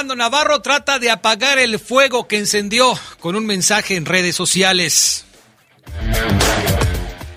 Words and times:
Fernando 0.00 0.16
Navarro 0.16 0.62
trata 0.62 0.98
de 0.98 1.10
apagar 1.10 1.58
el 1.58 1.78
fuego 1.78 2.26
que 2.26 2.38
encendió 2.38 2.98
con 3.18 3.36
un 3.36 3.44
mensaje 3.44 3.96
en 3.96 4.06
redes 4.06 4.34
sociales. 4.34 5.26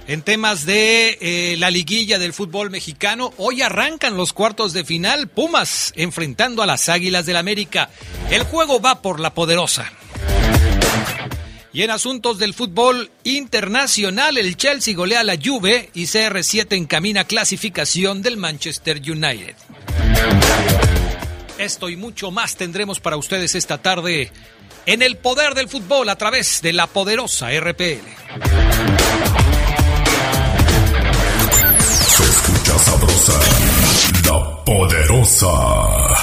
En 0.07 0.21
temas 0.21 0.66
de 0.66 1.18
eh, 1.20 1.57
la 1.57 1.70
liguilla 1.70 2.20
del 2.20 2.31
fútbol 2.31 2.70
mexicano, 2.70 3.34
hoy 3.36 3.62
arrancan 3.62 4.16
los 4.16 4.31
cuartos 4.31 4.71
de 4.71 4.86
final 4.86 5.27
Pumas 5.27 5.91
enfrentando 5.98 6.63
a 6.63 6.66
las 6.66 6.88
Águilas 6.88 7.26
del 7.26 7.36
América. 7.36 7.90
El 8.31 8.44
juego 8.44 8.80
va 8.80 9.02
por 9.02 9.20
la 9.20 9.34
poderosa. 9.34 9.91
Y 11.73 11.82
en 11.82 11.91
asuntos 11.91 12.40
del 12.40 12.54
fútbol 12.54 13.12
internacional, 13.26 14.38
el 14.38 14.55
Chelsea 14.55 14.95
golea 14.95 15.26
la 15.26 15.35
Juve 15.35 15.90
y 15.93 16.04
CR7 16.04 16.77
encamina 16.77 17.26
clasificación 17.26 18.21
del 18.21 18.38
Manchester 18.38 19.02
United. 19.02 19.55
Esto 21.63 21.88
y 21.88 21.95
mucho 21.95 22.30
más 22.30 22.58
tendremos 22.58 22.99
para 22.99 23.16
ustedes 23.16 23.55
esta 23.55 23.77
tarde 23.77 24.30
en 24.85 25.02
el 25.02 25.16
poder 25.16 25.55
del 25.55 25.70
fútbol 25.70 26.09
a 26.09 26.17
través 26.17 26.62
de 26.62 26.73
la 26.73 26.88
poderosa 26.88 27.52
RPL. 27.58 28.04
Se 32.09 32.23
escucha 32.23 32.80
sabrosa, 32.80 33.40
la 34.26 34.63
poderosa. 34.66 36.23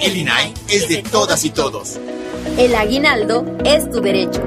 El 0.00 0.16
INAI 0.16 0.54
es 0.68 0.88
de 0.88 1.02
todas 1.02 1.44
y 1.44 1.50
todos. 1.50 1.98
El 2.56 2.74
aguinaldo 2.74 3.44
es 3.64 3.90
tu 3.90 4.00
derecho. 4.00 4.40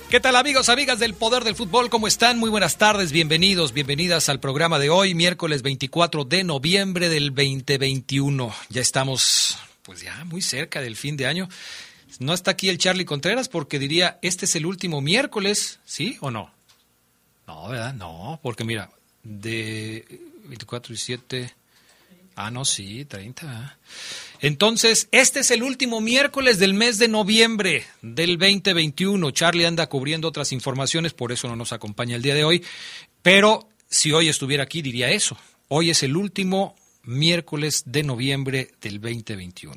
¿Qué 0.10 0.20
tal 0.20 0.36
amigos, 0.38 0.70
amigas 0.70 0.98
del 0.98 1.14
Poder 1.14 1.44
del 1.44 1.54
Fútbol? 1.54 1.92
¿Cómo 1.92 2.08
están? 2.08 2.40
Muy 2.40 2.50
buenas 2.50 2.80
tardes, 2.80 3.12
bienvenidos, 3.12 3.74
bienvenidas 3.74 4.28
al 4.28 4.40
programa 4.40 4.80
de 4.80 4.90
hoy, 4.90 5.14
miércoles 5.14 5.62
24 5.62 6.26
de 6.26 6.44
noviembre 6.44 7.10
del 7.10 7.28
2021. 7.28 8.52
Ya 8.70 8.82
estamos, 8.82 9.60
pues 9.84 10.02
ya 10.02 10.26
muy 10.26 10.42
cerca 10.42 10.82
del 10.82 10.96
fin 10.96 11.16
de 11.16 11.28
año. 11.28 11.48
No 12.18 12.34
está 12.34 12.50
aquí 12.50 12.70
el 12.70 12.80
Charlie 12.80 13.06
Contreras 13.06 13.50
porque 13.50 13.78
diría, 13.78 14.18
este 14.24 14.46
es 14.46 14.56
el 14.56 14.66
último 14.66 15.00
miércoles, 15.00 15.80
¿sí 15.86 16.18
o 16.22 16.32
no? 16.32 16.52
No, 17.46 17.70
¿verdad? 17.70 17.94
No, 17.94 18.40
porque 18.42 18.64
mira, 18.64 18.90
de 19.22 20.22
24 20.46 20.92
y 20.92 20.98
7... 20.98 21.54
Ah, 22.36 22.50
no, 22.50 22.66
sí, 22.66 23.06
30. 23.06 23.46
¿verdad? 23.46 23.74
Entonces, 24.42 25.10
este 25.12 25.42
es 25.42 25.52
el 25.52 25.64
último 25.64 26.00
miércoles 26.00 26.60
del 26.60 26.74
mes 26.74 26.98
de 26.98 27.10
noviembre 27.10 27.86
del 28.02 28.38
2021. 28.38 29.32
Charlie 29.32 29.66
anda 29.66 29.88
cubriendo 29.88 30.30
otras 30.30 30.54
informaciones, 30.54 31.14
por 31.14 31.32
eso 31.32 31.48
no 31.48 31.58
nos 31.58 31.74
acompaña 31.74 32.16
el 32.16 32.22
día 32.22 32.36
de 32.36 32.46
hoy. 32.46 32.64
Pero 33.22 33.68
si 33.90 34.14
hoy 34.14 34.30
estuviera 34.30 34.64
aquí, 34.64 34.82
diría 34.82 35.10
eso. 35.10 35.38
Hoy 35.68 35.90
es 35.90 36.04
el 36.04 36.16
último 36.16 36.76
miércoles 37.04 37.84
de 37.86 38.04
noviembre 38.04 38.72
del 38.82 39.02
2021. 39.02 39.76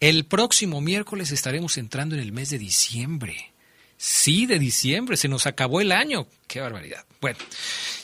El 0.00 0.24
próximo 0.24 0.80
miércoles 0.80 1.30
estaremos 1.30 1.78
entrando 1.78 2.16
en 2.16 2.22
el 2.22 2.32
mes 2.32 2.50
de 2.50 2.58
diciembre. 2.58 3.52
Sí, 3.96 4.46
de 4.46 4.58
diciembre, 4.58 5.16
se 5.16 5.28
nos 5.28 5.46
acabó 5.46 5.80
el 5.80 5.92
año. 5.92 6.26
Qué 6.48 6.60
barbaridad. 6.60 7.04
Bueno, 7.20 7.38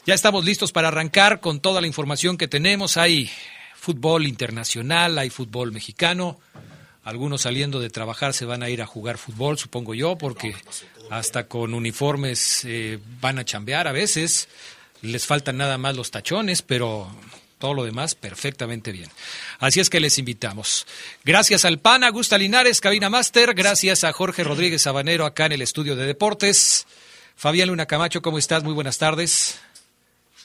ya 0.06 0.14
estamos 0.14 0.44
listos 0.44 0.70
para 0.70 0.88
arrancar 0.88 1.40
con 1.40 1.58
toda 1.58 1.80
la 1.80 1.88
información 1.88 2.38
que 2.38 2.46
tenemos. 2.46 2.96
Hay 2.96 3.28
fútbol 3.78 4.26
internacional, 4.26 5.18
hay 5.18 5.30
fútbol 5.30 5.72
mexicano. 5.72 6.38
Algunos 7.04 7.42
saliendo 7.42 7.80
de 7.80 7.88
trabajar 7.88 8.34
se 8.34 8.44
van 8.44 8.62
a 8.62 8.68
ir 8.68 8.82
a 8.82 8.86
jugar 8.86 9.16
fútbol, 9.16 9.56
supongo 9.56 9.94
yo, 9.94 10.18
porque 10.18 10.54
hasta 11.10 11.46
con 11.46 11.72
uniformes 11.72 12.64
eh, 12.64 12.98
van 13.20 13.38
a 13.38 13.44
chambear 13.44 13.88
a 13.88 13.92
veces. 13.92 14.48
Les 15.00 15.26
faltan 15.26 15.56
nada 15.56 15.78
más 15.78 15.96
los 15.96 16.10
tachones, 16.10 16.60
pero 16.60 17.08
todo 17.58 17.72
lo 17.72 17.84
demás 17.84 18.14
perfectamente 18.14 18.92
bien. 18.92 19.08
Así 19.58 19.80
es 19.80 19.88
que 19.88 20.00
les 20.00 20.18
invitamos. 20.18 20.86
Gracias 21.24 21.64
al 21.64 21.78
PAN, 21.78 22.04
Augusta 22.04 22.36
Linares, 22.36 22.80
Cabina 22.80 23.08
Master. 23.08 23.54
Gracias 23.54 24.04
a 24.04 24.12
Jorge 24.12 24.44
Rodríguez 24.44 24.82
Sabanero 24.82 25.24
acá 25.24 25.46
en 25.46 25.52
el 25.52 25.62
estudio 25.62 25.96
de 25.96 26.04
deportes. 26.04 26.86
Fabián 27.36 27.68
Luna 27.68 27.86
Camacho, 27.86 28.20
¿cómo 28.20 28.38
estás? 28.38 28.64
Muy 28.64 28.74
buenas 28.74 28.98
tardes. 28.98 29.60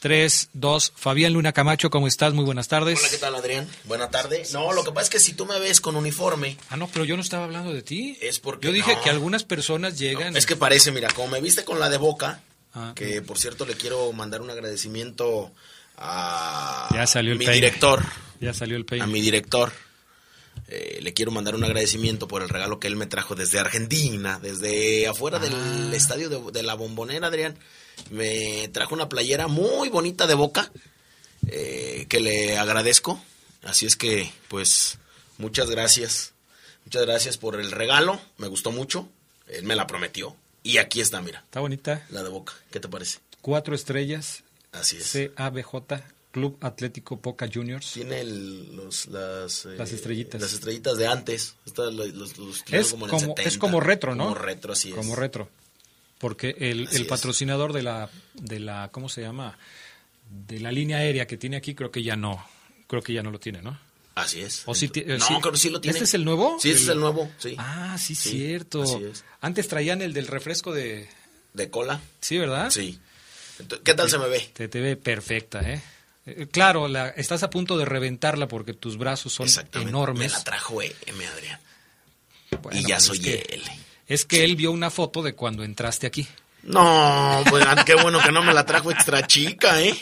Tres, 0.07 0.49
dos. 0.51 0.91
Fabián 0.97 1.31
Luna 1.31 1.53
Camacho, 1.53 1.89
¿cómo 1.89 2.07
estás? 2.07 2.33
Muy 2.33 2.43
buenas 2.43 2.67
tardes. 2.67 2.99
Hola, 2.99 3.09
¿qué 3.09 3.17
tal, 3.19 3.35
Adrián? 3.35 3.65
Buena 3.85 4.09
tarde. 4.09 4.43
No, 4.51 4.73
lo 4.73 4.83
que 4.83 4.91
pasa 4.91 5.05
es 5.05 5.09
que 5.09 5.19
si 5.19 5.31
tú 5.31 5.45
me 5.45 5.57
ves 5.61 5.79
con 5.79 5.95
uniforme, 5.95 6.57
Ah, 6.69 6.75
no, 6.75 6.89
pero 6.89 7.05
yo 7.05 7.15
no 7.15 7.21
estaba 7.21 7.45
hablando 7.45 7.71
de 7.71 7.83
ti. 7.83 8.17
es 8.19 8.37
porque. 8.41 8.67
Yo 8.67 8.73
dije 8.73 8.95
no, 8.95 9.01
que 9.01 9.09
algunas 9.09 9.45
personas 9.45 9.97
llegan. 9.97 10.35
Es 10.35 10.45
que 10.45 10.57
parece, 10.57 10.91
mira, 10.91 11.07
como 11.11 11.29
me 11.29 11.39
viste 11.39 11.63
con 11.63 11.79
la 11.79 11.87
de 11.89 11.95
boca, 11.95 12.41
Ah. 12.73 12.91
que 12.97 13.21
por 13.21 13.39
cierto 13.39 13.65
le 13.65 13.75
quiero 13.75 14.11
mandar 14.11 14.41
un 14.41 14.49
agradecimiento 14.49 15.53
a 15.95 16.89
Ya 16.93 17.07
salió 17.07 17.31
el 17.31 17.37
mi 17.39 17.45
peine. 17.45 17.61
director. 17.61 18.03
Ya 18.41 18.53
salió 18.53 18.75
el 18.75 18.83
peine. 18.83 19.05
A 19.05 19.07
mi 19.07 19.21
director. 19.21 19.71
Eh, 20.67 20.99
le 21.01 21.13
quiero 21.13 21.31
mandar 21.31 21.55
un 21.55 21.63
agradecimiento 21.63 22.27
por 22.27 22.41
el 22.41 22.49
regalo 22.49 22.77
que 22.77 22.87
él 22.89 22.97
me 22.97 23.05
trajo 23.07 23.35
desde 23.35 23.57
Argentina, 23.57 24.37
desde 24.41 25.07
afuera 25.07 25.39
del 25.39 25.53
Ah. 25.53 25.95
estadio 25.95 26.27
de, 26.27 26.51
de 26.51 26.61
la 26.61 26.73
bombonera, 26.73 27.27
Adrián. 27.27 27.57
Me 28.09 28.67
trajo 28.69 28.93
una 28.95 29.09
playera 29.09 29.47
muy 29.47 29.89
bonita 29.89 30.27
de 30.27 30.33
boca, 30.35 30.71
eh, 31.47 32.05
que 32.09 32.19
le 32.19 32.57
agradezco. 32.57 33.21
Así 33.63 33.85
es 33.85 33.95
que, 33.95 34.31
pues, 34.49 34.97
muchas 35.37 35.69
gracias. 35.69 36.33
Muchas 36.85 37.03
gracias 37.05 37.37
por 37.37 37.59
el 37.59 37.71
regalo, 37.71 38.19
me 38.37 38.47
gustó 38.47 38.71
mucho. 38.71 39.07
Él 39.47 39.63
me 39.63 39.75
la 39.75 39.87
prometió. 39.87 40.35
Y 40.63 40.77
aquí 40.77 41.01
está, 41.01 41.21
mira, 41.21 41.39
Está 41.45 41.59
bonita. 41.59 42.05
la 42.09 42.23
de 42.23 42.29
boca. 42.29 42.53
¿Qué 42.71 42.79
te 42.79 42.87
parece? 42.87 43.19
Cuatro 43.41 43.75
estrellas. 43.75 44.43
Así 44.71 44.97
es. 44.97 45.31
CABJ, 45.35 46.01
Club 46.31 46.57
Atlético 46.61 47.17
Boca 47.17 47.47
Juniors. 47.53 47.91
Tiene 47.93 48.21
el- 48.21 48.75
los, 48.75 49.05
las, 49.07 49.65
eh, 49.65 49.75
Las 49.77 49.91
estrellitas. 49.91 50.41
Las 50.41 50.53
estrellitas 50.53 50.97
de 50.97 51.07
antes. 51.07 51.55
Los, 51.75 51.93
los- 52.37 52.63
Es 52.71 52.91
como 52.91 53.07
en 53.07 53.15
es 53.15 53.21
70. 53.21 53.59
como 53.59 53.79
retro, 53.81 54.15
¿no? 54.15 54.23
Como 54.23 54.35
retro, 54.35 54.73
así 54.73 54.89
es. 54.89 54.95
Como 54.95 55.15
retro. 55.15 55.49
Porque 56.23 56.55
el, 56.57 56.87
el 56.93 57.05
patrocinador 57.05 57.73
de 57.73 57.83
la, 57.83 58.09
de 58.33 58.61
la, 58.61 58.87
¿cómo 58.93 59.09
se 59.09 59.19
llama? 59.19 59.57
De 60.29 60.57
la 60.61 60.71
línea 60.71 60.99
aérea 60.99 61.27
que 61.27 61.35
tiene 61.35 61.57
aquí, 61.57 61.75
creo 61.75 61.91
que 61.91 62.01
ya 62.01 62.15
no, 62.15 62.41
creo 62.87 63.01
que 63.01 63.11
ya 63.11 63.21
no 63.21 63.29
lo 63.29 63.41
tiene, 63.41 63.61
¿no? 63.61 63.77
Así 64.15 64.39
es. 64.39 64.63
O 64.65 64.71
eh, 64.73 65.17
no, 65.19 65.27
sí. 65.27 65.33
creo 65.41 65.51
que 65.51 65.57
sí 65.57 65.69
lo 65.69 65.81
tiene. 65.81 65.97
¿Este 65.97 66.05
es 66.05 66.13
el 66.13 66.23
nuevo? 66.23 66.55
Sí, 66.61 66.69
este 66.69 66.83
El- 66.83 66.85
es 66.85 66.93
el 66.93 66.99
nuevo, 67.01 67.29
sí. 67.37 67.55
Ah, 67.57 67.97
sí, 67.99 68.15
Sí, 68.15 68.29
cierto. 68.37 68.83
así 68.83 69.03
es. 69.03 69.25
Antes 69.41 69.67
traían 69.67 70.01
el 70.01 70.13
del 70.13 70.27
refresco 70.27 70.71
de... 70.71 71.09
De 71.53 71.69
cola. 71.69 71.99
Sí, 72.21 72.37
¿verdad? 72.37 72.69
Sí. 72.69 72.97
¿Qué 73.83 73.93
tal 73.93 74.09
se 74.09 74.17
me 74.17 74.29
ve? 74.29 74.49
Te, 74.53 74.69
te 74.69 74.79
ve 74.79 74.95
perfecta, 74.95 75.59
¿eh? 75.69 75.81
Eh, 76.25 76.47
Claro, 76.49 76.87
la, 76.87 77.09
estás 77.09 77.43
a 77.43 77.49
punto 77.49 77.77
de 77.77 77.83
reventarla 77.83 78.47
porque 78.47 78.73
tus 78.73 78.97
brazos 78.97 79.33
son 79.33 79.47
Exactamente. 79.47 79.89
enormes. 79.89 80.31
Me 80.31 80.37
la 80.37 80.43
trajo 80.45 80.81
M, 80.81 81.27
Adrián. 81.27 81.59
Bueno, 82.61 82.79
y 82.79 82.83
ya 82.83 82.95
pues 82.95 83.03
soy 83.07 83.19
que, 83.19 83.45
él. 83.49 83.61
Es 84.07 84.25
que 84.25 84.43
él 84.43 84.55
vio 84.55 84.71
una 84.71 84.89
foto 84.89 85.21
de 85.21 85.33
cuando 85.33 85.63
entraste 85.63 86.07
aquí. 86.07 86.27
No, 86.63 87.43
pues 87.49 87.65
ah, 87.67 87.83
qué 87.85 87.95
bueno 87.95 88.19
que 88.21 88.31
no 88.31 88.41
me 88.41 88.53
la 88.53 88.65
trajo 88.65 88.91
extra 88.91 89.25
chica, 89.27 89.81
¿eh? 89.81 89.95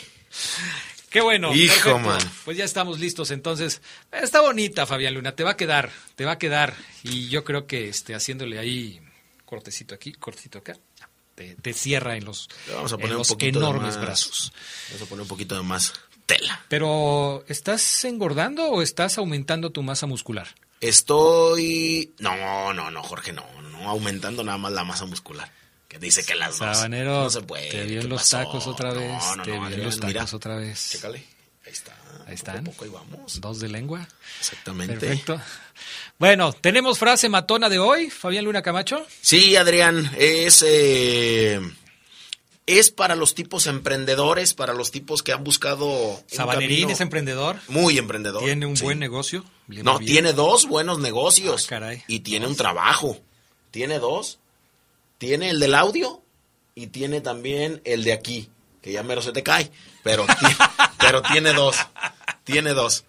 Qué 1.10 1.20
bueno. 1.20 1.54
Hijo, 1.54 1.74
perfecto. 1.74 1.98
man. 1.98 2.32
Pues 2.44 2.56
ya 2.56 2.64
estamos 2.64 2.98
listos. 2.98 3.30
Entonces, 3.30 3.82
está 4.10 4.40
bonita, 4.40 4.86
Fabián 4.86 5.14
Luna. 5.14 5.32
Te 5.32 5.44
va 5.44 5.50
a 5.50 5.56
quedar, 5.56 5.90
te 6.14 6.24
va 6.24 6.32
a 6.32 6.38
quedar. 6.38 6.74
Y 7.02 7.28
yo 7.28 7.44
creo 7.44 7.66
que 7.66 7.88
este, 7.88 8.14
haciéndole 8.14 8.58
ahí 8.58 9.00
cortecito 9.44 9.94
aquí, 9.94 10.12
cortecito 10.12 10.58
acá, 10.58 10.78
te, 11.34 11.54
te 11.56 11.74
cierra 11.74 12.16
en 12.16 12.24
los, 12.24 12.48
vamos 12.72 12.92
a 12.92 12.96
poner 12.96 13.16
los 13.16 13.36
enormes 13.38 13.96
más. 13.96 14.00
brazos. 14.00 14.52
Vamos 14.88 15.02
a 15.02 15.06
poner 15.06 15.22
un 15.22 15.28
poquito 15.28 15.54
de 15.54 15.62
más 15.62 15.92
tela. 16.24 16.64
Pero, 16.68 17.44
¿estás 17.48 18.04
engordando 18.06 18.70
o 18.70 18.80
estás 18.80 19.18
aumentando 19.18 19.70
tu 19.70 19.82
masa 19.82 20.06
muscular? 20.06 20.48
Estoy. 20.80 22.14
No, 22.18 22.72
no, 22.72 22.90
no, 22.90 23.02
Jorge, 23.02 23.32
no, 23.32 23.44
aumentando 23.86 24.44
nada 24.44 24.58
más 24.58 24.72
la 24.72 24.84
masa 24.84 25.04
muscular. 25.06 25.50
Que 25.88 25.98
dice 25.98 26.24
que 26.24 26.34
las 26.34 26.58
dos. 26.58 26.76
Sabanero, 26.76 27.24
no 27.24 27.30
se 27.30 27.42
puede. 27.42 27.68
te 27.68 27.84
vi 27.84 27.96
en 27.96 28.02
¿qué 28.02 28.08
los 28.08 28.22
pasó? 28.22 28.38
tacos 28.38 28.66
otra 28.66 28.94
vez. 28.94 29.10
No, 29.10 29.36
no, 29.36 29.42
te 29.42 29.50
no, 29.50 29.66
vi 29.68 29.74
en 29.74 29.84
los 29.84 29.96
tacos 29.96 30.08
mira, 30.08 30.24
otra 30.32 30.56
vez. 30.56 30.90
Chécale. 30.90 31.18
Ahí 31.66 31.72
está. 31.72 31.96
Ahí 32.26 32.34
están. 32.34 32.64
Poco 32.64 32.72
poco, 32.72 32.84
ahí 32.84 32.90
vamos. 32.90 33.40
Dos 33.40 33.60
de 33.60 33.68
lengua. 33.68 34.08
Exactamente. 34.40 34.94
Perfecto. 34.94 35.40
Bueno, 36.18 36.52
tenemos 36.52 36.98
frase 36.98 37.28
matona 37.28 37.68
de 37.68 37.78
hoy, 37.78 38.10
Fabián 38.10 38.44
Luna 38.44 38.62
Camacho. 38.62 39.06
Sí, 39.20 39.56
Adrián, 39.56 40.10
es, 40.16 40.64
eh, 40.66 41.60
es 42.66 42.90
para 42.90 43.14
los 43.14 43.34
tipos 43.34 43.66
emprendedores, 43.66 44.54
para 44.54 44.72
los 44.72 44.90
tipos 44.90 45.22
que 45.22 45.32
han 45.32 45.44
buscado... 45.44 46.22
Sabanerín 46.26 46.90
es 46.90 47.00
emprendedor. 47.00 47.58
Muy 47.68 47.98
emprendedor. 47.98 48.44
Tiene 48.44 48.66
un 48.66 48.76
sí. 48.76 48.84
buen 48.84 48.98
negocio. 48.98 49.44
No, 49.66 49.98
bien. 49.98 50.12
tiene 50.12 50.32
dos 50.32 50.66
buenos 50.66 50.98
negocios. 51.00 51.64
Ah, 51.66 51.68
caray. 51.68 52.04
Y 52.06 52.20
tiene 52.20 52.46
un 52.46 52.56
trabajo. 52.56 53.20
Tiene 53.72 53.98
dos. 53.98 54.38
Tiene 55.18 55.50
el 55.50 55.58
del 55.58 55.74
audio 55.74 56.22
y 56.76 56.86
tiene 56.88 57.20
también 57.20 57.80
el 57.84 58.04
de 58.04 58.12
aquí, 58.12 58.48
que 58.80 58.92
ya 58.92 59.02
mero 59.02 59.20
se 59.22 59.32
te 59.32 59.42
cae. 59.42 59.70
Pero, 60.04 60.24
ti- 60.26 60.56
pero 61.00 61.22
tiene 61.22 61.52
dos. 61.52 61.76
Tiene 62.44 62.72
dos. 62.74 63.04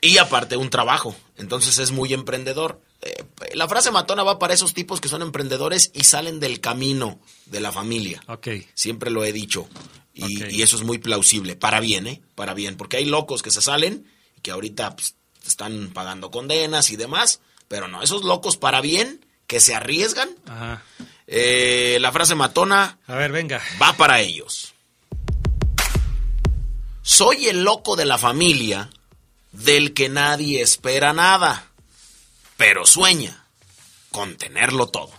Y 0.00 0.18
aparte 0.18 0.56
un 0.56 0.70
trabajo. 0.70 1.16
Entonces 1.36 1.78
es 1.78 1.90
muy 1.90 2.12
emprendedor. 2.12 2.80
Eh, 3.02 3.24
la 3.54 3.68
frase 3.68 3.90
matona 3.90 4.22
va 4.22 4.38
para 4.38 4.54
esos 4.54 4.74
tipos 4.74 5.00
que 5.00 5.08
son 5.08 5.22
emprendedores 5.22 5.90
y 5.94 6.04
salen 6.04 6.40
del 6.40 6.60
camino 6.60 7.18
de 7.46 7.60
la 7.60 7.72
familia. 7.72 8.22
Ok. 8.28 8.48
Siempre 8.74 9.10
lo 9.10 9.24
he 9.24 9.32
dicho. 9.32 9.68
Y, 10.12 10.44
y 10.54 10.62
eso 10.62 10.76
es 10.76 10.82
muy 10.82 10.98
plausible. 10.98 11.56
Para 11.56 11.80
bien, 11.80 12.06
¿eh? 12.06 12.20
Para 12.34 12.54
bien. 12.54 12.76
Porque 12.76 12.98
hay 12.98 13.04
locos 13.04 13.42
que 13.42 13.50
se 13.50 13.62
salen 13.62 14.06
y 14.36 14.40
que 14.42 14.50
ahorita 14.50 14.94
pues, 14.96 15.14
están 15.46 15.90
pagando 15.94 16.30
condenas 16.30 16.90
y 16.90 16.96
demás. 16.96 17.40
Pero 17.68 17.88
no, 17.88 18.02
esos 18.02 18.24
locos 18.24 18.56
para 18.56 18.80
bien, 18.80 19.24
que 19.54 19.60
se 19.60 19.72
arriesgan. 19.72 20.28
Ajá. 20.48 20.82
eh, 21.28 21.96
la 22.00 22.10
frase 22.10 22.34
matona 22.34 22.98
A 23.06 23.14
ver, 23.14 23.30
venga. 23.30 23.62
va 23.80 23.92
para 23.92 24.18
ellos. 24.20 24.74
Soy 27.02 27.46
el 27.46 27.62
loco 27.62 27.94
de 27.94 28.04
la 28.04 28.18
familia 28.18 28.90
del 29.52 29.94
que 29.94 30.08
nadie 30.08 30.60
espera 30.60 31.12
nada, 31.12 31.68
pero 32.56 32.84
sueña 32.84 33.46
con 34.10 34.36
tenerlo 34.36 34.88
todo. 34.88 35.12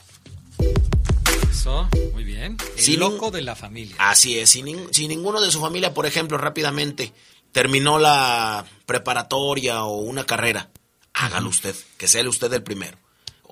Eso, 1.49 1.87
muy 2.11 2.25
bien. 2.25 2.57
El 2.75 2.83
Sin 2.83 2.99
loco 2.99 3.31
de 3.31 3.41
la 3.41 3.55
familia. 3.55 3.95
Así 3.99 4.37
es, 4.37 4.49
si, 4.49 4.63
nin- 4.63 4.89
si 4.91 5.07
ninguno 5.07 5.39
de 5.39 5.49
su 5.49 5.61
familia, 5.61 5.93
por 5.93 6.05
ejemplo, 6.05 6.37
rápidamente 6.37 7.13
terminó 7.53 7.99
la 7.99 8.65
preparatoria 8.85 9.85
o 9.85 9.95
una 9.99 10.25
carrera, 10.25 10.71
hágalo 11.13 11.47
usted, 11.47 11.73
que 11.97 12.09
sea 12.09 12.27
usted 12.27 12.51
el 12.51 12.63
primero. 12.63 12.97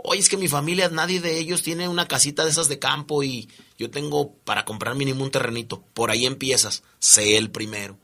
Oye, 0.06 0.20
es 0.20 0.28
que 0.28 0.38
mi 0.38 0.50
familia, 0.50 0.90
nadie 0.90 1.22
de 1.22 1.40
ellos 1.40 1.64
tiene 1.64 1.88
una 1.88 2.08
casita 2.08 2.44
de 2.44 2.52
esas 2.52 2.68
de 2.68 2.78
campo 2.78 3.24
y 3.24 3.50
yo 3.78 3.90
tengo 3.90 4.36
para 4.44 4.66
comprar 4.66 4.96
mínimo 4.96 5.24
un 5.24 5.32
terrenito. 5.32 5.82
Por 5.94 6.12
ahí 6.12 6.26
empiezas, 6.26 6.84
sé 7.00 7.38
el 7.38 7.52
primero. 7.52 7.98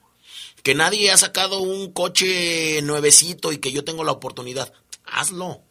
Que 0.64 0.76
nadie 0.76 1.12
ha 1.12 1.18
sacado 1.18 1.60
un 1.60 1.92
coche 1.92 2.82
nuevecito 2.84 3.52
y 3.52 3.58
que 3.58 3.74
yo 3.74 3.84
tengo 3.84 4.06
la 4.06 4.14
oportunidad, 4.14 4.72
hazlo. 5.04 5.62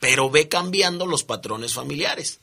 Pero 0.00 0.30
ve 0.30 0.48
cambiando 0.48 1.06
los 1.06 1.22
patrones 1.22 1.74
familiares. 1.74 2.40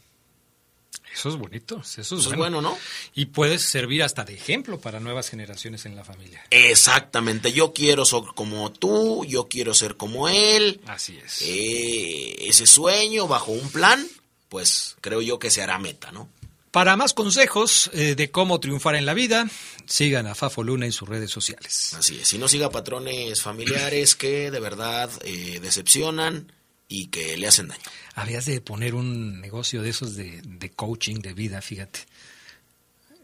Eso 1.16 1.30
es 1.30 1.36
bonito. 1.36 1.80
Eso 1.80 2.02
es, 2.02 2.08
Eso 2.08 2.16
es 2.18 2.26
bueno. 2.26 2.62
bueno, 2.62 2.62
¿no? 2.62 2.78
Y 3.14 3.28
puedes 3.28 3.64
servir 3.64 4.04
hasta 4.04 4.26
de 4.26 4.34
ejemplo 4.36 4.80
para 4.80 5.00
nuevas 5.00 5.30
generaciones 5.30 5.86
en 5.86 5.96
la 5.96 6.04
familia. 6.04 6.44
Exactamente, 6.52 7.54
yo 7.54 7.74
quiero 7.74 8.06
ser 8.06 8.22
como 8.36 8.72
tú, 8.72 9.26
yo 9.26 9.48
quiero 9.48 9.74
ser 9.74 9.96
como 9.96 10.28
él. 10.28 10.82
Así 10.88 11.18
es. 11.24 11.42
Eh, 11.42 12.36
ese 12.48 12.68
sueño 12.68 13.28
bajo 13.28 13.52
un 13.52 13.70
plan, 13.72 14.06
pues 14.50 14.98
creo 15.02 15.22
yo 15.22 15.40
que 15.40 15.50
se 15.50 15.62
hará 15.62 15.80
meta, 15.80 16.12
¿no? 16.12 16.30
Para 16.72 16.98
más 16.98 17.14
consejos 17.14 17.90
eh, 17.94 18.16
de 18.16 18.32
cómo 18.32 18.60
triunfar 18.60 18.96
en 18.96 19.06
la 19.06 19.14
vida, 19.14 19.48
sigan 19.86 20.28
a 20.28 20.36
Fafo 20.36 20.62
Luna 20.62 20.86
en 20.86 20.92
sus 20.92 21.08
redes 21.08 21.32
sociales. 21.32 21.94
Así 21.94 22.20
es, 22.20 22.28
si 22.28 22.38
no 22.38 22.50
siga 22.50 22.70
patrones 22.70 23.42
familiares 23.42 24.16
que 24.16 24.52
de 24.52 24.60
verdad 24.60 25.10
eh, 25.24 25.60
decepcionan 25.62 26.52
y 26.88 27.08
que 27.08 27.36
le 27.38 27.48
hacen 27.48 27.68
daño. 27.68 27.82
Habías 28.16 28.46
de 28.46 28.62
poner 28.62 28.94
un 28.96 29.42
negocio 29.42 29.82
de 29.82 29.90
esos 29.90 30.16
de, 30.16 30.42
de 30.44 30.70
coaching 30.72 31.16
de 31.22 31.34
vida, 31.34 31.62
fíjate. 31.62 32.02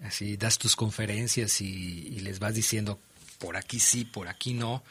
Así 0.04 0.36
das 0.38 0.58
tus 0.58 0.76
conferencias 0.76 1.62
y, 1.62 1.66
y 2.08 2.20
les 2.22 2.40
vas 2.40 2.56
diciendo 2.56 3.00
por 3.38 3.56
aquí 3.58 3.80
sí, 3.80 4.04
por 4.06 4.28
aquí 4.28 4.54
no. 4.54 4.84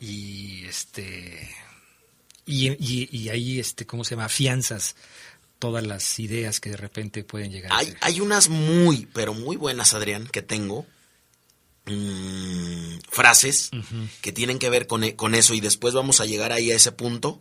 Y 0.00 0.64
este 0.64 1.50
y, 2.46 2.68
y- 2.72 3.08
y 3.10 3.28
ahí 3.28 3.58
este, 3.60 3.86
¿cómo 3.86 4.04
se 4.04 4.10
llama? 4.14 4.24
afianzas 4.26 4.96
todas 5.58 5.86
las 5.86 6.18
ideas 6.18 6.60
que 6.60 6.70
de 6.70 6.76
repente 6.76 7.24
pueden 7.24 7.50
llegar 7.52 7.72
a 7.72 7.78
Hay, 7.78 7.86
ser. 7.86 7.96
hay 8.02 8.20
unas 8.20 8.48
muy, 8.50 9.06
pero 9.14 9.32
muy 9.34 9.56
buenas, 9.56 9.94
Adrián, 9.94 10.26
que 10.28 10.42
tengo. 10.42 10.86
mm, 11.86 12.98
frases 13.10 13.70
que 14.20 14.32
tienen 14.32 14.58
que 14.58 14.70
ver 14.70 14.86
con, 14.86 15.08
con 15.12 15.34
eso 15.34 15.54
y 15.54 15.60
después 15.60 15.94
vamos 15.94 16.20
a 16.20 16.26
llegar 16.26 16.52
ahí 16.52 16.70
a 16.72 16.76
ese 16.76 16.92
punto, 16.92 17.40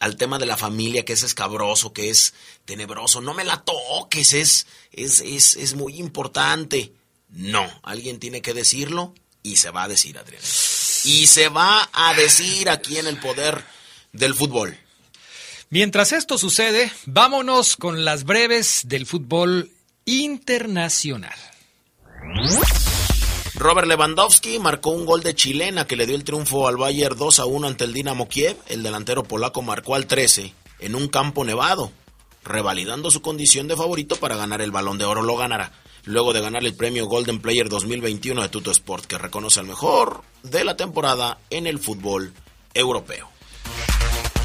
al 0.00 0.16
tema 0.16 0.38
de 0.38 0.46
la 0.46 0.56
familia, 0.56 1.04
que 1.04 1.12
es 1.12 1.22
escabroso, 1.22 1.92
que 1.92 2.10
es 2.10 2.34
tenebroso. 2.64 3.20
No 3.20 3.34
me 3.34 3.44
la 3.44 3.62
toques, 3.62 4.32
es, 4.32 4.66
es, 4.90 5.20
es, 5.20 5.54
es 5.56 5.74
muy 5.74 5.98
importante. 5.98 6.92
No, 7.28 7.68
alguien 7.82 8.18
tiene 8.18 8.42
que 8.42 8.54
decirlo 8.54 9.14
y 9.42 9.56
se 9.56 9.70
va 9.70 9.84
a 9.84 9.88
decir, 9.88 10.18
Adrián. 10.18 10.42
Y 11.04 11.26
se 11.26 11.48
va 11.48 11.88
a 11.92 12.14
decir 12.14 12.68
aquí 12.68 12.96
en 12.96 13.06
el 13.06 13.18
poder 13.18 13.62
del 14.12 14.34
fútbol. 14.34 14.76
Mientras 15.68 16.12
esto 16.12 16.36
sucede, 16.36 16.90
vámonos 17.06 17.76
con 17.76 18.04
las 18.04 18.24
breves 18.24 18.82
del 18.86 19.06
fútbol 19.06 19.70
internacional. 20.04 21.38
Robert 23.60 23.86
Lewandowski 23.86 24.58
marcó 24.58 24.88
un 24.88 25.04
gol 25.04 25.22
de 25.22 25.34
chilena 25.34 25.86
que 25.86 25.94
le 25.94 26.06
dio 26.06 26.16
el 26.16 26.24
triunfo 26.24 26.66
al 26.66 26.78
Bayern 26.78 27.18
2 27.18 27.40
a 27.40 27.44
1 27.44 27.66
ante 27.66 27.84
el 27.84 27.92
Dinamo 27.92 28.26
Kiev. 28.26 28.56
El 28.68 28.82
delantero 28.82 29.22
polaco 29.22 29.60
marcó 29.60 29.94
al 29.96 30.06
13 30.06 30.54
en 30.78 30.94
un 30.94 31.08
campo 31.08 31.44
nevado, 31.44 31.92
revalidando 32.42 33.10
su 33.10 33.20
condición 33.20 33.68
de 33.68 33.76
favorito 33.76 34.16
para 34.16 34.36
ganar 34.36 34.62
el 34.62 34.70
Balón 34.70 34.96
de 34.96 35.04
Oro. 35.04 35.20
Lo 35.20 35.36
ganará 35.36 35.72
luego 36.04 36.32
de 36.32 36.40
ganar 36.40 36.64
el 36.64 36.74
premio 36.74 37.04
Golden 37.04 37.38
Player 37.38 37.68
2021 37.68 38.40
de 38.40 38.48
Tuto 38.48 38.70
Sport, 38.70 39.04
que 39.04 39.18
reconoce 39.18 39.60
al 39.60 39.66
mejor 39.66 40.22
de 40.42 40.64
la 40.64 40.78
temporada 40.78 41.36
en 41.50 41.66
el 41.66 41.78
fútbol 41.78 42.32
europeo. 42.72 43.28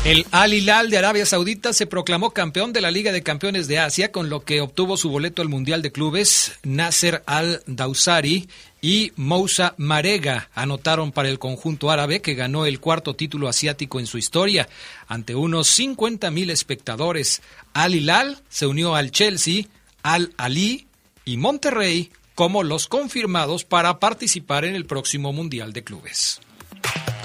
El 0.06 0.28
Al 0.30 0.54
Hilal 0.54 0.92
de 0.92 1.00
Arabia 1.00 1.26
Saudita 1.26 1.74
se 1.74 1.88
proclamó 1.88 2.30
campeón 2.30 2.74
de 2.74 2.82
la 2.82 2.92
Liga 2.92 3.12
de 3.12 3.24
Campeones 3.24 3.68
de 3.68 3.80
Asia, 3.80 4.12
con 4.12 4.30
lo 4.30 4.42
que 4.42 4.62
obtuvo 4.62 4.98
su 4.98 5.10
boleto 5.10 5.42
al 5.42 5.50
Mundial 5.50 5.82
de 5.82 5.92
Clubes. 5.92 6.60
Nasser 6.62 7.24
Al-Dawsari 7.26 8.48
y 8.86 9.14
Moussa 9.16 9.74
Marega 9.78 10.52
anotaron 10.54 11.12
para 11.12 11.28
el 11.30 11.40
conjunto 11.40 11.90
árabe 11.90 12.22
que 12.22 12.36
ganó 12.36 12.68
el 12.68 12.80
cuarto 12.80 13.16
título 13.16 13.48
asiático 13.48 14.00
en 14.00 14.06
su 14.06 14.20
historia. 14.20 14.70
Ante 15.08 15.34
unos 15.34 15.70
50 15.70 16.30
mil 16.30 16.52
espectadores, 16.52 17.42
Al 17.74 17.96
Hilal 17.96 18.44
se 18.48 18.68
unió 18.68 18.94
al 18.94 19.10
Chelsea, 19.10 19.64
Al 20.04 20.36
Ali 20.38 20.86
y 21.26 21.38
Monterrey 21.38 22.12
como 22.36 22.62
los 22.62 22.88
confirmados 22.88 23.64
para 23.64 23.98
participar 23.98 24.66
en 24.66 24.76
el 24.76 24.86
próximo 24.86 25.34
Mundial 25.34 25.74
de 25.74 25.84
Clubes. 25.84 26.40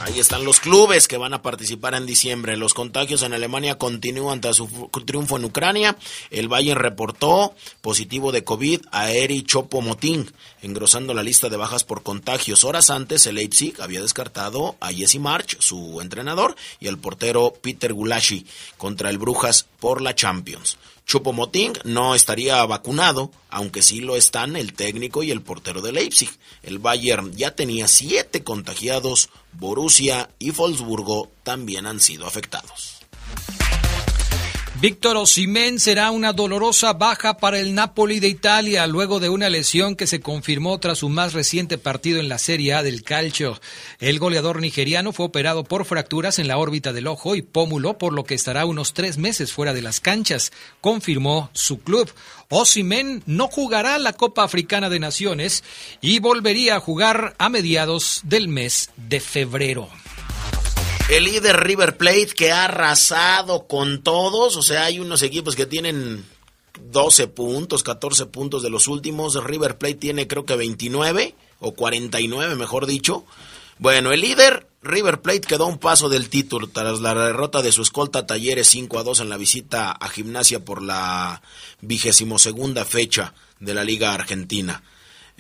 Ahí 0.01 0.19
están 0.19 0.45
los 0.45 0.61
clubes 0.61 1.07
que 1.07 1.19
van 1.19 1.35
a 1.35 1.43
participar 1.43 1.95
en 1.95 2.07
diciembre. 2.07 2.57
Los 2.57 2.75
contagios 2.75 3.23
en 3.23 3.35
Alemania 3.35 3.77
continúan 3.77 4.41
tras 4.41 4.57
su 4.57 4.91
triunfo 5.05 5.37
en 5.37 5.45
Ucrania. 5.45 5.97
El 6.31 6.49
Bayern 6.49 6.81
reportó 6.81 7.55
positivo 7.81 8.33
de 8.33 8.43
COVID 8.43 8.81
a 8.93 9.13
Eri 9.13 9.43
Chopo-Moting, 9.43 10.33
engrosando 10.63 11.15
la 11.15 11.23
lista 11.23 11.49
de 11.49 11.59
bajas 11.59 11.85
por 11.85 12.03
contagios. 12.03 12.65
Horas 12.65 12.91
antes, 12.91 13.27
el 13.27 13.37
Leipzig 13.37 13.81
había 13.81 14.01
descartado 14.01 14.75
a 14.81 14.91
Jesse 14.91 15.21
March, 15.21 15.59
su 15.61 16.01
entrenador, 16.01 16.57
y 16.81 16.89
el 16.89 16.99
portero 16.99 17.53
Peter 17.61 17.93
Gulashi 17.93 18.47
contra 18.79 19.11
el 19.11 19.19
Brujas 19.19 19.67
por 19.79 20.01
la 20.01 20.15
Champions. 20.15 20.79
Chupomoting 21.11 21.73
no 21.83 22.15
estaría 22.15 22.65
vacunado, 22.67 23.33
aunque 23.49 23.83
sí 23.83 24.01
lo 24.01 24.15
están 24.15 24.55
el 24.55 24.75
técnico 24.75 25.25
y 25.25 25.33
el 25.33 25.43
portero 25.43 25.83
de 25.83 25.91
Leipzig. 25.91 26.31
El 26.63 26.79
Bayern 26.79 27.37
ya 27.37 27.57
tenía 27.57 27.89
siete 27.89 28.45
contagiados, 28.45 29.29
Borussia 29.51 30.31
y 30.39 30.53
Wolfsburgo 30.53 31.29
también 31.43 31.87
han 31.87 31.99
sido 31.99 32.29
afectados. 32.29 33.00
Víctor 34.81 35.19
Osimén 35.19 35.79
será 35.79 36.11
una 36.11 36.33
dolorosa 36.33 36.95
baja 36.95 37.37
para 37.37 37.59
el 37.59 37.75
Napoli 37.75 38.19
de 38.19 38.29
Italia 38.29 38.87
luego 38.87 39.21
de 39.21 39.29
una 39.29 39.51
lesión 39.51 39.95
que 39.95 40.07
se 40.07 40.21
confirmó 40.21 40.81
tras 40.81 41.01
su 41.01 41.11
más 41.11 41.35
reciente 41.35 41.77
partido 41.77 42.19
en 42.19 42.31
la 42.31 42.39
Serie 42.39 42.73
A 42.73 42.83
del 42.83 43.03
Calcio. 43.03 43.61
El 43.99 44.19
goleador 44.19 44.59
nigeriano 44.63 45.13
fue 45.13 45.27
operado 45.27 45.65
por 45.65 45.85
fracturas 45.85 46.39
en 46.39 46.49
la 46.49 46.57
órbita 46.57 46.95
del 46.95 47.09
ojo 47.09 47.35
y 47.35 47.43
pómulo, 47.43 47.99
por 47.99 48.15
lo 48.15 48.25
que 48.25 48.35
estará 48.35 48.65
unos 48.65 48.95
tres 48.95 49.19
meses 49.19 49.53
fuera 49.53 49.75
de 49.75 49.83
las 49.83 50.01
canchas, 50.01 50.51
confirmó 50.81 51.51
su 51.53 51.81
club. 51.81 52.11
Osimén 52.49 53.23
no 53.27 53.49
jugará 53.49 53.99
la 53.99 54.15
Copa 54.15 54.45
Africana 54.45 54.89
de 54.89 54.99
Naciones 54.99 55.63
y 56.01 56.21
volvería 56.21 56.77
a 56.77 56.81
jugar 56.81 57.35
a 57.37 57.51
mediados 57.51 58.23
del 58.25 58.49
mes 58.49 58.89
de 58.97 59.21
febrero. 59.21 59.91
El 61.11 61.25
líder 61.25 61.59
River 61.65 61.97
Plate 61.97 62.29
que 62.37 62.53
ha 62.53 62.67
arrasado 62.67 63.67
con 63.67 64.01
todos, 64.05 64.57
o 64.57 64.63
sea, 64.63 64.85
hay 64.85 65.01
unos 65.01 65.23
equipos 65.23 65.57
que 65.57 65.67
tienen 65.67 66.25
12 66.93 67.27
puntos, 67.27 67.83
14 67.83 68.27
puntos 68.27 68.63
de 68.63 68.71
los 68.71 68.87
últimos, 68.87 69.43
River 69.43 69.77
Plate 69.77 69.97
tiene 69.97 70.29
creo 70.29 70.47
que 70.47 70.55
29 70.55 71.35
o 71.59 71.73
49, 71.73 72.55
mejor 72.55 72.87
dicho. 72.87 73.25
Bueno, 73.81 74.13
el 74.13 74.21
líder 74.21 74.69
River 74.83 75.21
Plate 75.21 75.41
quedó 75.41 75.67
un 75.67 75.79
paso 75.79 76.09
del 76.09 76.29
título 76.29 76.69
tras 76.69 77.01
la 77.01 77.13
derrota 77.13 77.61
de 77.61 77.73
su 77.73 77.83
escolta 77.83 78.25
Talleres 78.25 78.69
5 78.69 79.01
a 79.01 79.03
2 79.03 79.19
en 79.19 79.31
la 79.31 79.37
visita 79.37 79.91
a 79.91 80.09
Gimnasia 80.11 80.65
por 80.65 80.81
la 80.81 81.43
vigésimo 81.81 82.39
segunda 82.39 82.85
fecha 82.85 83.35
de 83.59 83.75
la 83.75 83.83
Liga 83.83 84.15
Argentina. 84.15 84.85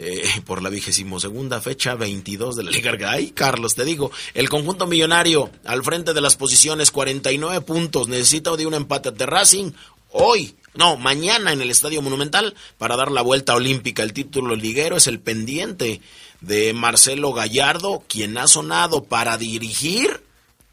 Eh, 0.02 0.40
por 0.46 0.62
la 0.62 0.70
vigésimo 0.70 1.20
segunda 1.20 1.60
fecha 1.60 1.94
22 1.94 2.56
de 2.56 2.62
la 2.62 2.70
Liga 2.70 2.96
Ay, 3.06 3.32
Carlos, 3.32 3.74
te 3.74 3.84
digo, 3.84 4.10
el 4.32 4.48
conjunto 4.48 4.86
millonario 4.86 5.50
al 5.66 5.84
frente 5.84 6.14
de 6.14 6.22
las 6.22 6.36
posiciones 6.36 6.90
49 6.90 7.60
puntos, 7.60 8.08
necesita 8.08 8.56
de 8.56 8.64
un 8.64 8.72
empate 8.72 9.10
de 9.10 9.26
Racing 9.26 9.72
hoy, 10.08 10.56
no, 10.72 10.96
mañana 10.96 11.52
en 11.52 11.60
el 11.60 11.70
Estadio 11.70 12.00
Monumental 12.00 12.54
para 12.78 12.96
dar 12.96 13.10
la 13.10 13.20
vuelta 13.20 13.54
olímpica. 13.54 14.02
El 14.02 14.14
título 14.14 14.56
liguero 14.56 14.96
es 14.96 15.06
el 15.06 15.20
pendiente 15.20 16.00
de 16.40 16.72
Marcelo 16.72 17.34
Gallardo, 17.34 18.02
quien 18.08 18.38
ha 18.38 18.46
sonado 18.46 19.04
para 19.04 19.36
dirigir 19.36 20.24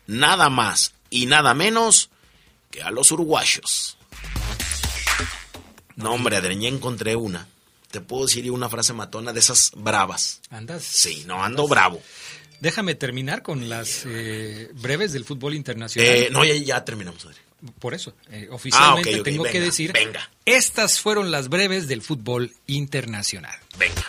nada 0.06 0.50
más 0.50 0.94
y 1.10 1.26
nada 1.26 1.54
menos 1.54 2.12
que 2.72 2.82
a 2.82 2.92
los 2.92 3.12
uruguayos. 3.12 3.98
No, 5.98 6.14
hombre, 6.14 6.38
Adrián, 6.38 6.64
encontré 6.64 7.18
una 7.18 7.46
te 7.92 8.02
puedo 8.02 8.26
decir 8.26 8.50
una 8.52 8.70
frase 8.70 8.94
matona 8.94 9.34
de 9.34 9.40
esas 9.40 9.72
bravas. 9.76 10.42
¿Andas? 10.50 10.84
Sí, 10.84 11.24
no, 11.26 11.44
ando 11.44 11.68
bravo. 11.68 12.02
Déjame 12.60 12.96
terminar 12.96 13.44
con 13.44 13.70
las 13.70 14.04
eh, 14.06 14.70
breves 14.74 15.14
del 15.14 15.26
fútbol 15.26 15.54
internacional. 15.54 16.12
Eh, 16.12 16.30
no, 16.32 16.44
ya, 16.44 16.84
terminamos. 16.84 17.28
Por 17.80 17.94
eso, 17.94 18.14
eh, 18.32 18.48
oficialmente 18.52 19.22
tengo 19.22 19.44
que 19.44 19.60
decir, 19.60 19.92
venga. 19.94 20.30
estas 20.46 21.00
fueron 21.00 21.32
las 21.32 21.50
breves 21.50 21.88
del 21.88 22.02
fútbol 22.02 22.52
internacional. 22.68 23.56
Venga. 23.78 24.04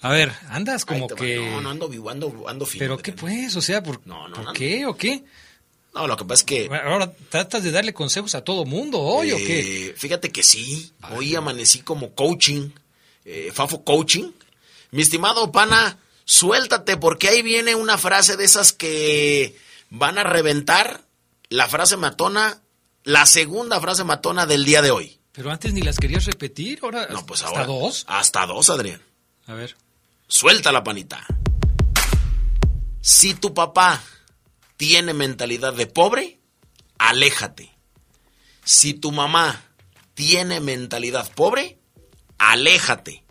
A 0.00 0.10
ver, 0.10 0.32
andas 0.48 0.84
como 0.84 1.08
que... 1.08 1.36
No, 1.36 1.60
no 1.60 1.70
ando 1.70 1.88
vivo, 1.88 2.10
ando, 2.10 2.44
ando 2.48 2.68
¿Pero 2.78 2.98
qué 2.98 3.12
pues? 3.12 3.56
O 3.56 3.60
sea, 3.60 3.82
¿por, 3.82 4.00
¿por 4.00 4.52
qué 4.52 4.86
o 4.86 4.96
qué? 4.96 5.24
No, 5.96 6.06
lo 6.06 6.16
que 6.18 6.26
pasa 6.26 6.40
es 6.40 6.44
que... 6.44 6.68
Ahora 6.84 7.10
tratas 7.30 7.62
de 7.62 7.70
darle 7.70 7.94
consejos 7.94 8.34
a 8.34 8.42
todo 8.44 8.66
mundo 8.66 9.00
hoy 9.00 9.32
o 9.32 9.38
qué? 9.38 9.88
Eh, 9.88 9.94
fíjate 9.96 10.30
que 10.30 10.42
sí, 10.42 10.92
hoy 11.10 11.34
amanecí 11.34 11.80
como 11.80 12.14
coaching, 12.14 12.68
eh, 13.24 13.50
Fafo 13.54 13.82
Coaching. 13.82 14.30
Mi 14.90 15.00
estimado 15.00 15.50
pana, 15.50 15.98
suéltate 16.26 16.98
porque 16.98 17.28
ahí 17.28 17.40
viene 17.40 17.74
una 17.74 17.96
frase 17.96 18.36
de 18.36 18.44
esas 18.44 18.74
que 18.74 19.56
van 19.88 20.18
a 20.18 20.22
reventar 20.22 21.00
la 21.48 21.66
frase 21.66 21.96
matona, 21.96 22.60
la 23.02 23.24
segunda 23.24 23.80
frase 23.80 24.04
matona 24.04 24.44
del 24.44 24.66
día 24.66 24.82
de 24.82 24.90
hoy. 24.90 25.18
Pero 25.32 25.50
antes 25.50 25.72
ni 25.72 25.80
las 25.80 25.96
querías 25.96 26.26
repetir, 26.26 26.80
ahora 26.82 27.08
no, 27.10 27.24
pues 27.24 27.42
hasta 27.42 27.64
dos. 27.64 28.04
Hasta 28.06 28.44
dos, 28.44 28.68
Adrián. 28.68 29.00
A 29.46 29.54
ver. 29.54 29.74
Suelta 30.28 30.72
la 30.72 30.84
panita. 30.84 31.26
Si 33.00 33.32
tu 33.32 33.54
papá 33.54 34.02
tiene 34.76 35.14
mentalidad 35.14 35.74
de 35.74 35.86
pobre, 35.86 36.40
aléjate. 36.98 37.76
Si 38.64 38.94
tu 38.94 39.12
mamá 39.12 39.64
tiene 40.14 40.60
mentalidad 40.60 41.30
pobre, 41.34 41.78
aléjate. 42.38 43.24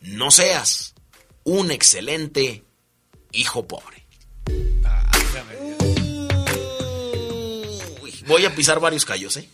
No 0.00 0.30
seas 0.30 0.94
un 1.44 1.70
excelente 1.70 2.64
hijo 3.32 3.66
pobre. 3.66 4.00
voy 8.30 8.44
a 8.44 8.54
pisar 8.54 8.78
varios 8.80 9.04
callos, 9.04 9.36
¿eh? 9.36 9.48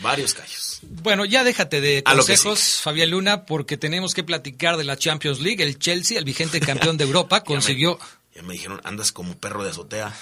Varios 0.00 0.34
callos. 0.34 0.80
Bueno, 0.82 1.24
ya 1.24 1.42
déjate 1.42 1.80
de 1.80 2.04
consejos, 2.04 2.80
Fabián 2.82 3.10
Luna, 3.10 3.46
porque 3.46 3.76
tenemos 3.76 4.14
que 4.14 4.22
platicar 4.22 4.76
de 4.76 4.84
la 4.84 4.96
Champions 4.96 5.40
League. 5.40 5.62
El 5.62 5.78
Chelsea, 5.78 6.18
el 6.18 6.24
vigente 6.24 6.60
campeón 6.60 6.96
de 6.96 7.04
Europa, 7.04 7.42
consiguió 7.42 7.98
me 8.42 8.54
dijeron, 8.54 8.80
andas 8.84 9.12
como 9.12 9.36
perro 9.36 9.64
de 9.64 9.70
azotea. 9.70 10.14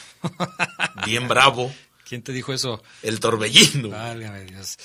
Bien 1.04 1.28
bravo. 1.28 1.72
¿Quién 2.08 2.22
te 2.22 2.30
dijo 2.30 2.52
eso? 2.52 2.84
El 3.02 3.18
torbellino. 3.18 3.88
Válgame 3.88 4.44
Dios. 4.44 4.78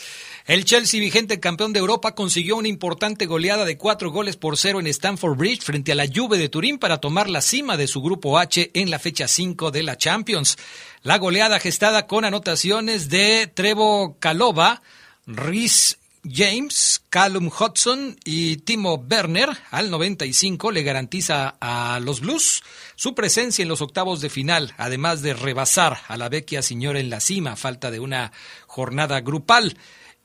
El 0.47 0.65
Chelsea, 0.65 1.00
vigente 1.00 1.39
campeón 1.39 1.71
de 1.71 1.77
Europa, 1.77 2.15
consiguió 2.15 2.55
una 2.55 2.67
importante 2.67 3.27
goleada 3.27 3.63
de 3.63 3.77
cuatro 3.77 4.09
goles 4.09 4.38
por 4.38 4.57
cero 4.57 4.79
en 4.79 4.88
Stamford 4.88 5.38
Bridge 5.38 5.61
frente 5.61 5.91
a 5.91 5.95
la 5.95 6.07
Juve 6.07 6.39
de 6.39 6.50
Turín 6.50 6.79
para 6.79 6.97
tomar 6.97 7.29
la 7.29 7.41
cima 7.41 7.77
de 7.77 7.85
su 7.85 8.01
grupo 8.01 8.39
H 8.39 8.71
en 8.73 8.89
la 8.89 8.97
fecha 8.97 9.27
5 9.27 9.69
de 9.69 9.83
la 9.83 9.97
Champions. 10.00 10.57
La 11.03 11.19
goleada 11.19 11.59
gestada 11.59 12.07
con 12.07 12.25
anotaciones 12.25 13.09
de 13.09 13.45
Trevo 13.53 14.17
Calova, 14.19 14.81
Rhys 15.27 16.00
James, 16.23 17.01
Callum 17.09 17.47
Hudson 17.50 18.15
y 18.23 18.57
Timo 18.57 19.05
Werner 19.09 19.50
al 19.71 19.89
95 19.89 20.71
le 20.71 20.83
garantiza 20.83 21.55
a 21.59 22.00
los 22.00 22.21
Blues 22.21 22.63
su 23.01 23.15
presencia 23.15 23.63
en 23.63 23.67
los 23.67 23.81
octavos 23.81 24.22
de 24.22 24.29
final, 24.29 24.75
además 24.77 25.24
de 25.24 25.34
rebasar 25.34 25.98
a 26.08 26.17
la 26.17 26.29
vecchia 26.29 26.62
señora 26.62 27.00
en 27.00 27.10
la 27.10 27.20
cima, 27.20 27.55
falta 27.55 27.89
de 27.89 28.00
una 28.00 28.31
jornada 28.67 29.22
grupal. 29.22 29.75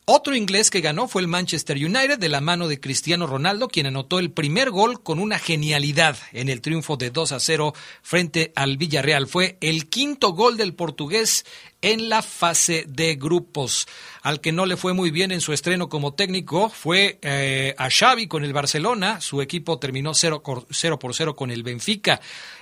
Otro 0.05 0.35
inglés 0.35 0.69
que 0.69 0.81
ganó 0.81 1.07
fue 1.07 1.23
el 1.23 1.27
Manchester 1.27 1.75
United 1.75 2.19
de 2.19 2.29
la 2.29 2.39
mano 2.39 2.67
de 2.67 2.79
Cristiano 2.79 3.25
Ronaldo, 3.25 3.67
quien 3.67 3.87
anotó 3.87 4.19
el 4.19 4.29
primer 4.29 4.69
gol 4.69 5.01
con 5.01 5.17
una 5.17 5.39
genialidad 5.39 6.19
en 6.33 6.49
el 6.49 6.61
triunfo 6.61 6.97
de 6.97 7.09
2 7.09 7.31
a 7.31 7.39
0 7.39 7.73
frente 8.03 8.53
al 8.55 8.77
Villarreal. 8.77 9.25
Fue 9.25 9.57
el 9.59 9.89
quinto 9.89 10.33
gol 10.33 10.55
del 10.55 10.75
portugués 10.75 11.45
en 11.81 12.09
la 12.09 12.21
fase 12.21 12.85
de 12.87 13.15
grupos. 13.15 13.87
Al 14.21 14.41
que 14.41 14.51
no 14.51 14.65
le 14.65 14.77
fue 14.77 14.93
muy 14.93 15.11
bien 15.11 15.31
en 15.31 15.41
su 15.41 15.53
estreno 15.53 15.89
como 15.89 16.13
técnico 16.13 16.69
fue 16.69 17.19
eh, 17.21 17.75
a 17.77 17.89
Xavi 17.89 18.27
con 18.27 18.43
el 18.43 18.53
Barcelona. 18.53 19.21
Su 19.21 19.41
equipo 19.41 19.79
terminó 19.79 20.13
0 20.13 20.41
por 20.43 21.15
0 21.15 21.35
con 21.35 21.51
el 21.51 21.63
Benfica. 21.63 22.19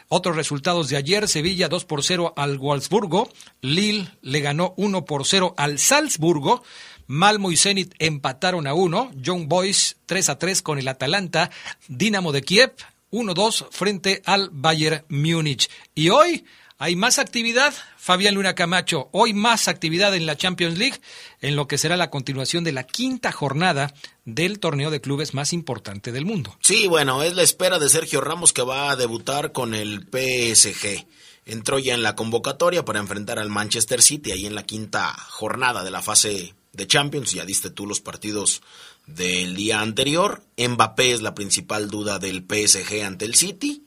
Otros 0.08 0.36
resultados 0.36 0.90
de 0.90 0.98
ayer, 0.98 1.28
Sevilla 1.28 1.68
2 1.68 1.86
por 1.86 2.04
0 2.04 2.34
al 2.38 2.60
Wolfsburgo, 2.60 3.30
Lille 3.62 4.08
le 4.22 4.40
ganó 4.42 4.74
1 4.78 5.06
por 5.06 5.26
0 5.26 5.56
al 5.58 5.80
Salzburgo, 5.80 6.64
Malmo 7.08 7.52
y 7.52 7.58
Zenit 7.58 7.96
empataron 7.98 8.68
a 8.68 8.76
1, 8.76 9.12
John 9.24 9.48
Boys 9.48 9.98
3 10.06 10.30
a 10.30 10.38
3 10.38 10.62
con 10.62 10.78
el 10.78 10.88
Atalanta, 10.88 11.50
Dinamo 11.88 12.32
de 12.32 12.44
Kiev 12.44 12.74
1-2 13.12 13.68
frente 13.72 14.22
al 14.26 14.50
Bayern 14.52 15.06
Múnich. 15.10 15.70
Y 15.96 16.10
hoy 16.10 16.46
hay 16.78 16.96
más 16.96 17.20
actividad, 17.20 17.74
Fabián 17.98 18.36
Luna 18.36 18.54
Camacho, 18.54 19.08
hoy 19.14 19.34
más 19.34 19.68
actividad 19.68 20.14
en 20.14 20.26
la 20.26 20.36
Champions 20.36 20.78
League, 20.78 21.00
en 21.40 21.56
lo 21.56 21.68
que 21.68 21.78
será 21.78 21.96
la 21.96 22.10
continuación 22.10 22.64
de 22.64 22.74
la 22.74 22.84
quinta 22.84 23.32
jornada 23.32 23.94
del 24.26 24.60
torneo 24.60 24.92
de 24.92 25.00
clubes 25.00 25.34
más 25.34 25.54
importante 25.54 26.12
del 26.12 26.26
mundo. 26.26 26.58
Sí, 26.62 26.88
bueno, 26.88 27.24
es 27.24 27.34
la 27.34 27.44
espera 27.44 27.80
de 27.80 27.88
Sergio 27.88 28.20
Ramos 28.20 28.52
que 28.52 28.62
va 28.62 28.92
a 28.92 28.96
debutar 28.98 29.54
con 29.54 29.74
el 29.74 30.02
PSG. 30.02 31.08
Entró 31.46 31.80
ya 31.80 31.94
en 31.94 32.04
la 32.04 32.16
convocatoria 32.16 32.84
para 32.84 33.00
enfrentar 33.00 33.40
al 33.40 33.50
Manchester 33.50 34.02
City 34.02 34.32
ahí 34.32 34.46
en 34.46 34.56
la 34.56 34.64
quinta 34.64 35.14
jornada 35.30 35.84
de 35.84 35.92
la 35.92 36.02
fase 36.02 36.56
de 36.74 36.88
Champions. 36.88 37.32
Ya 37.32 37.46
diste 37.46 37.70
tú 37.70 37.86
los 37.86 38.02
partidos 38.02 38.62
del 39.06 39.56
día 39.56 39.80
anterior. 39.80 40.44
Mbappé 40.58 41.14
es 41.14 41.22
la 41.22 41.36
principal 41.36 41.90
duda 41.90 42.20
del 42.20 42.44
PSG 42.44 43.04
ante 43.04 43.26
el 43.26 43.36
City. 43.36 43.85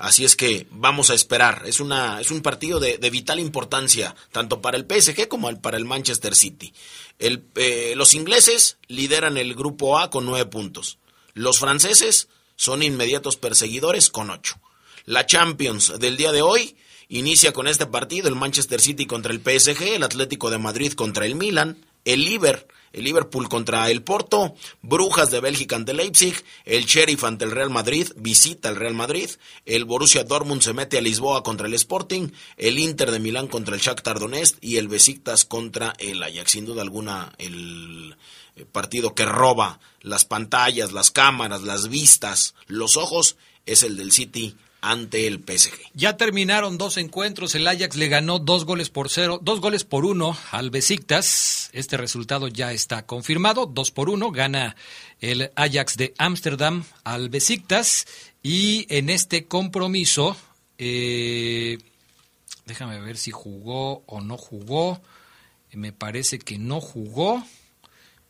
Así 0.00 0.24
es 0.24 0.34
que 0.34 0.66
vamos 0.70 1.10
a 1.10 1.14
esperar. 1.14 1.64
Es, 1.66 1.78
una, 1.78 2.22
es 2.22 2.30
un 2.30 2.40
partido 2.40 2.80
de, 2.80 2.96
vital 3.10 3.38
importancia, 3.38 4.16
tanto 4.32 4.62
para 4.62 4.78
el 4.78 4.86
PSG 4.88 5.28
como 5.28 5.54
para 5.60 5.76
el 5.76 5.84
Manchester 5.84 6.34
City. 6.34 6.72
Eh, 7.18 7.92
los 7.96 8.14
ingleses 8.14 8.78
lideran 8.88 9.36
el 9.36 9.54
grupo 9.54 9.98
A 9.98 10.08
con 10.08 10.24
nueve 10.24 10.46
puntos. 10.46 10.96
Los 11.34 11.58
franceses 11.58 12.28
son 12.56 12.82
inmediatos 12.82 13.36
perseguidores 13.36 14.08
con 14.08 14.30
ocho. 14.30 14.58
La 15.04 15.26
Champions 15.26 15.92
del 15.98 16.16
día 16.16 16.32
de 16.32 16.40
hoy 16.40 16.76
inicia 17.08 17.52
con 17.52 17.68
este 17.68 17.84
partido, 17.84 18.28
el 18.28 18.36
Manchester 18.36 18.80
City 18.80 19.04
contra 19.04 19.34
el 19.34 19.40
PSG, 19.40 19.96
el 19.96 20.02
Atlético 20.02 20.48
de 20.48 20.56
Madrid 20.56 20.94
contra 20.94 21.26
el 21.26 21.34
Milan, 21.34 21.84
el 22.06 22.24
Liverpool 22.24 22.74
el 22.92 23.04
Liverpool 23.04 23.48
contra 23.48 23.90
el 23.90 24.02
Porto, 24.02 24.54
Brujas 24.82 25.30
de 25.30 25.40
Bélgica 25.40 25.76
ante 25.76 25.94
Leipzig, 25.94 26.34
el 26.64 26.86
Sheriff 26.86 27.24
ante 27.24 27.44
el 27.44 27.50
Real 27.50 27.70
Madrid, 27.70 28.08
visita 28.16 28.68
el 28.68 28.76
Real 28.76 28.94
Madrid, 28.94 29.30
el 29.66 29.84
Borussia 29.84 30.24
Dortmund 30.24 30.62
se 30.62 30.72
mete 30.72 30.98
a 30.98 31.00
Lisboa 31.00 31.42
contra 31.42 31.66
el 31.66 31.74
Sporting, 31.74 32.30
el 32.56 32.78
Inter 32.78 33.10
de 33.10 33.20
Milán 33.20 33.48
contra 33.48 33.74
el 33.74 33.80
Shakhtar 33.80 34.18
Donetsk 34.18 34.58
y 34.60 34.76
el 34.76 34.88
Besiktas 34.88 35.44
contra 35.44 35.94
el 35.98 36.22
Ajax. 36.22 36.50
Sin 36.50 36.66
duda 36.66 36.82
alguna 36.82 37.32
el 37.38 38.16
eh, 38.56 38.64
partido 38.64 39.14
que 39.14 39.24
roba 39.24 39.80
las 40.00 40.24
pantallas, 40.24 40.92
las 40.92 41.10
cámaras, 41.10 41.62
las 41.62 41.88
vistas, 41.88 42.54
los 42.66 42.96
ojos 42.96 43.36
es 43.66 43.82
el 43.82 43.96
del 43.96 44.12
City 44.12 44.56
ante 44.80 45.26
el 45.26 45.38
PSG. 45.38 45.72
Ya 45.94 46.16
terminaron 46.16 46.78
dos 46.78 46.96
encuentros. 46.96 47.54
El 47.54 47.66
Ajax 47.66 47.96
le 47.96 48.08
ganó 48.08 48.38
dos 48.38 48.64
goles 48.64 48.90
por 48.90 49.08
cero, 49.08 49.38
dos 49.42 49.60
goles 49.60 49.84
por 49.84 50.04
uno 50.04 50.36
al 50.50 50.70
Besiktas. 50.70 51.70
Este 51.72 51.96
resultado 51.96 52.48
ya 52.48 52.72
está 52.72 53.06
confirmado. 53.06 53.66
Dos 53.66 53.90
por 53.90 54.08
uno 54.08 54.30
gana 54.30 54.76
el 55.20 55.50
Ajax 55.54 55.96
de 55.96 56.14
Ámsterdam 56.18 56.84
al 57.04 57.28
Besiktas. 57.28 58.06
Y 58.42 58.86
en 58.88 59.10
este 59.10 59.46
compromiso, 59.46 60.36
eh, 60.78 61.78
déjame 62.66 63.00
ver 63.00 63.16
si 63.16 63.30
jugó 63.30 64.02
o 64.06 64.20
no 64.20 64.36
jugó. 64.36 65.00
Me 65.72 65.92
parece 65.92 66.38
que 66.38 66.58
no 66.58 66.80
jugó. 66.80 67.44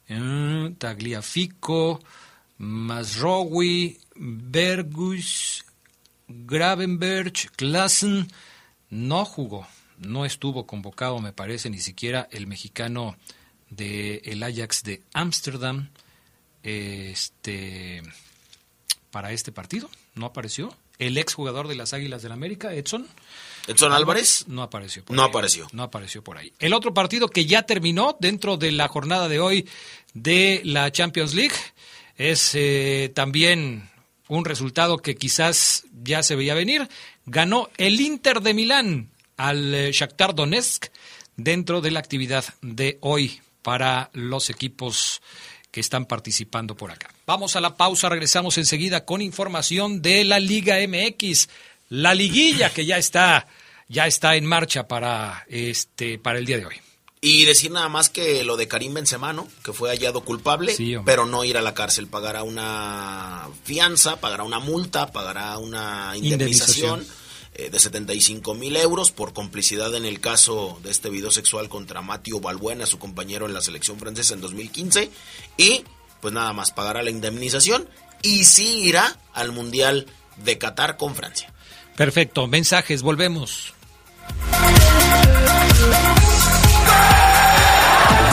Eh, 0.08 0.74
Tagliafico, 0.78 2.00
Masrowi, 2.58 3.98
Bergus, 4.16 5.64
Gravenberg, 6.30 7.32
Klassen, 7.56 8.28
no 8.88 9.24
jugó, 9.24 9.66
no 9.98 10.24
estuvo 10.24 10.66
convocado, 10.66 11.20
me 11.20 11.32
parece, 11.32 11.70
ni 11.70 11.78
siquiera 11.78 12.28
el 12.30 12.46
mexicano 12.46 13.16
del 13.68 14.20
el 14.24 14.42
Ajax 14.42 14.82
de 14.82 15.02
Ámsterdam 15.12 15.90
este, 16.62 18.02
para 19.10 19.32
este 19.32 19.52
partido, 19.52 19.90
no 20.14 20.26
apareció. 20.26 20.74
El 20.98 21.16
exjugador 21.16 21.66
de 21.66 21.76
las 21.76 21.94
Águilas 21.94 22.22
del 22.22 22.32
América, 22.32 22.74
Edson. 22.74 23.06
Edson 23.66 23.92
Álvarez. 23.92 24.44
No 24.48 24.62
apareció. 24.62 25.02
Por 25.02 25.16
no 25.16 25.22
apareció. 25.22 25.66
No 25.72 25.82
apareció 25.82 26.22
por 26.22 26.36
ahí. 26.36 26.52
El 26.58 26.74
otro 26.74 26.92
partido 26.92 27.28
que 27.28 27.46
ya 27.46 27.62
terminó 27.62 28.18
dentro 28.20 28.58
de 28.58 28.70
la 28.70 28.86
jornada 28.86 29.28
de 29.28 29.40
hoy 29.40 29.66
de 30.12 30.60
la 30.62 30.92
Champions 30.92 31.32
League 31.32 31.54
es 32.18 32.54
eh, 32.54 33.10
también 33.14 33.89
un 34.30 34.44
resultado 34.44 34.98
que 34.98 35.16
quizás 35.16 35.84
ya 36.02 36.22
se 36.22 36.36
veía 36.36 36.54
venir. 36.54 36.88
Ganó 37.26 37.68
el 37.76 38.00
Inter 38.00 38.40
de 38.40 38.54
Milán 38.54 39.10
al 39.36 39.74
eh, 39.74 39.92
Shakhtar 39.92 40.34
Donetsk 40.34 40.86
dentro 41.36 41.80
de 41.80 41.90
la 41.90 42.00
actividad 42.00 42.44
de 42.62 42.98
hoy 43.00 43.40
para 43.62 44.10
los 44.12 44.48
equipos 44.48 45.20
que 45.70 45.80
están 45.80 46.06
participando 46.06 46.76
por 46.76 46.90
acá. 46.90 47.10
Vamos 47.26 47.56
a 47.56 47.60
la 47.60 47.76
pausa, 47.76 48.08
regresamos 48.08 48.56
enseguida 48.58 49.04
con 49.04 49.20
información 49.20 50.00
de 50.00 50.24
la 50.24 50.40
Liga 50.40 50.76
MX, 50.86 51.48
la 51.88 52.14
liguilla 52.14 52.70
que 52.70 52.86
ya 52.86 52.98
está 52.98 53.46
ya 53.88 54.06
está 54.06 54.36
en 54.36 54.46
marcha 54.46 54.86
para 54.86 55.44
este 55.48 56.18
para 56.18 56.38
el 56.38 56.46
día 56.46 56.58
de 56.58 56.66
hoy. 56.66 56.76
Y 57.22 57.44
decir 57.44 57.70
nada 57.70 57.90
más 57.90 58.08
que 58.08 58.44
lo 58.44 58.56
de 58.56 58.66
Karim 58.66 58.94
Benzema, 58.94 59.34
¿no? 59.34 59.46
Que 59.62 59.74
fue 59.74 59.90
hallado 59.90 60.22
culpable, 60.24 60.74
pero 61.04 61.26
no 61.26 61.44
ir 61.44 61.58
a 61.58 61.62
la 61.62 61.74
cárcel. 61.74 62.06
Pagará 62.06 62.42
una 62.44 63.46
fianza, 63.64 64.20
pagará 64.20 64.42
una 64.44 64.58
multa, 64.58 65.12
pagará 65.12 65.58
una 65.58 66.16
indemnización, 66.16 67.06
eh, 67.54 67.68
de 67.68 67.78
75 67.78 68.54
mil 68.54 68.74
euros 68.76 69.10
por 69.10 69.34
complicidad 69.34 69.94
en 69.94 70.06
el 70.06 70.20
caso 70.20 70.78
de 70.82 70.90
este 70.90 71.10
video 71.10 71.30
sexual 71.30 71.68
contra 71.68 72.00
Matthew 72.00 72.40
Balbuena, 72.40 72.86
su 72.86 72.98
compañero 72.98 73.44
en 73.44 73.52
la 73.52 73.60
selección 73.60 73.98
francesa 73.98 74.32
en 74.32 74.40
2015. 74.40 75.10
Y 75.58 75.84
pues 76.22 76.32
nada 76.32 76.54
más, 76.54 76.70
pagará 76.70 77.02
la 77.02 77.10
indemnización 77.10 77.86
y 78.22 78.44
sí 78.44 78.84
irá 78.84 79.18
al 79.34 79.52
Mundial 79.52 80.06
de 80.36 80.56
Qatar 80.56 80.96
con 80.96 81.14
Francia. 81.14 81.52
Perfecto, 81.96 82.46
mensajes, 82.46 83.02
volvemos. 83.02 83.74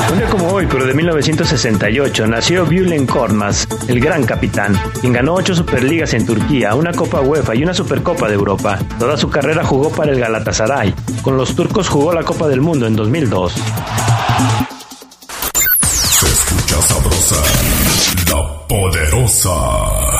Un 0.09 0.17
día 0.17 0.27
como 0.29 0.47
hoy, 0.53 0.67
pero 0.69 0.85
de 0.85 0.93
1968, 0.93 2.27
nació 2.27 2.65
Bülent 2.65 3.09
Korkmaz, 3.09 3.67
el 3.87 3.99
gran 3.99 4.25
capitán, 4.25 4.73
quien 5.01 5.13
ganó 5.13 5.33
ocho 5.33 5.53
Superligas 5.53 6.13
en 6.13 6.25
Turquía, 6.25 6.75
una 6.75 6.93
Copa 6.93 7.21
UEFA 7.21 7.55
y 7.55 7.63
una 7.63 7.73
Supercopa 7.73 8.27
de 8.27 8.35
Europa. 8.35 8.79
Toda 8.99 9.17
su 9.17 9.29
carrera 9.29 9.63
jugó 9.65 9.89
para 9.91 10.11
el 10.11 10.19
Galatasaray. 10.19 10.93
Con 11.21 11.37
los 11.37 11.55
turcos 11.55 11.89
jugó 11.89 12.13
la 12.13 12.23
Copa 12.23 12.47
del 12.47 12.61
Mundo 12.61 12.87
en 12.87 12.95
2002. 12.95 13.53
Se 15.83 16.25
escucha 16.25 16.81
sabrosa, 16.81 17.35
la 18.31 18.67
poderosa. 18.67 20.16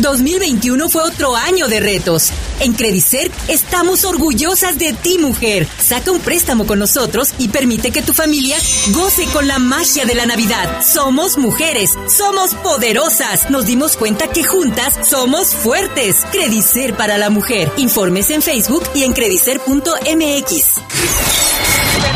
2021 0.00 0.88
fue 0.88 1.02
otro 1.02 1.36
año 1.36 1.68
de 1.68 1.80
retos. 1.80 2.30
En 2.60 2.72
Credicer 2.72 3.30
estamos 3.48 4.04
orgullosas 4.04 4.78
de 4.78 4.92
ti, 4.92 5.18
mujer. 5.18 5.68
Saca 5.78 6.10
un 6.10 6.20
préstamo 6.20 6.66
con 6.66 6.78
nosotros 6.78 7.32
y 7.38 7.48
permite 7.48 7.90
que 7.90 8.02
tu 8.02 8.12
familia 8.12 8.56
goce 8.88 9.26
con 9.26 9.46
la 9.46 9.58
magia 9.58 10.04
de 10.04 10.14
la 10.14 10.26
Navidad. 10.26 10.82
Somos 10.82 11.38
mujeres, 11.38 11.92
somos 12.08 12.54
poderosas. 12.56 13.50
Nos 13.50 13.66
dimos 13.66 13.96
cuenta 13.96 14.28
que 14.28 14.44
juntas 14.44 14.94
somos 15.08 15.54
fuertes. 15.54 16.24
Credicer 16.32 16.94
para 16.96 17.18
la 17.18 17.30
mujer. 17.30 17.70
Informes 17.76 18.30
en 18.30 18.42
Facebook 18.42 18.82
y 18.94 19.04
en 19.04 19.12
credicer.mx. 19.12 20.82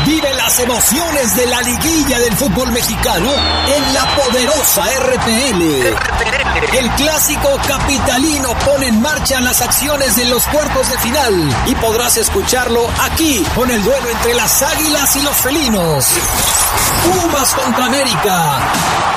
Vive 0.05 0.33
las 0.35 0.59
emociones 0.59 1.35
de 1.35 1.45
la 1.45 1.61
liguilla 1.61 2.19
del 2.19 2.33
fútbol 2.35 2.71
mexicano 2.71 3.29
en 3.31 3.93
la 3.93 4.15
poderosa 4.15 4.85
RPL. 4.99 6.38
El 6.61 6.89
clásico 6.91 7.57
capitalino 7.67 8.49
pone 8.65 8.87
en 8.87 9.01
marcha 9.01 9.39
las 9.39 9.61
acciones 9.61 10.15
de 10.17 10.25
los 10.25 10.45
cuartos 10.47 10.89
de 10.89 10.97
final 10.99 11.55
y 11.67 11.75
podrás 11.75 12.17
escucharlo 12.17 12.87
aquí 13.01 13.43
con 13.55 13.71
el 13.71 13.81
duelo 13.83 14.09
entre 14.09 14.33
las 14.33 14.61
águilas 14.61 15.15
y 15.15 15.21
los 15.21 15.35
felinos. 15.37 16.05
Pumas 17.03 17.53
contra 17.53 17.85
América. 17.85 18.59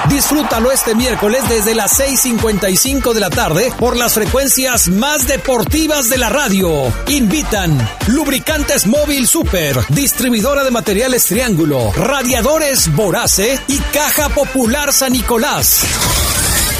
Disfrútalo 0.08 0.70
este 0.70 0.94
miércoles 0.94 1.42
desde 1.48 1.74
las 1.74 1.98
6.55 1.98 3.12
de 3.12 3.20
la 3.20 3.30
tarde 3.30 3.72
por 3.78 3.96
las 3.96 4.14
frecuencias 4.14 4.88
más 4.88 5.26
deportivas 5.26 6.08
de 6.08 6.18
la 6.18 6.28
radio. 6.28 6.92
Invitan 7.08 7.76
Lubricantes 8.06 8.86
Móvil 8.86 9.26
Super, 9.26 9.78
distribuidora 9.88 10.64
de 10.64 10.70
materiales 10.70 11.26
Triángulo, 11.26 11.92
Radiadores 11.92 12.94
Vorace 12.94 13.60
y 13.68 13.78
Caja 13.78 14.28
Popular 14.30 14.92
San 14.92 15.12
Nicolás. 15.12 15.84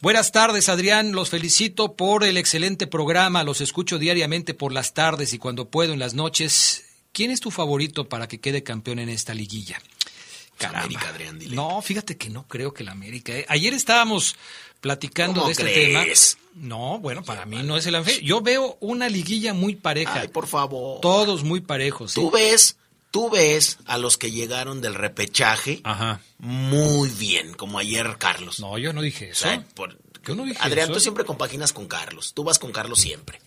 Buenas 0.00 0.32
tardes, 0.32 0.68
Adrián. 0.68 1.12
Los 1.12 1.30
felicito 1.30 1.94
por 1.94 2.24
el 2.24 2.36
excelente 2.36 2.86
programa. 2.86 3.42
Los 3.44 3.60
escucho 3.60 3.98
diariamente 3.98 4.52
por 4.52 4.72
las 4.72 4.92
tardes 4.92 5.32
y 5.32 5.38
cuando 5.38 5.68
puedo 5.68 5.92
en 5.92 5.98
las 5.98 6.14
noches. 6.14 6.84
¿Quién 7.12 7.30
es 7.30 7.40
tu 7.40 7.50
favorito 7.50 8.08
para 8.08 8.26
que 8.26 8.40
quede 8.40 8.62
campeón 8.62 8.98
en 8.98 9.08
esta 9.08 9.34
liguilla? 9.34 9.80
Caramba. 10.58 10.80
América, 10.80 11.08
Adrián, 11.08 11.38
dile. 11.38 11.56
No, 11.56 11.80
fíjate 11.80 12.16
que 12.16 12.28
no 12.28 12.46
creo 12.46 12.74
que 12.74 12.84
la 12.84 12.92
América. 12.92 13.32
¿eh? 13.32 13.46
Ayer 13.48 13.72
estábamos 13.72 14.36
platicando 14.80 15.46
de 15.46 15.52
este 15.52 15.62
crees? 15.62 16.36
tema. 16.36 16.44
No, 16.54 16.98
bueno, 16.98 17.24
para 17.24 17.46
mí 17.46 17.62
no 17.62 17.76
es 17.76 17.86
el. 17.86 18.04
Yo 18.22 18.40
veo 18.40 18.76
una 18.80 19.08
liguilla 19.08 19.54
muy 19.54 19.74
pareja. 19.74 20.20
Ay, 20.20 20.28
por 20.28 20.46
favor. 20.46 21.00
Todos 21.00 21.42
muy 21.42 21.60
parejos. 21.60 22.14
Tú 22.14 22.30
ves 22.30 22.76
tú 23.14 23.30
ves 23.30 23.78
a 23.86 23.96
los 23.96 24.18
que 24.18 24.32
llegaron 24.32 24.80
del 24.80 24.96
repechaje 24.96 25.80
Ajá. 25.84 26.20
muy 26.38 27.08
bien, 27.10 27.54
como 27.54 27.78
ayer 27.78 28.16
Carlos. 28.18 28.58
No, 28.58 28.76
yo 28.76 28.92
no 28.92 29.02
dije 29.02 29.30
eso. 29.30 29.46
O 29.46 29.50
sea, 29.52 29.64
por- 29.76 29.96
Yo 30.26 30.34
no 30.34 30.44
dije 30.44 30.58
Adrián, 30.60 30.86
eso. 30.86 30.94
tú 30.94 30.98
siempre 31.00 31.24
compaginas 31.24 31.72
con 31.72 31.86
Carlos. 31.86 32.32
Tú 32.34 32.42
vas 32.42 32.58
con 32.58 32.72
Carlos 32.72 32.98
siempre. 33.00 33.40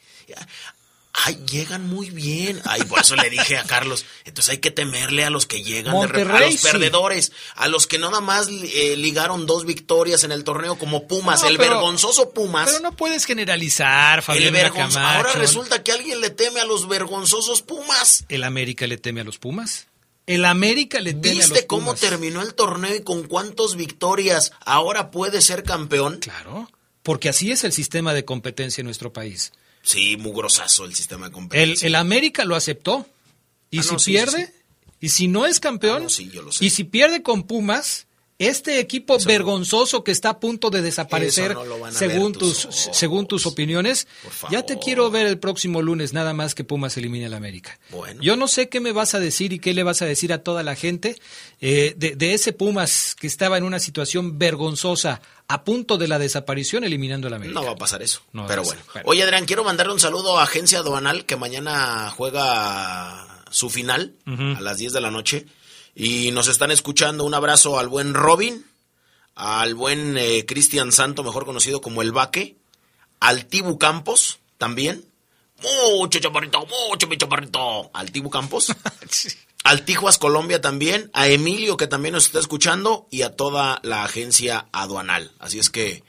Ay, 1.25 1.39
llegan 1.49 1.87
muy 1.87 2.11
bien. 2.11 2.61
Ay, 2.65 2.83
por 2.83 2.99
eso 3.01 3.15
le 3.15 3.29
dije 3.31 3.57
a 3.57 3.63
Carlos, 3.63 4.05
entonces 4.23 4.51
hay 4.51 4.57
que 4.59 4.69
temerle 4.69 5.25
a 5.25 5.31
los 5.31 5.47
que 5.47 5.63
llegan 5.63 5.99
de 5.99 6.07
re- 6.07 6.21
a 6.21 6.25
Monterrey, 6.25 6.51
los 6.51 6.61
sí. 6.61 6.67
perdedores, 6.67 7.31
a 7.55 7.67
los 7.67 7.87
que 7.87 7.97
nada 7.97 8.21
más 8.21 8.47
eh, 8.49 8.95
ligaron 8.97 9.47
dos 9.47 9.65
victorias 9.65 10.23
en 10.23 10.31
el 10.31 10.43
torneo 10.43 10.77
como 10.77 11.07
Pumas, 11.07 11.41
No, 11.41 11.47
el 11.49 11.57
pero- 11.57 11.71
vergonzoso 11.71 12.29
Pumas. 12.29 12.69
Pero 12.69 12.81
no 12.81 12.91
puedes 12.95 13.25
generalizar, 13.25 14.21
Fabián. 14.21 14.55
Ahora 14.95 15.33
resulta 15.33 15.81
que 15.83 15.91
alguien 15.91 16.21
le 16.21 16.29
teme 16.29 16.59
a 16.59 16.65
los 16.65 16.87
vergonzosos 16.87 17.63
Pumas. 17.63 18.25
¿El 18.29 18.43
América 18.43 18.85
le 18.85 18.97
teme 18.97 19.21
a 19.21 19.23
los 19.23 19.39
Pumas? 19.39 19.87
¿El 20.27 20.45
América 20.45 20.99
le 20.99 21.13
teme 21.13 21.37
a 21.37 21.47
los 21.47 21.49
¿Viste 21.51 21.67
cómo 21.67 21.85
Pumas? 21.87 21.99
terminó 22.01 22.41
el 22.41 22.53
torneo 22.53 22.93
y 22.93 23.01
con 23.01 23.23
cuántas 23.27 23.75
victorias 23.75 24.51
ahora 24.65 25.09
puede 25.09 25.41
ser 25.41 25.63
campeón? 25.63 26.19
Claro, 26.19 26.69
porque 27.01 27.29
así 27.29 27.51
es 27.51 27.63
el 27.63 27.71
sistema 27.73 28.13
de 28.13 28.23
competencia 28.25 28.81
en 28.81 28.85
nuestro 28.85 29.11
país. 29.13 29.51
Sí, 29.87 30.17
mugrosazo 30.17 30.83
el 30.83 30.93
sistema 30.95 31.27
de 31.27 31.29
El, 31.29 31.33
competencia. 31.33 31.87
el 31.87 31.95
América 31.95 32.43
lo 32.43 32.55
aceptó. 32.55 33.07
Y 33.71 33.79
Ah, 33.79 33.83
si 33.83 33.93
no, 33.93 33.99
sí, 33.99 34.11
pierde, 34.11 34.45
sí, 34.47 34.53
y 34.99 35.09
si 35.09 35.27
no 35.29 35.45
es 35.45 35.59
campeón, 35.61 35.97
Ah, 35.97 36.03
no, 36.03 36.09
sí, 36.09 36.29
yo 36.33 36.41
lo 36.41 36.51
sé. 36.51 36.65
y 36.65 36.69
si 36.71 36.83
pierde 36.83 37.21
con 37.23 37.43
Pumas, 37.43 38.06
este 38.39 38.79
equipo 38.79 39.17
vergonzoso 39.25 40.03
que 40.03 40.11
está 40.11 40.29
a 40.29 40.39
punto 40.39 40.69
de 40.69 40.81
desaparecer, 40.81 41.55
no 41.55 41.91
según, 41.91 42.33
tus 42.33 42.61
tus, 42.61 42.89
según 42.91 43.25
tus 43.25 43.47
opiniones, 43.47 44.07
ya 44.51 44.63
te 44.63 44.77
quiero 44.77 45.09
ver 45.09 45.25
el 45.25 45.39
próximo 45.39 45.81
lunes, 45.81 46.13
nada 46.13 46.33
más 46.33 46.53
que 46.53 46.63
Pumas 46.63 46.95
elimine 46.97 47.25
al 47.25 47.33
América. 47.33 47.79
Bueno. 47.89 48.21
Yo 48.21 48.35
no 48.35 48.47
sé 48.47 48.69
qué 48.69 48.79
me 48.79 48.91
vas 48.91 49.15
a 49.15 49.19
decir 49.19 49.53
y 49.53 49.59
qué 49.59 49.73
le 49.73 49.83
vas 49.83 50.01
a 50.01 50.05
decir 50.05 50.31
a 50.33 50.43
toda 50.43 50.61
la 50.61 50.75
gente 50.75 51.15
eh, 51.61 51.95
de, 51.97 52.15
de 52.15 52.33
ese 52.33 52.53
Pumas 52.53 53.15
que 53.15 53.27
estaba 53.27 53.57
en 53.57 53.63
una 53.63 53.79
situación 53.79 54.37
vergonzosa, 54.37 55.21
a 55.47 55.63
punto 55.63 55.97
de 55.97 56.07
la 56.07 56.19
desaparición, 56.19 56.83
eliminando 56.83 57.27
al 57.27 57.33
América. 57.33 57.59
No 57.59 57.65
va 57.65 57.71
a 57.71 57.77
pasar 57.77 58.01
eso. 58.01 58.21
No 58.33 58.45
pero. 58.47 58.63
Bueno. 58.63 58.81
Oye, 59.05 59.23
Adrián, 59.23 59.45
quiero 59.45 59.63
mandarle 59.63 59.93
un 59.93 59.99
saludo 59.99 60.37
a 60.37 60.43
Agencia 60.43 60.79
Aduanal 60.79 61.25
que 61.25 61.37
mañana 61.37 62.11
juega 62.15 63.45
su 63.49 63.69
final 63.69 64.13
a 64.25 64.61
las 64.61 64.77
10 64.77 64.93
de 64.93 65.01
la 65.01 65.11
noche. 65.11 65.45
Y 65.99 66.29
nos 66.29 66.47
están 66.47 66.69
escuchando. 66.69 67.23
Un 67.23 67.33
abrazo 67.33 67.79
al 67.79 67.87
buen 67.87 68.13
Robin, 68.13 68.63
al 69.33 69.73
buen 69.73 70.15
eh, 70.15 70.45
Cristian 70.45 70.91
Santo, 70.91 71.23
mejor 71.23 71.43
conocido 71.43 71.81
como 71.81 72.03
El 72.03 72.11
Vaque, 72.11 72.55
al 73.19 73.47
Tibu 73.47 73.79
Campos 73.79 74.37
también. 74.59 75.03
Mucho 75.97 76.19
chaparrito, 76.19 76.67
mucho 76.67 77.07
mi 77.07 77.17
chaparrito. 77.17 77.89
Al 77.95 78.11
Tibu 78.11 78.29
Campos. 78.29 78.67
Al 79.63 79.83
Tijuas 79.83 80.17
Colombia 80.17 80.61
también, 80.61 81.09
a 81.13 81.27
Emilio 81.27 81.75
que 81.75 81.87
también 81.87 82.13
nos 82.13 82.27
está 82.27 82.39
escuchando 82.39 83.05
y 83.11 83.23
a 83.23 83.35
toda 83.35 83.81
la 83.83 84.05
agencia 84.05 84.67
aduanal. 84.71 85.33
Así 85.39 85.59
es 85.59 85.69
que 85.69 86.03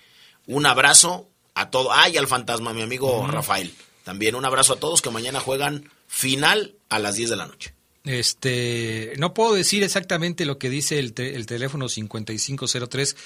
un 0.46 0.64
abrazo 0.64 1.28
a 1.54 1.68
todo. 1.70 1.90
Ay, 1.92 2.18
al 2.18 2.28
fantasma, 2.28 2.72
mi 2.72 2.82
amigo 2.82 3.26
Rafael. 3.26 3.74
También 4.04 4.36
un 4.36 4.44
abrazo 4.44 4.74
a 4.74 4.78
todos 4.78 5.02
que 5.02 5.10
mañana 5.10 5.40
juegan 5.40 5.90
final 6.06 6.76
a 6.88 7.00
las 7.00 7.16
10 7.16 7.30
de 7.30 7.36
la 7.36 7.46
noche. 7.46 7.74
Este, 8.08 9.12
no 9.18 9.34
puedo 9.34 9.52
decir 9.52 9.82
exactamente 9.82 10.46
lo 10.46 10.56
que 10.58 10.70
dice 10.70 10.98
el, 10.98 11.12
te- 11.12 11.36
el 11.36 11.44
teléfono 11.44 11.88
5503. 11.90 13.16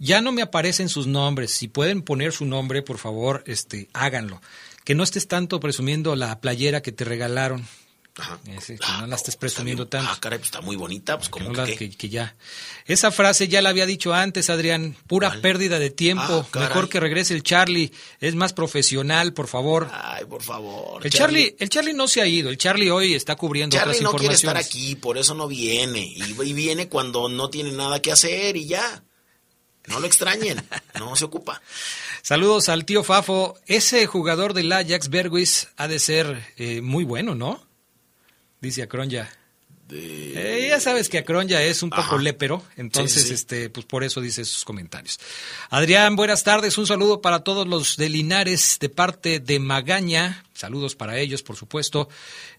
Ya 0.00 0.20
no 0.20 0.32
me 0.32 0.42
aparecen 0.42 0.88
sus 0.88 1.06
nombres. 1.06 1.52
Si 1.52 1.68
pueden 1.68 2.02
poner 2.02 2.32
su 2.32 2.44
nombre, 2.44 2.82
por 2.82 2.98
favor, 2.98 3.44
este, 3.46 3.88
háganlo. 3.92 4.42
Que 4.82 4.96
no 4.96 5.04
estés 5.04 5.28
tanto 5.28 5.60
presumiendo 5.60 6.16
la 6.16 6.40
playera 6.40 6.82
que 6.82 6.90
te 6.90 7.04
regalaron. 7.04 7.64
Ajá. 8.16 8.38
Que 8.44 8.78
no 9.00 9.06
la 9.08 9.16
estés 9.16 9.36
presumiendo 9.36 9.88
tanto. 9.88 10.08
Ah, 10.10 10.16
caray, 10.20 10.38
pues 10.38 10.46
está 10.48 10.60
muy 10.60 10.76
bonita, 10.76 11.16
pues 11.18 11.28
como 11.28 11.50
No 11.50 11.64
que, 11.64 11.74
que, 11.74 11.90
que 11.90 12.08
ya. 12.08 12.36
Esa 12.86 13.10
frase 13.10 13.48
ya 13.48 13.60
la 13.60 13.70
había 13.70 13.86
dicho 13.86 14.14
antes, 14.14 14.50
Adrián. 14.50 14.96
Pura 15.08 15.40
pérdida 15.40 15.80
de 15.80 15.90
tiempo. 15.90 16.46
Ah. 16.52 16.58
Mejor 16.60 16.88
que 16.88 17.00
regrese 17.00 17.34
el 17.34 17.42
Charlie. 17.42 17.92
Es 18.20 18.36
más 18.36 18.52
profesional, 18.52 19.32
por 19.32 19.48
favor. 19.48 19.90
Ay, 19.92 20.24
por 20.26 20.42
favor. 20.42 21.04
el 21.04 21.10
Charlie, 21.10 21.56
el 21.58 21.68
Charlie 21.68 21.92
no 21.92 22.06
se 22.06 22.22
ha 22.22 22.26
ido. 22.26 22.50
El 22.50 22.58
Charlie 22.58 22.90
hoy 22.90 23.14
está 23.14 23.34
cubriendo 23.34 23.76
Charlie 23.76 23.96
otras 23.96 24.12
no 24.12 24.18
quiere 24.18 24.34
estar 24.34 24.56
informaciones. 24.56 24.66
aquí, 24.68 24.94
por 24.94 25.18
eso 25.18 25.34
no 25.34 25.48
viene. 25.48 26.00
Y, 26.00 26.40
y 26.40 26.52
viene 26.52 26.88
cuando 26.88 27.28
no 27.28 27.50
tiene 27.50 27.72
nada 27.72 28.00
que 28.00 28.12
hacer 28.12 28.56
y 28.56 28.66
ya. 28.66 29.02
No 29.86 30.00
lo 30.00 30.06
extrañen, 30.06 30.66
no 30.98 31.14
se 31.16 31.24
ocupa. 31.24 31.60
Saludos 32.22 32.68
al 32.68 32.84
tío 32.84 33.02
Fafo. 33.02 33.58
Ese 33.66 34.06
jugador 34.06 34.54
del 34.54 34.72
Ajax, 34.72 35.10
Bergwis, 35.10 35.68
ha 35.76 35.88
de 35.88 35.98
ser 35.98 36.42
eh, 36.56 36.80
muy 36.80 37.04
bueno, 37.04 37.34
¿no? 37.34 37.63
Dice 38.64 38.82
Acronya. 38.82 39.30
Eh, 39.90 40.68
ya 40.70 40.80
sabes 40.80 41.10
que 41.10 41.18
Acronya 41.18 41.62
es 41.62 41.82
un 41.82 41.90
poco 41.90 42.00
Ajá. 42.00 42.16
lépero, 42.16 42.64
entonces, 42.78 43.12
Sí, 43.12 43.20
sí, 43.20 43.28
sí. 43.28 43.34
este, 43.34 43.68
pues 43.68 43.84
por 43.84 44.02
eso 44.02 44.22
dice 44.22 44.42
sus 44.46 44.64
comentarios. 44.64 45.20
Adrián, 45.68 46.16
buenas 46.16 46.42
tardes. 46.44 46.78
Un 46.78 46.86
saludo 46.86 47.20
para 47.20 47.40
todos 47.44 47.66
los 47.68 47.98
de 47.98 48.08
Linares 48.08 48.78
de 48.80 48.88
parte 48.88 49.38
de 49.40 49.58
Magaña. 49.58 50.46
Saludos 50.54 50.96
para 50.96 51.18
ellos, 51.18 51.42
por 51.42 51.56
supuesto. 51.56 52.08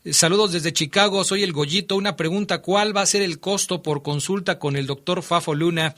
Eh, 0.03 0.13
Saludos 0.13 0.51
desde 0.51 0.73
Chicago. 0.73 1.23
Soy 1.23 1.41
el 1.41 1.51
Gollito. 1.53 1.95
Una 1.95 2.15
pregunta: 2.15 2.61
¿Cuál 2.61 2.95
va 2.95 3.01
a 3.01 3.05
ser 3.07 3.23
el 3.23 3.39
costo 3.39 3.81
por 3.81 4.03
consulta 4.03 4.59
con 4.59 4.75
el 4.75 4.85
doctor 4.85 5.23
Fafo 5.23 5.55
Luna? 5.55 5.95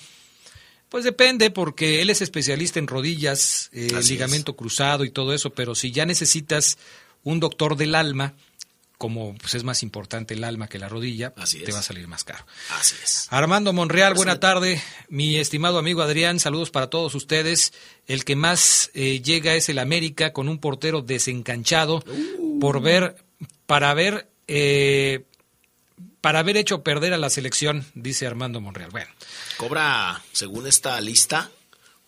Pues 0.88 1.04
depende, 1.04 1.52
porque 1.52 2.02
él 2.02 2.10
es 2.10 2.22
especialista 2.22 2.80
en 2.80 2.88
rodillas, 2.88 3.70
eh, 3.74 3.90
ligamento 4.08 4.56
cruzado 4.56 5.04
y 5.04 5.12
todo 5.12 5.34
eso, 5.34 5.50
pero 5.50 5.76
si 5.76 5.92
ya 5.92 6.06
necesitas 6.06 6.78
un 7.26 7.42
doctor 7.42 7.76
del 7.76 7.94
alma, 7.96 8.36
como 8.98 9.36
pues 9.36 9.54
es 9.54 9.64
más 9.64 9.84
importante 9.84 10.34
el 10.34 10.44
alma 10.44 10.68
que 10.68 10.80
la 10.80 10.90
rodilla, 10.90 11.34
Así 11.38 11.60
te 11.60 11.72
va 11.72 11.80
a 11.80 11.84
salir 11.84 12.08
más 12.08 12.24
caro. 12.24 12.46
Así 12.80 12.96
es. 13.04 13.28
Armando 13.30 13.72
Monreal, 13.74 14.14
buena 14.16 14.40
tarde. 14.40 14.82
Mi 15.10 15.38
estimado 15.38 15.78
amigo 15.78 16.02
Adrián, 16.02 16.40
saludos 16.40 16.72
para 16.72 16.90
todos 16.90 17.14
ustedes. 17.14 17.74
El 18.08 18.26
que 18.26 18.36
más 18.36 18.90
eh, 18.96 19.22
llega 19.22 19.54
es 19.56 19.70
el 19.70 19.80
América 19.80 20.34
con 20.34 20.50
un 20.50 20.58
portero 20.58 21.02
desencanchado 21.02 22.04
por 22.60 22.82
ver, 22.82 23.16
para 23.68 23.94
ver, 23.94 24.30
eh, 24.48 25.26
para 26.22 26.40
haber 26.40 26.58
hecho 26.58 26.82
perder 26.84 27.14
a 27.14 27.18
la 27.18 27.30
selección, 27.30 27.86
dice 27.94 28.26
Armando 28.26 28.62
Monreal. 28.62 28.90
Bueno, 28.90 29.12
Cobra, 29.58 30.24
según 30.32 30.66
esta 30.66 31.00
lista, 31.02 31.52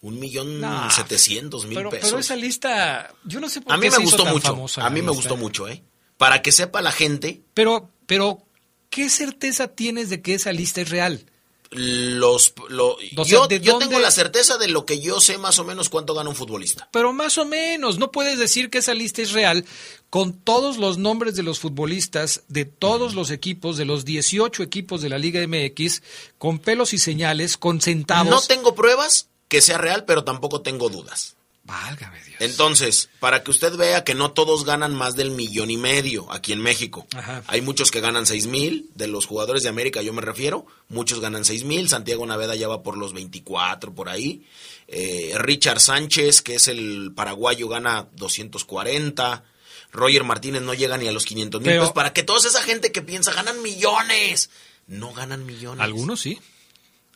un 0.01 0.19
millón 0.19 0.61
setecientos 0.91 1.65
mil 1.67 1.77
pesos. 1.89 2.09
pero 2.09 2.19
esa 2.19 2.35
lista, 2.35 3.13
yo 3.25 3.39
no 3.39 3.47
sé 3.47 3.61
por 3.61 3.73
a 3.73 3.75
qué 3.75 3.81
mí 3.81 3.87
me 3.89 3.95
se 3.95 4.01
hizo 4.01 4.09
gustó 4.11 4.23
tan 4.23 4.33
mucho. 4.33 4.47
famosa 4.47 4.85
A 4.85 4.89
mí 4.89 5.01
me 5.01 5.07
lista. 5.09 5.15
gustó 5.15 5.37
mucho, 5.37 5.67
¿eh? 5.67 5.83
Para 6.19 6.41
que 6.43 6.51
sepa 6.51 6.81
la 6.81 6.91
gente, 6.91 7.41
Pero, 7.55 7.89
pero, 8.05 8.43
¿qué 8.91 9.09
certeza 9.09 9.69
tienes 9.69 10.09
de 10.09 10.21
que 10.21 10.33
esa 10.35 10.51
lista 10.51 10.81
es 10.81 10.89
real? 10.89 11.25
los, 11.71 12.53
lo- 12.69 12.97
O 13.15 13.25
sea, 13.25 13.25
yo, 13.25 13.47
¿de 13.47 13.59
yo 13.59 13.77
tengo 13.77 13.99
la 13.99 14.09
certeza 14.11 14.57
de 14.57 14.67
lo 14.67 14.85
que 14.85 14.99
yo 14.99 15.21
sé 15.21 15.37
más 15.37 15.59
o 15.59 15.63
menos 15.63 15.89
cuánto 15.89 16.15
gana 16.15 16.29
un 16.29 16.35
futbolista. 16.35 16.89
Pero 16.91 17.13
más 17.13 17.37
o 17.37 17.45
menos, 17.45 17.99
no 17.99 18.11
puedes 18.11 18.39
decir 18.39 18.69
que 18.71 18.79
esa 18.79 18.93
lista 18.95 19.21
es 19.21 19.33
real 19.33 19.65
con 20.09 20.33
todos 20.33 20.77
los 20.77 20.97
nombres 20.97 21.35
de 21.35 21.43
los 21.43 21.59
futbolistas 21.59 22.41
de 22.47 22.65
todos 22.65 23.13
los 23.13 23.29
equipos, 23.29 23.77
de 23.77 23.85
los 23.85 24.03
18 24.03 24.63
equipos 24.63 25.01
de 25.03 25.09
la 25.09 25.19
Liga 25.19 25.41
MX, 25.47 26.01
con 26.39 26.57
pelos 26.57 26.93
y 26.93 26.97
señales, 26.97 27.55
con 27.55 27.81
centavos. 27.81 28.31
No 28.31 28.41
tengo 28.41 28.73
pruebas 28.73 29.27
que 29.47 29.61
sea 29.61 29.77
real, 29.77 30.05
pero 30.05 30.23
tampoco 30.23 30.61
tengo 30.61 30.89
dudas. 30.89 31.35
Válgame 31.69 32.23
Dios. 32.23 32.37
Entonces, 32.39 33.09
para 33.19 33.43
que 33.43 33.51
usted 33.51 33.75
vea 33.75 34.03
que 34.03 34.15
no 34.15 34.31
todos 34.31 34.65
ganan 34.65 34.93
más 34.95 35.15
del 35.15 35.31
millón 35.31 35.69
y 35.71 35.77
medio 35.77 36.31
aquí 36.31 36.51
en 36.53 36.61
México. 36.61 37.05
Ajá. 37.15 37.43
Hay 37.47 37.61
muchos 37.61 37.91
que 37.91 38.01
ganan 38.01 38.25
seis 38.25 38.47
mil, 38.47 38.89
de 38.95 39.07
los 39.07 39.25
jugadores 39.25 39.63
de 39.63 39.69
América 39.69 40.01
yo 40.01 40.11
me 40.13 40.21
refiero, 40.21 40.65
muchos 40.87 41.19
ganan 41.19 41.45
seis 41.45 41.63
mil, 41.63 41.87
Santiago 41.89 42.25
Naveda 42.25 42.55
ya 42.55 42.67
va 42.67 42.81
por 42.83 42.97
los 42.97 43.13
24 43.13 43.93
por 43.93 44.09
ahí, 44.09 44.43
Eh, 44.91 45.33
Richard 45.37 45.79
Sánchez, 45.79 46.41
que 46.41 46.55
es 46.55 46.67
el 46.67 47.11
paraguayo, 47.15 47.67
gana 47.67 48.07
240, 48.15 49.43
Roger 49.91 50.23
Martínez 50.23 50.61
no 50.63 50.73
llega 50.73 50.97
ni 50.97 51.07
a 51.07 51.11
los 51.11 51.25
500 51.25 51.61
mil, 51.61 51.69
Pero- 51.69 51.81
pues 51.83 51.91
para 51.93 52.11
que 52.13 52.23
toda 52.23 52.39
esa 52.47 52.63
gente 52.63 52.91
que 52.91 53.01
piensa 53.03 53.31
ganan 53.33 53.61
millones, 53.61 54.49
no 54.87 55.13
ganan 55.13 55.45
millones. 55.45 55.81
Algunos 55.83 56.21
sí. 56.21 56.39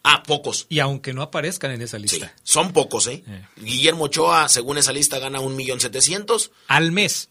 Ah, 0.04 0.22
pocos. 0.24 0.66
Y 0.70 0.80
aunque 0.80 1.14
no 1.14 1.22
aparezcan 1.22 1.72
en 1.72 1.82
esa 1.82 1.98
lista. 1.98 2.34
Son 2.44 2.74
pocos, 2.74 3.08
¿eh? 3.08 3.24
Guillermo 3.56 4.06
Ochoa, 4.06 4.50
según 4.50 4.78
esa 4.78 4.92
lista, 4.92 5.18
gana 5.20 5.40
un 5.40 5.56
millón 5.56 5.80
setecientos 5.80 6.52
Al 6.68 6.92
mes. 6.92 7.30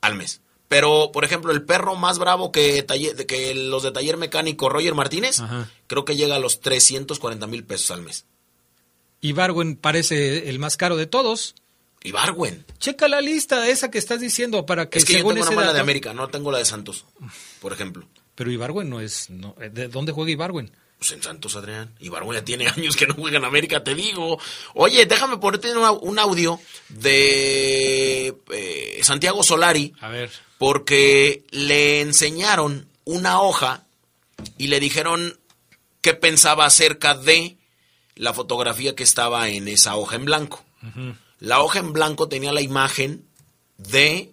al 0.00 0.14
mes. 0.14 0.40
Pero, 0.68 1.10
por 1.12 1.24
ejemplo, 1.24 1.52
el 1.52 1.62
perro 1.62 1.94
más 1.94 2.18
bravo 2.18 2.50
que, 2.50 2.84
que 3.28 3.54
los 3.54 3.82
de 3.84 3.92
taller 3.92 4.16
mecánico, 4.16 4.68
Roger 4.68 4.94
Martínez, 4.94 5.38
Ajá. 5.40 5.70
creo 5.86 6.04
que 6.04 6.16
llega 6.16 6.36
a 6.36 6.38
los 6.40 6.60
340 6.60 7.46
mil 7.46 7.62
pesos 7.64 7.90
al 7.92 8.02
mes. 8.02 8.24
Y 9.20 9.32
Barwen 9.32 9.76
parece 9.76 10.48
el 10.48 10.58
más 10.58 10.76
caro 10.76 10.96
de 10.96 11.06
todos. 11.06 11.54
Y 12.02 12.12
Barwen. 12.12 12.64
Checa 12.78 13.08
la 13.08 13.20
lista 13.20 13.68
esa 13.68 13.90
que 13.90 13.98
estás 13.98 14.20
diciendo 14.20 14.64
para 14.66 14.88
que 14.88 14.98
Es 14.98 15.04
que 15.04 15.12
yo 15.14 15.18
tengo 15.18 15.30
una 15.32 15.50
mala 15.50 15.72
de 15.72 15.80
América, 15.80 16.14
no 16.14 16.28
tengo 16.28 16.50
la 16.50 16.58
de 16.58 16.64
Santos, 16.64 17.04
por 17.60 17.72
ejemplo. 17.72 18.08
Pero 18.34 18.50
Ibarwen 18.50 18.88
no 18.90 19.00
es. 19.00 19.30
No, 19.30 19.54
¿De 19.58 19.88
dónde 19.88 20.12
juega 20.12 20.30
Ibarwen? 20.30 20.70
Pues 20.98 21.12
en 21.12 21.22
Santos, 21.22 21.54
Adrián. 21.56 21.94
Y 22.00 22.08
Barwen 22.08 22.38
ya 22.38 22.44
tiene 22.44 22.68
años 22.76 22.96
que 22.96 23.06
no 23.06 23.14
juega 23.14 23.38
en 23.38 23.44
América, 23.44 23.84
te 23.84 23.94
digo. 23.94 24.38
Oye, 24.74 25.04
déjame 25.06 25.36
ponerte 25.38 25.72
un 25.76 25.84
au- 25.84 25.98
un 26.02 26.18
audio 26.18 26.58
de 26.88 28.34
eh, 28.52 29.00
Santiago 29.02 29.42
Solari. 29.42 29.92
A 30.00 30.08
ver. 30.08 30.30
porque 30.58 31.44
le 31.50 32.00
enseñaron 32.00 32.88
una 33.04 33.40
hoja 33.42 33.84
y 34.58 34.68
le 34.68 34.80
dijeron 34.80 35.38
qué 36.00 36.14
pensaba 36.14 36.64
acerca 36.64 37.14
de 37.14 37.56
la 38.14 38.32
fotografía 38.32 38.94
que 38.94 39.02
estaba 39.02 39.48
en 39.50 39.68
esa 39.68 39.96
hoja 39.96 40.16
en 40.16 40.24
blanco. 40.24 40.64
La 41.40 41.60
hoja 41.60 41.78
en 41.80 41.92
blanco 41.92 42.28
tenía 42.28 42.52
la 42.52 42.62
imagen 42.62 43.26
de 43.76 44.32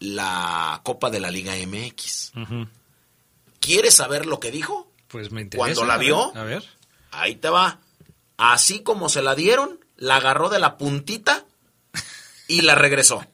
la 0.00 0.80
Copa 0.82 1.10
de 1.10 1.20
la 1.20 1.30
Liga 1.30 1.54
MX. 1.54 2.32
¿Quieres 3.60 3.94
saber 3.94 4.26
lo 4.26 4.40
que 4.40 4.50
dijo? 4.50 4.89
Pues 5.10 5.30
me 5.30 5.40
interesa. 5.42 5.64
Cuando 5.64 5.84
la 5.84 5.94
a 5.94 5.96
ver, 5.98 6.06
vio, 6.06 6.32
A 6.36 6.44
ver. 6.44 6.62
ahí 7.12 7.36
te 7.36 7.48
va. 7.48 7.78
Así 8.38 8.82
como 8.82 9.08
se 9.08 9.22
la 9.22 9.34
dieron, 9.34 9.84
la 9.96 10.16
agarró 10.16 10.48
de 10.48 10.58
la 10.58 10.78
puntita 10.78 11.44
y 12.46 12.62
la 12.62 12.74
regresó. 12.74 13.26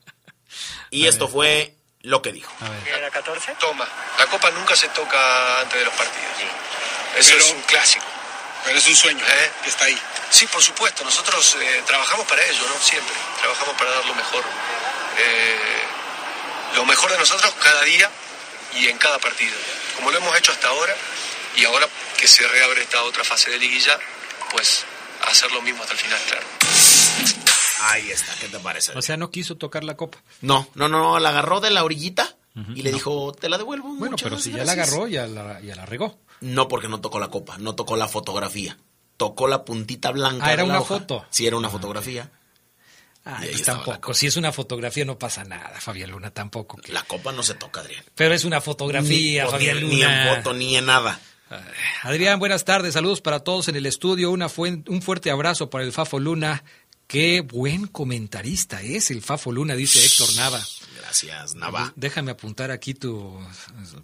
Y 0.91 1.07
esto 1.07 1.29
fue 1.29 1.75
lo 2.01 2.23
que 2.23 2.33
dijo. 2.33 2.53
¿Era 2.87 3.11
14? 3.11 3.57
Toma, 3.61 3.87
la 4.19 4.27
copa 4.27 4.51
nunca 4.53 4.75
se 4.77 4.89
toca 4.89 5.61
antes 5.61 5.79
de 5.79 5.85
los 5.85 5.95
partidos. 5.95 6.27
Eso 7.19 7.37
es 7.37 7.51
un 7.51 7.61
clásico. 7.63 8.05
Pero 8.65 8.79
es 8.79 8.87
un 8.89 8.97
sueño, 8.97 9.25
¿eh? 9.25 9.51
Que 9.63 9.71
está 9.71 9.85
ahí. 9.85 9.99
Sí, 10.31 10.47
por 10.49 10.63
supuesto. 10.63 11.05
Nosotros 11.05 11.57
eh, 11.61 11.83
trabajamos 11.87 12.27
para 12.27 12.45
ello, 12.45 12.67
¿no? 12.69 12.75
Siempre. 12.83 13.15
Trabajamos 13.41 13.77
para 13.77 13.91
dar 13.93 14.05
lo 14.07 14.15
mejor. 14.15 14.43
eh, 15.19 15.57
lo 16.75 16.85
mejor 16.85 17.11
de 17.13 17.19
nosotros 17.19 17.55
cada 17.63 17.83
día 17.83 18.11
y 18.75 18.89
en 18.89 18.99
cada 18.99 19.19
partido. 19.19 19.57
Como 19.95 20.11
lo 20.11 20.19
hemos 20.19 20.37
hecho 20.37 20.53
hasta 20.53 20.69
ahora 20.69 20.95
y 21.57 21.65
ahora 21.65 21.87
que 22.19 22.29
se 22.29 22.47
reabre 22.47 22.83
esta 22.83 23.03
otra 23.03 23.25
fase 23.25 23.51
de 23.51 23.59
liguilla, 23.59 23.99
pues 24.53 24.85
hacer 25.29 25.51
lo 25.53 25.63
mismo 25.63 25.83
hasta 25.83 25.95
el 25.95 25.99
final, 26.01 26.19
claro. 26.29 26.47
Ahí 27.83 28.11
está, 28.11 28.33
¿qué 28.41 28.49
te 28.49 28.59
parece? 28.59 28.93
O 28.97 29.03
sea, 29.03 29.17
no 29.17 29.31
quiso 29.31 29.57
tocar 29.57 29.85
la 29.85 29.97
copa. 29.97 30.19
No, 30.41 30.69
no, 30.75 30.89
no, 30.89 31.19
la 31.19 31.29
agarró 31.31 31.61
de 31.61 31.71
la 31.71 31.85
orillita 31.85 32.37
y 32.75 32.81
le 32.83 32.91
dijo, 32.91 33.33
te 33.39 33.49
la 33.51 33.59
devuelvo. 33.59 33.89
Bueno, 33.97 34.13
muchas 34.13 34.23
pero 34.31 34.41
si 34.41 34.51
ya 34.51 34.65
la 34.65 34.75
gracias". 34.75 34.89
agarró, 34.89 35.07
ya 35.09 35.27
la, 35.27 35.61
ya 35.61 35.77
la 35.77 35.85
regó. 35.87 36.19
No, 36.41 36.69
porque 36.69 36.89
no 36.89 37.01
tocó 37.01 37.19
la 37.19 37.29
copa, 37.29 37.59
no 37.59 37.75
tocó 37.75 37.97
la 37.97 38.09
fotografía. 38.09 38.79
Tocó 39.19 39.47
la 39.49 39.65
puntita 39.65 40.11
blanca. 40.11 40.47
Ah, 40.47 40.53
era 40.53 40.63
de 40.63 40.69
la 40.69 40.75
una 40.75 40.81
hoja. 40.83 40.99
foto. 41.01 41.27
Sí, 41.31 41.47
era 41.47 41.57
una 41.57 41.69
fotografía. 41.71 42.31
Ah, 43.25 43.39
Y 43.43 43.47
ahí 43.47 43.51
pues 43.53 43.63
tampoco. 43.65 44.15
Si 44.15 44.27
es 44.27 44.37
una 44.37 44.53
fotografía 44.53 45.05
no 45.05 45.19
pasa 45.19 45.45
nada, 45.45 45.81
Fabián 45.81 46.11
Luna, 46.11 46.31
tampoco. 46.31 46.79
La 46.89 47.03
copa 47.03 47.33
no 47.33 47.43
se 47.43 47.55
toca, 47.55 47.81
Adrián. 47.81 48.05
Pero 48.15 48.35
es 48.35 48.45
una 48.45 48.61
fotografía, 48.61 49.45
Ni- 49.45 49.51
Fabián 49.51 49.77
ni 49.89 50.03
en 50.03 50.09
Luna. 50.25 50.37
foto, 50.37 50.55
ni 50.55 50.77
en 50.77 50.87
nada. 50.87 51.21
Adrián, 52.03 52.39
buenas 52.39 52.65
tardes, 52.65 52.95
saludos 52.95 53.21
para 53.21 53.41
todos 53.41 53.69
en 53.69 53.77
el 53.77 53.87
estudio, 53.87 54.31
una 54.31 54.49
un 54.57 55.03
fuerte 55.03 55.31
abrazo 55.31 55.71
para 55.71 55.85
el 55.85 55.93
Fafo 55.93 56.19
Luna. 56.19 56.65
Qué 57.07 57.41
buen 57.41 57.87
comentarista 57.87 58.83
es 58.83 59.13
el 59.13 59.23
Fafo 59.23 59.53
Luna, 59.53 59.77
dice 59.77 60.05
Héctor 60.05 60.35
Nava. 60.35 60.61
Gracias, 60.97 61.55
Nava. 61.55 61.93
Déjame 61.95 62.33
apuntar 62.33 62.73
aquí 62.73 62.95
tu 62.95 63.39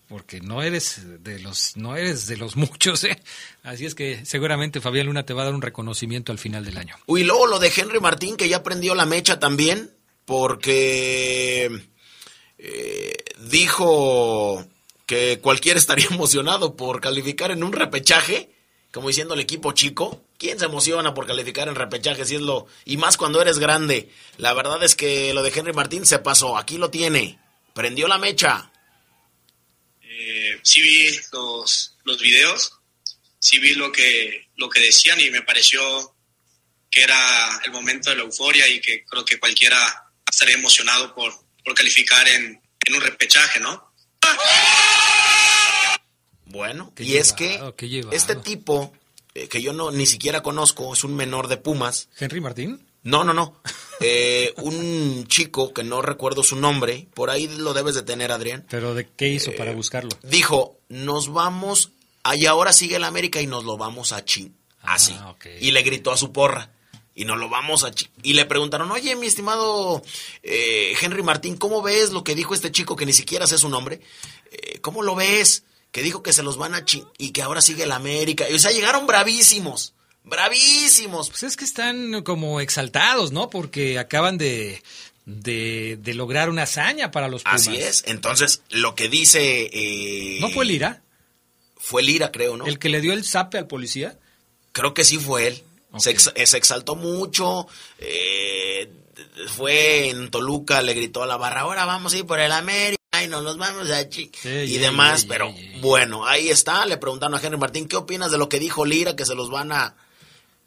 porque 0.07 0.41
no 0.41 0.63
eres 0.63 1.01
de 1.21 1.41
los 1.41 1.77
no 1.77 1.97
eres 1.97 2.29
de 2.29 2.37
los 2.37 2.55
muchos, 2.57 3.03
¿eh? 3.03 3.21
Así 3.65 3.87
es 3.87 3.97
que 3.97 4.25
seguramente 4.25 4.81
Fabián 4.81 5.07
Luna 5.07 5.27
te 5.27 5.35
va 5.35 5.43
a 5.43 5.47
dar 5.47 5.55
un 5.55 5.63
reconocimiento 5.63 6.31
al 6.31 6.39
final 6.39 6.65
del 6.65 6.79
año. 6.79 6.95
Uy, 7.07 7.25
luego 7.25 7.49
lo 7.49 7.59
de 7.59 7.73
Henry 7.77 7.99
Martín, 7.99 8.37
que 8.37 8.49
ya 8.49 8.63
prendió 8.63 8.95
la 8.95 9.05
mecha 9.05 9.41
también, 9.41 9.91
porque 10.25 11.69
eh, 12.57 13.17
dijo 13.51 14.65
cualquiera 15.41 15.79
estaría 15.79 16.07
emocionado 16.11 16.77
por 16.77 17.01
calificar 17.01 17.51
en 17.51 17.65
un 17.65 17.73
repechaje, 17.73 18.51
como 18.91 19.09
diciendo 19.09 19.35
el 19.35 19.41
equipo 19.41 19.73
chico. 19.73 20.25
¿Quién 20.39 20.59
se 20.59 20.65
emociona 20.65 21.15
por 21.15 21.27
calificar 21.27 21.69
en 21.69 21.75
repechaje 21.75 22.25
si 22.25 22.35
es 22.35 22.41
lo... 22.41 22.67
Y 22.85 22.97
más 22.97 23.17
cuando 23.17 23.41
eres 23.41 23.59
grande. 23.59 24.11
La 24.39 24.53
verdad 24.55 24.83
es 24.83 24.97
que 24.97 25.33
lo 25.35 25.43
de 25.43 25.53
Henry 25.55 25.73
Martín 25.73 26.05
se 26.05 26.19
pasó. 26.19 26.57
Aquí 26.57 26.79
lo 26.79 26.91
tiene. 26.91 27.39
Prendió 27.75 28.09
la 28.09 28.19
mecha. 28.19 28.73
Eh, 30.03 30.61
sí 30.63 30.83
vi 30.83 31.09
los, 31.33 31.97
los 32.05 32.21
videos, 32.21 32.73
sí 33.39 33.59
vi 33.59 33.75
lo 33.75 33.91
que, 33.91 34.49
lo 34.57 34.69
que 34.69 34.81
decían 34.81 35.21
y 35.21 35.31
me 35.31 35.43
pareció 35.43 35.81
que 36.91 37.03
era 37.03 37.61
el 37.65 37.73
momento 37.73 38.11
de 38.11 38.17
la 38.17 38.23
euforia 38.23 38.69
y 38.69 38.81
que 38.81 39.05
creo 39.05 39.25
que 39.25 39.41
cualquiera 39.41 40.13
estaría 40.31 40.57
emocionado 40.57 41.15
por, 41.15 41.33
por 41.65 41.75
calificar 41.75 42.29
en, 42.29 42.61
en 42.85 42.95
un 42.95 43.01
repechaje, 43.01 43.59
¿no? 43.61 43.92
Bueno, 46.47 46.93
Qué 46.95 47.05
y 47.05 47.17
es 47.17 47.33
que 47.33 47.61
este 48.13 48.37
tipo, 48.37 48.93
eh, 49.35 49.49
que 49.49 49.63
yo 49.63 49.73
no 49.73 49.91
ni 49.91 50.07
siquiera 50.07 50.43
conozco, 50.43 50.93
es 50.93 51.03
un 51.05 51.17
menor 51.17 51.49
de 51.49 51.57
Pumas. 51.57 52.09
Henry 52.19 52.41
Martín. 52.41 52.87
No, 53.05 53.25
no, 53.25 53.33
no. 53.33 53.61
Eh, 54.01 54.53
un 54.59 55.27
chico 55.29 55.73
que 55.73 55.83
no 55.85 56.03
recuerdo 56.03 56.43
su 56.43 56.57
nombre, 56.57 57.07
por 57.15 57.31
ahí 57.31 57.49
lo 57.49 57.73
debes 57.73 57.95
de 57.95 58.03
tener, 58.03 58.33
Adrián. 58.33 58.67
Pero 58.69 58.95
de 58.95 59.09
qué 59.09 59.29
hizo 59.29 59.51
Eh, 59.51 59.55
para 59.57 59.73
buscarlo? 59.73 60.11
Dijo, 60.23 60.79
nos 60.89 61.33
vamos, 61.33 61.91
y 62.35 62.47
ahora 62.47 62.73
sigue 62.73 62.97
el 62.97 63.05
América 63.05 63.41
y 63.41 63.47
nos 63.47 63.65
lo 63.65 63.77
vamos 63.77 64.13
a 64.13 64.25
chin. 64.25 64.57
Así. 64.83 65.15
Ah, 65.19 65.31
ok. 65.31 65.47
Y 65.61 65.71
le 65.71 65.83
gritó 65.83 66.11
a 66.13 66.17
su 66.17 66.33
porra. 66.33 66.71
Y 67.15 67.25
nos 67.27 67.39
lo 67.39 67.49
vamos 67.51 67.85
a... 67.85 67.93
Y 68.23 68.33
le 68.33 68.47
preguntaron, 68.47 68.91
oye, 68.91 69.15
mi 69.17 69.27
estimado 69.27 70.03
eh, 70.43 70.95
Henry 71.01 71.23
Martín, 71.23 71.57
¿cómo 71.57 71.83
ves 71.83 72.11
lo 72.11 72.25
que 72.25 72.35
dijo 72.35 72.55
este 72.55 72.73
chico 72.73 72.97
que 72.97 73.05
ni 73.05 73.13
siquiera 73.13 73.47
sé 73.47 73.59
su 73.59 73.69
nombre? 73.69 74.01
Eh, 74.51 74.79
¿Cómo 74.81 75.03
lo 75.03 75.15
ves? 75.15 75.65
Que 75.91 76.03
dijo 76.03 76.23
que 76.23 76.33
se 76.33 76.43
los 76.43 76.57
van 76.57 76.75
a 76.75 76.87
chi 76.87 77.05
y 77.19 77.33
que 77.33 77.43
ahora 77.43 77.61
sigue 77.61 77.83
el 77.83 77.93
América. 77.93 78.49
Y, 78.49 78.55
o 78.55 78.59
sea, 78.59 78.71
llegaron 78.71 79.07
bravísimos. 79.07 79.93
bravísimos. 80.25 81.29
Pues 81.29 81.43
es 81.43 81.57
que 81.57 81.67
están 81.67 82.23
como 82.23 82.61
exaltados, 82.61 83.31
¿no? 83.31 83.51
Porque 83.51 83.99
acaban 83.99 84.39
de, 84.39 84.83
de, 85.27 85.99
de 86.01 86.15
lograr 86.15 86.49
una 86.49 86.63
hazaña 86.63 87.11
para 87.11 87.29
los 87.29 87.43
Pumas. 87.43 87.61
Así 87.61 87.77
es. 87.77 88.05
Entonces, 88.07 88.63
lo 88.71 88.95
que 88.95 89.11
dice... 89.11 89.69
Eh, 89.71 90.39
¿No 90.41 90.49
fue 90.49 90.65
Lira? 90.65 91.03
Fue 91.77 92.03
Lira, 92.03 92.33
creo, 92.33 92.57
¿no? 92.57 92.65
¿El 92.65 92.79
que 92.79 92.89
le 92.89 93.03
dio 93.03 93.13
el 93.13 93.25
zape 93.25 93.59
al 93.59 93.67
policía? 93.67 94.19
Creo 94.73 94.95
que 94.95 95.05
sí 95.05 95.19
fue 95.19 95.49
él. 95.49 95.63
Se, 95.99 96.11
ex, 96.11 96.33
se, 96.35 96.57
exaltó 96.57 96.97
mucho. 96.97 97.67
Eh, 97.99 98.91
fue 99.57 100.09
en 100.09 100.31
Toluca, 100.31 100.83
le 100.83 100.95
gritó 100.95 101.23
a 101.23 101.27
la 101.27 101.37
barra, 101.37 101.63
ahora 101.63 101.85
vamos 101.85 102.15
a 102.15 102.19
ir 102.19 102.27
por 102.27 102.41
el 102.41 102.53
América 102.53 103.23
y 103.23 103.29
nos 103.29 103.43
los 103.43 103.59
vamos 103.59 103.91
a 103.91 104.03
sí, 104.11 104.31
y 104.45 104.67
yeah, 104.67 104.81
demás. 104.81 105.23
Yeah, 105.23 105.29
pero 105.29 105.55
yeah, 105.55 105.81
bueno, 105.81 106.27
ahí 106.27 106.49
está. 106.49 106.87
Le 106.87 106.97
preguntaron 106.97 107.35
a 107.35 107.41
Henry 107.43 107.59
Martín, 107.59 107.89
¿qué 107.89 107.97
opinas 107.97 108.31
de 108.31 108.39
lo 108.39 108.49
que 108.49 108.59
dijo 108.59 108.85
Lira? 108.85 109.17
Que 109.17 109.27
se 109.27 109.35
los 109.35 109.51
van 109.51 109.73
a... 109.73 109.97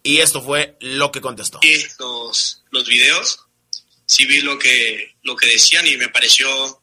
Y 0.04 0.20
esto 0.20 0.42
fue 0.42 0.78
lo 0.80 1.12
que 1.12 1.22
contestó. 1.22 1.60
Sí, 1.64 1.84
los, 1.98 2.64
los 2.70 2.88
videos, 2.88 3.40
sí 4.06 4.26
vi 4.26 4.42
lo 4.42 4.60
que, 4.60 5.16
lo 5.24 5.36
que 5.36 5.48
decían 5.48 5.88
y 5.88 5.98
me 5.98 6.10
pareció 6.10 6.82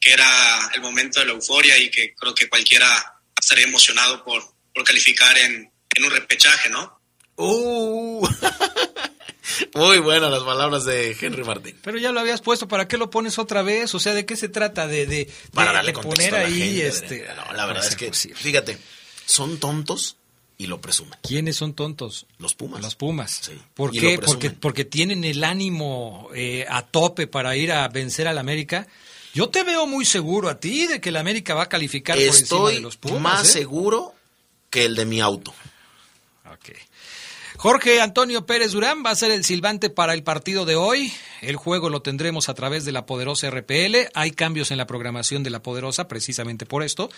que 0.00 0.12
era 0.12 0.70
el 0.74 0.80
momento 0.80 1.20
de 1.20 1.26
la 1.26 1.32
euforia 1.32 1.76
y 1.76 1.90
que 1.90 2.14
creo 2.14 2.34
que 2.34 2.48
cualquiera 2.48 3.20
estaría 3.38 3.66
emocionado 3.66 4.24
por, 4.24 4.42
por 4.74 4.84
calificar 4.84 5.36
en, 5.38 5.70
en 5.94 6.04
un 6.04 6.10
repechaje, 6.10 6.70
¿no? 6.70 6.97
Uh. 7.38 8.26
Muy 9.74 9.98
buenas 9.98 10.30
las 10.30 10.42
palabras 10.42 10.84
de 10.84 11.16
Henry 11.18 11.44
Martín. 11.44 11.76
Pero 11.82 11.98
ya 11.98 12.12
lo 12.12 12.20
habías 12.20 12.40
puesto, 12.40 12.66
¿para 12.68 12.88
qué 12.88 12.98
lo 12.98 13.10
pones 13.10 13.38
otra 13.38 13.62
vez? 13.62 13.94
O 13.94 14.00
sea, 14.00 14.12
¿de 14.12 14.26
qué 14.26 14.36
se 14.36 14.48
trata? 14.48 14.86
De, 14.86 15.06
de, 15.06 15.30
Para 15.54 15.70
de, 15.70 15.76
darle 15.76 15.92
de 15.92 15.98
poner 16.00 16.34
ahí 16.34 16.58
gente, 16.58 16.86
este. 16.86 17.28
No, 17.34 17.52
la 17.54 17.64
verdad 17.66 17.86
es 17.86 17.96
que, 17.96 18.08
posible. 18.08 18.36
fíjate, 18.38 18.78
son 19.24 19.58
tontos 19.58 20.16
y 20.58 20.66
lo 20.66 20.80
presumen. 20.80 21.18
¿Quiénes 21.22 21.56
son 21.56 21.74
tontos? 21.74 22.26
Los 22.38 22.54
Pumas. 22.54 22.82
Los 22.82 22.96
Pumas. 22.96 23.40
Sí. 23.42 23.52
¿Por 23.74 23.94
y 23.94 24.00
qué? 24.00 24.18
Porque, 24.18 24.50
porque 24.50 24.84
tienen 24.84 25.22
el 25.24 25.44
ánimo 25.44 26.28
eh, 26.34 26.66
a 26.68 26.82
tope 26.82 27.28
para 27.28 27.56
ir 27.56 27.70
a 27.70 27.86
vencer 27.88 28.26
al 28.26 28.38
América. 28.38 28.88
Yo 29.32 29.48
te 29.48 29.62
veo 29.62 29.86
muy 29.86 30.04
seguro 30.04 30.48
a 30.48 30.58
ti 30.58 30.88
de 30.88 31.00
que 31.00 31.10
el 31.10 31.16
América 31.16 31.54
va 31.54 31.64
a 31.64 31.68
calificar 31.68 32.18
Estoy 32.18 32.32
por 32.32 32.40
encima 32.40 32.70
de 32.70 32.80
los 32.80 32.96
Pumas. 32.96 33.22
más 33.22 33.48
¿eh? 33.48 33.52
seguro 33.52 34.14
que 34.70 34.84
el 34.86 34.96
de 34.96 35.04
mi 35.04 35.20
auto. 35.20 35.54
Ok. 36.52 36.70
Jorge 37.58 38.00
Antonio 38.00 38.46
Pérez 38.46 38.70
Durán 38.70 39.02
va 39.04 39.10
a 39.10 39.16
ser 39.16 39.32
el 39.32 39.44
silbante 39.44 39.90
para 39.90 40.14
el 40.14 40.22
partido 40.22 40.64
de 40.64 40.76
hoy. 40.76 41.12
El 41.40 41.56
juego 41.56 41.90
lo 41.90 42.02
tendremos 42.02 42.48
a 42.48 42.54
través 42.54 42.84
de 42.84 42.92
la 42.92 43.04
poderosa 43.04 43.50
RPL. 43.50 43.96
Hay 44.14 44.30
cambios 44.30 44.70
en 44.70 44.78
la 44.78 44.86
programación 44.86 45.42
de 45.42 45.50
la 45.50 45.60
poderosa 45.60 46.06
precisamente 46.06 46.66
por 46.66 46.84
esto. 46.84 47.10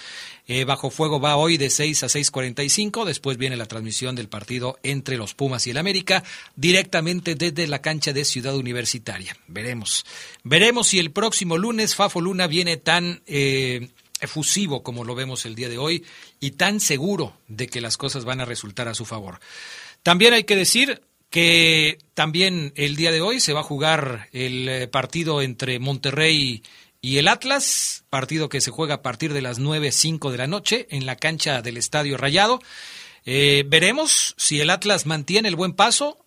Eh, 0.47 0.65
Bajo 0.65 0.89
Fuego 0.89 1.21
va 1.21 1.37
hoy 1.37 1.59
de 1.59 1.69
6 1.69 2.05
a 2.05 2.07
6.45. 2.07 3.05
Después 3.05 3.37
viene 3.37 3.59
la 3.59 3.67
transmisión 3.67 4.17
del 4.17 4.31
partido 4.31 4.79
entre 4.83 5.19
los 5.19 5.35
Pumas 5.35 5.67
y 5.67 5.73
el 5.73 5.77
América 5.77 6.25
directamente 6.57 7.35
desde 7.35 7.67
la 7.67 7.83
cancha 7.83 8.15
de 8.15 8.25
Ciudad 8.25 8.57
Universitaria. 8.57 9.37
Veremos. 9.47 10.07
Veremos 10.43 10.89
si 10.89 11.01
el 11.01 11.11
próximo 11.11 11.59
lunes 11.59 11.95
Fafo 11.95 12.23
Luna 12.23 12.47
viene 12.47 12.79
tan... 12.79 13.21
Eh, 13.27 13.91
efusivo 14.23 14.83
como 14.83 15.05
lo 15.05 15.15
vemos 15.15 15.47
el 15.47 15.55
día 15.55 15.71
de 15.71 15.79
hoy 15.79 16.05
y 16.41 16.51
tan 16.51 16.79
seguro 16.81 17.33
de 17.49 17.69
que 17.69 17.81
las 17.81 17.97
cosas 17.97 18.27
van 18.27 18.41
a 18.41 18.45
resultar 18.45 18.87
a 18.87 18.95
su 18.95 19.05
favor. 19.07 19.41
También 20.03 20.35
hay 20.35 20.45
que 20.45 20.57
decir 20.57 21.03
que 21.29 21.99
también 22.15 22.73
el 22.75 22.97
día 22.97 23.13
de 23.13 23.21
hoy 23.21 23.41
se 23.41 23.53
va 23.53 23.61
a 23.61 23.65
jugar 23.65 24.29
el 24.33 24.89
partido 24.91 25.43
entre 25.43 25.79
Monterrey 25.79 26.63
y 27.03 27.17
el 27.17 27.29
Atlas, 27.29 28.05
partido 28.11 28.49
que 28.49 28.61
se 28.61 28.71
juega 28.71 28.97
a 28.97 29.03
partir 29.03 29.33
de 29.33 29.41
las 29.43 29.61
9.05 29.61 30.31
de 30.31 30.39
la 30.39 30.47
noche 30.47 30.87
en 30.91 31.07
la 31.07 31.17
cancha 31.17 31.63
del 31.63 31.77
Estadio 31.77 32.17
Rayado. 32.17 32.61
Eh, 33.25 33.65
veremos 33.67 34.35
si 34.37 34.61
el 34.61 34.71
Atlas 34.71 35.07
mantiene 35.07 35.49
el 35.49 35.57
buen 35.57 35.73
paso 35.73 36.25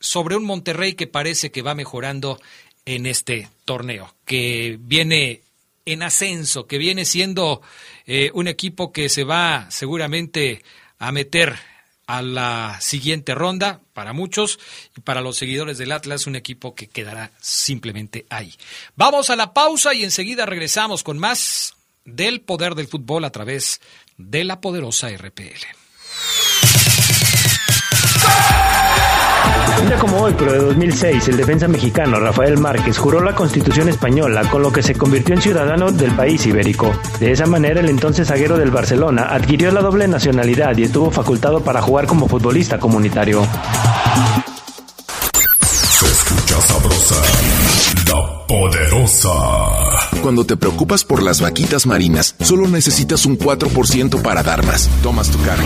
sobre 0.00 0.36
un 0.36 0.44
Monterrey 0.44 0.94
que 0.94 1.06
parece 1.06 1.50
que 1.50 1.62
va 1.62 1.74
mejorando 1.74 2.40
en 2.84 3.06
este 3.06 3.48
torneo, 3.64 4.14
que 4.24 4.78
viene 4.80 5.42
en 5.84 6.02
ascenso, 6.02 6.66
que 6.66 6.78
viene 6.78 7.04
siendo 7.04 7.62
eh, 8.06 8.30
un 8.34 8.48
equipo 8.48 8.92
que 8.92 9.08
se 9.08 9.24
va 9.24 9.70
seguramente 9.70 10.62
a 10.98 11.12
meter 11.12 11.58
a 12.08 12.22
la 12.22 12.78
siguiente 12.80 13.34
ronda 13.34 13.82
para 13.92 14.14
muchos 14.14 14.58
y 14.96 15.02
para 15.02 15.20
los 15.20 15.36
seguidores 15.36 15.76
del 15.76 15.92
Atlas 15.92 16.26
un 16.26 16.36
equipo 16.36 16.74
que 16.74 16.88
quedará 16.88 17.32
simplemente 17.38 18.24
ahí. 18.30 18.54
Vamos 18.96 19.28
a 19.28 19.36
la 19.36 19.52
pausa 19.52 19.92
y 19.92 20.04
enseguida 20.04 20.46
regresamos 20.46 21.04
con 21.04 21.18
más 21.18 21.74
del 22.06 22.40
poder 22.40 22.74
del 22.74 22.88
fútbol 22.88 23.26
a 23.26 23.30
través 23.30 23.82
de 24.16 24.42
la 24.42 24.62
poderosa 24.62 25.10
RPL. 25.10 25.87
Un 29.80 29.86
día 29.86 29.98
como 29.98 30.22
hoy, 30.22 30.34
pero 30.36 30.52
de 30.52 30.58
2006, 30.58 31.28
el 31.28 31.36
defensa 31.36 31.68
mexicano 31.68 32.18
Rafael 32.18 32.58
Márquez 32.58 32.98
juró 32.98 33.20
la 33.20 33.34
Constitución 33.34 33.88
española, 33.88 34.42
con 34.50 34.62
lo 34.62 34.72
que 34.72 34.82
se 34.82 34.94
convirtió 34.94 35.34
en 35.34 35.42
ciudadano 35.42 35.92
del 35.92 36.10
país 36.16 36.44
ibérico. 36.46 36.92
De 37.20 37.30
esa 37.30 37.46
manera, 37.46 37.80
el 37.80 37.88
entonces 37.88 38.26
zaguero 38.28 38.56
del 38.56 38.70
Barcelona 38.70 39.28
adquirió 39.30 39.70
la 39.70 39.80
doble 39.80 40.08
nacionalidad 40.08 40.76
y 40.76 40.84
estuvo 40.84 41.10
facultado 41.10 41.60
para 41.60 41.80
jugar 41.80 42.06
como 42.06 42.28
futbolista 42.28 42.78
comunitario. 42.78 43.46
Se 45.62 46.06
escucha 46.06 46.60
sabrosa, 46.60 47.14
la 48.06 48.46
poderosa. 48.46 49.30
Cuando 50.22 50.44
te 50.44 50.56
preocupas 50.56 51.04
por 51.04 51.22
las 51.22 51.40
vaquitas 51.40 51.86
marinas, 51.86 52.34
solo 52.40 52.66
necesitas 52.66 53.24
un 53.26 53.38
4% 53.38 54.22
para 54.22 54.42
dar 54.42 54.64
más. 54.64 54.90
Tomas 55.02 55.30
tu 55.30 55.40
carro. 55.42 55.64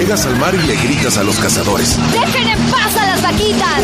Llegas 0.00 0.24
al 0.24 0.34
mar 0.38 0.54
y 0.54 0.66
le 0.66 0.76
gritas 0.76 1.18
a 1.18 1.22
los 1.22 1.38
cazadores. 1.38 1.94
¡Dejen 2.10 2.48
en 2.48 2.70
paz 2.70 2.96
a 2.96 3.06
las 3.06 3.22
vaquitas! 3.22 3.82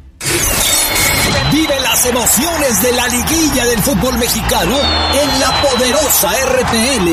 Vive 1.51 1.79
las 1.79 2.05
emociones 2.05 2.81
de 2.81 2.91
la 2.91 3.07
liguilla 3.07 3.65
del 3.65 3.81
fútbol 3.81 4.17
mexicano 4.17 4.77
en 4.77 5.39
la 5.39 5.61
poderosa 5.61 6.29
RPL. 6.45 7.07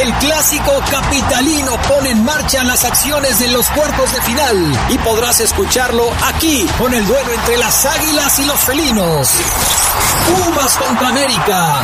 El 0.00 0.12
clásico 0.14 0.72
capitalino 0.90 1.72
pone 1.88 2.10
en 2.10 2.24
marcha 2.24 2.62
las 2.64 2.84
acciones 2.84 3.38
de 3.38 3.48
los 3.48 3.68
cuartos 3.70 4.12
de 4.12 4.22
final 4.22 4.78
y 4.90 4.98
podrás 4.98 5.40
escucharlo 5.40 6.10
aquí 6.24 6.66
con 6.78 6.92
el 6.94 7.06
duelo 7.06 7.32
entre 7.32 7.56
las 7.58 7.84
águilas 7.86 8.38
y 8.38 8.44
los 8.44 8.60
felinos. 8.60 9.28
Pumas 10.26 10.76
contra 10.76 11.08
América. 11.08 11.82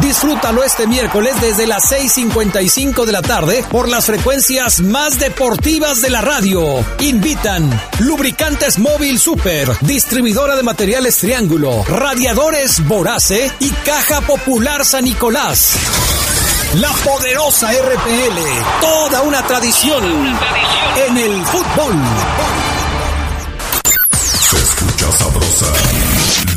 Disfrútalo 0.00 0.62
este 0.62 0.86
miércoles 0.86 1.40
desde 1.40 1.66
las 1.66 1.90
6.55 1.90 3.04
de 3.06 3.12
la 3.12 3.22
tarde 3.22 3.64
por 3.70 3.88
las 3.88 4.06
frecuencias 4.06 4.80
más 4.80 5.18
deportivas 5.18 6.02
de 6.02 6.10
la 6.10 6.20
radio. 6.20 6.84
Invitan 7.00 7.68
Lubricantes 8.00 8.78
Móvil 8.78 9.18
Super, 9.18 9.70
de 10.54 10.62
materiales 10.62 11.16
Triángulo, 11.16 11.82
Radiadores 11.88 12.86
Vorace 12.86 13.50
y 13.58 13.70
Caja 13.70 14.20
Popular 14.20 14.84
San 14.84 15.04
Nicolás. 15.04 15.76
La 16.74 16.92
poderosa 16.92 17.72
RPL, 17.72 18.80
toda 18.80 19.22
una 19.22 19.44
tradición 19.46 20.04
en 21.08 21.16
el 21.18 21.44
fútbol. 21.46 21.94
Se 24.12 24.56
escucha 24.56 25.12
sabrosa, 25.12 25.66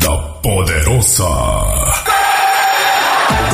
la 0.02 0.40
poderosa. 0.40 1.99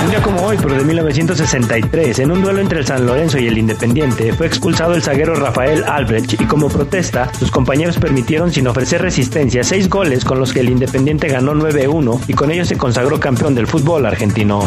Un 0.02 0.10
día 0.10 0.22
como 0.22 0.42
hoy, 0.42 0.56
pero 0.60 0.74
de 0.74 0.84
1963, 0.84 2.18
en 2.20 2.30
un 2.30 2.42
duelo 2.42 2.60
entre 2.60 2.80
el 2.80 2.86
San 2.86 3.06
Lorenzo 3.06 3.38
y 3.38 3.46
el 3.46 3.58
Independiente, 3.58 4.32
fue 4.32 4.46
expulsado 4.46 4.94
el 4.94 5.02
zaguero 5.02 5.34
Rafael 5.34 5.84
Albrecht 5.84 6.40
y 6.40 6.44
como 6.46 6.68
protesta, 6.68 7.32
sus 7.38 7.50
compañeros 7.50 7.98
permitieron 7.98 8.52
sin 8.52 8.66
ofrecer 8.66 9.02
resistencia 9.02 9.64
seis 9.64 9.88
goles 9.88 10.24
con 10.24 10.38
los 10.38 10.52
que 10.52 10.60
el 10.60 10.70
Independiente 10.70 11.28
ganó 11.28 11.54
9-1 11.54 12.20
y 12.28 12.34
con 12.34 12.50
ello 12.50 12.64
se 12.64 12.76
consagró 12.76 13.18
campeón 13.18 13.54
del 13.54 13.66
fútbol 13.66 14.06
argentino. 14.06 14.66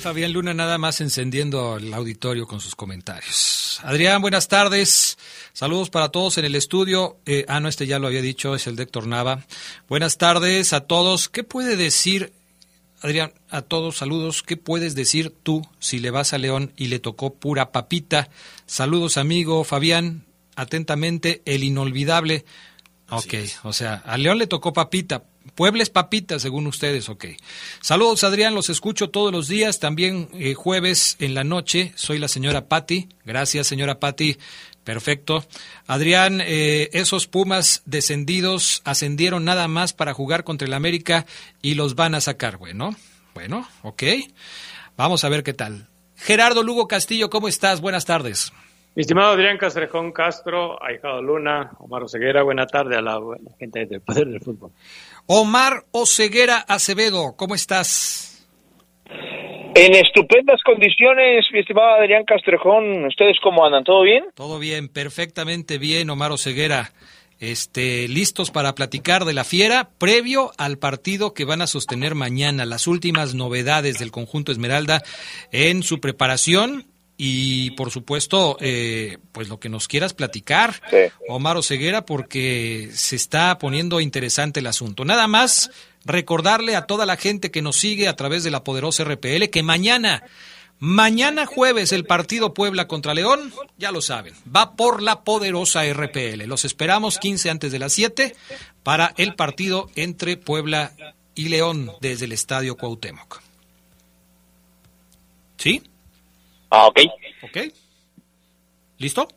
Fabián 0.00 0.32
Luna 0.32 0.54
nada 0.54 0.78
más 0.78 1.00
encendiendo 1.02 1.76
el 1.76 1.92
auditorio 1.92 2.46
con 2.46 2.58
sus 2.58 2.74
comentarios. 2.74 3.59
Adrián, 3.78 4.20
buenas 4.20 4.48
tardes. 4.48 5.18
Saludos 5.52 5.90
para 5.90 6.08
todos 6.08 6.38
en 6.38 6.44
el 6.44 6.54
estudio. 6.54 7.18
Eh, 7.26 7.44
ah, 7.48 7.60
no, 7.60 7.68
este 7.68 7.86
ya 7.86 7.98
lo 7.98 8.08
había 8.08 8.22
dicho, 8.22 8.54
es 8.54 8.66
el 8.66 8.76
de 8.76 8.84
Héctor 8.84 9.06
Nava. 9.06 9.44
Buenas 9.88 10.18
tardes 10.18 10.72
a 10.72 10.80
todos. 10.80 11.28
¿Qué 11.28 11.44
puede 11.44 11.76
decir, 11.76 12.32
Adrián, 13.00 13.32
a 13.48 13.62
todos 13.62 13.98
saludos? 13.98 14.42
¿Qué 14.42 14.56
puedes 14.56 14.94
decir 14.94 15.32
tú 15.42 15.66
si 15.78 16.00
le 16.00 16.10
vas 16.10 16.32
a 16.32 16.38
León 16.38 16.72
y 16.76 16.88
le 16.88 16.98
tocó 16.98 17.34
pura 17.34 17.70
papita? 17.70 18.30
Saludos, 18.66 19.16
amigo 19.16 19.62
Fabián. 19.64 20.24
Atentamente, 20.56 21.42
el 21.44 21.62
inolvidable. 21.62 22.44
Ok, 23.08 23.34
o 23.62 23.72
sea, 23.72 24.02
a 24.04 24.18
León 24.18 24.38
le 24.38 24.46
tocó 24.46 24.72
papita. 24.72 25.22
Puebla 25.54 25.82
es 25.82 25.90
papita, 25.90 26.38
según 26.38 26.66
ustedes, 26.66 27.08
ok. 27.08 27.26
Saludos, 27.80 28.24
Adrián, 28.24 28.54
los 28.54 28.70
escucho 28.70 29.10
todos 29.10 29.32
los 29.32 29.48
días, 29.48 29.80
también 29.80 30.28
eh, 30.34 30.54
jueves 30.54 31.16
en 31.18 31.34
la 31.34 31.44
noche. 31.44 31.92
Soy 31.96 32.18
la 32.18 32.28
señora 32.28 32.68
Patti. 32.68 33.08
Gracias, 33.24 33.66
señora 33.66 34.00
Patti. 34.00 34.36
Perfecto. 34.84 35.44
Adrián, 35.86 36.40
eh, 36.40 36.90
esos 36.92 37.26
Pumas 37.26 37.82
descendidos 37.84 38.82
ascendieron 38.84 39.44
nada 39.44 39.68
más 39.68 39.92
para 39.92 40.14
jugar 40.14 40.44
contra 40.44 40.66
el 40.66 40.74
América 40.74 41.26
y 41.62 41.74
los 41.74 41.94
van 41.94 42.14
a 42.14 42.20
sacar. 42.20 42.56
Bueno, 42.56 42.96
bueno, 43.34 43.68
ok. 43.82 44.02
Vamos 44.96 45.24
a 45.24 45.28
ver 45.28 45.42
qué 45.42 45.54
tal. 45.54 45.88
Gerardo 46.16 46.62
Lugo 46.62 46.86
Castillo, 46.88 47.30
¿cómo 47.30 47.48
estás? 47.48 47.80
Buenas 47.80 48.04
tardes. 48.04 48.52
Mi 48.94 49.02
estimado 49.02 49.30
Adrián 49.30 49.56
Castrejón 49.56 50.10
Castro, 50.10 50.82
Ahijado 50.82 51.22
Luna, 51.22 51.70
Omar 51.78 52.02
Oseguera, 52.02 52.42
buena 52.42 52.66
tarde 52.66 52.96
a 52.96 53.00
la 53.00 53.20
gente 53.58 53.86
del 53.86 54.00
Poder 54.00 54.26
del 54.26 54.40
Fútbol. 54.40 54.72
Omar 55.32 55.84
Oseguera 55.92 56.56
Acevedo, 56.56 57.36
¿cómo 57.36 57.54
estás? 57.54 58.48
En 59.76 59.94
estupendas 59.94 60.60
condiciones, 60.64 61.46
mi 61.52 61.60
estimado 61.60 62.00
Adrián 62.00 62.24
Castrejón. 62.24 63.04
¿Ustedes 63.04 63.36
cómo 63.40 63.64
andan? 63.64 63.84
¿Todo 63.84 64.02
bien? 64.02 64.24
Todo 64.34 64.58
bien, 64.58 64.88
perfectamente 64.88 65.78
bien, 65.78 66.10
Omar 66.10 66.32
Oseguera. 66.32 66.90
Este, 67.38 68.08
listos 68.08 68.50
para 68.50 68.74
platicar 68.74 69.24
de 69.24 69.32
la 69.32 69.44
fiera 69.44 69.90
previo 69.98 70.50
al 70.58 70.78
partido 70.78 71.32
que 71.32 71.44
van 71.44 71.62
a 71.62 71.68
sostener 71.68 72.16
mañana, 72.16 72.66
las 72.66 72.88
últimas 72.88 73.36
novedades 73.36 74.00
del 74.00 74.10
conjunto 74.10 74.50
Esmeralda 74.50 75.00
en 75.52 75.84
su 75.84 76.00
preparación 76.00 76.86
y 77.22 77.72
por 77.72 77.90
supuesto, 77.90 78.56
eh, 78.60 79.18
pues 79.32 79.50
lo 79.50 79.60
que 79.60 79.68
nos 79.68 79.88
quieras 79.88 80.14
platicar, 80.14 80.80
Omar 81.28 81.58
Oseguera, 81.58 82.06
porque 82.06 82.88
se 82.94 83.14
está 83.14 83.58
poniendo 83.58 84.00
interesante 84.00 84.60
el 84.60 84.66
asunto. 84.66 85.04
Nada 85.04 85.28
más 85.28 85.70
recordarle 86.06 86.76
a 86.76 86.86
toda 86.86 87.04
la 87.04 87.18
gente 87.18 87.50
que 87.50 87.60
nos 87.60 87.76
sigue 87.76 88.08
a 88.08 88.16
través 88.16 88.42
de 88.42 88.50
la 88.50 88.64
poderosa 88.64 89.04
RPL 89.04 89.50
que 89.52 89.62
mañana, 89.62 90.22
mañana 90.78 91.44
jueves 91.44 91.92
el 91.92 92.06
partido 92.06 92.54
Puebla 92.54 92.88
contra 92.88 93.12
León, 93.12 93.52
ya 93.76 93.92
lo 93.92 94.00
saben, 94.00 94.32
va 94.56 94.74
por 94.74 95.02
la 95.02 95.22
poderosa 95.22 95.82
RPL. 95.92 96.44
Los 96.46 96.64
esperamos 96.64 97.18
15 97.18 97.50
antes 97.50 97.70
de 97.70 97.80
las 97.80 97.92
7 97.92 98.34
para 98.82 99.12
el 99.18 99.34
partido 99.34 99.90
entre 99.94 100.38
Puebla 100.38 100.92
y 101.34 101.50
León 101.50 101.92
desde 102.00 102.24
el 102.24 102.32
Estadio 102.32 102.78
Cuauhtémoc. 102.78 103.42
¿Sí? 105.58 105.82
Ah, 106.70 106.86
ok. 106.86 107.00
Ok. 107.42 107.58
¿Listo? 108.98 109.28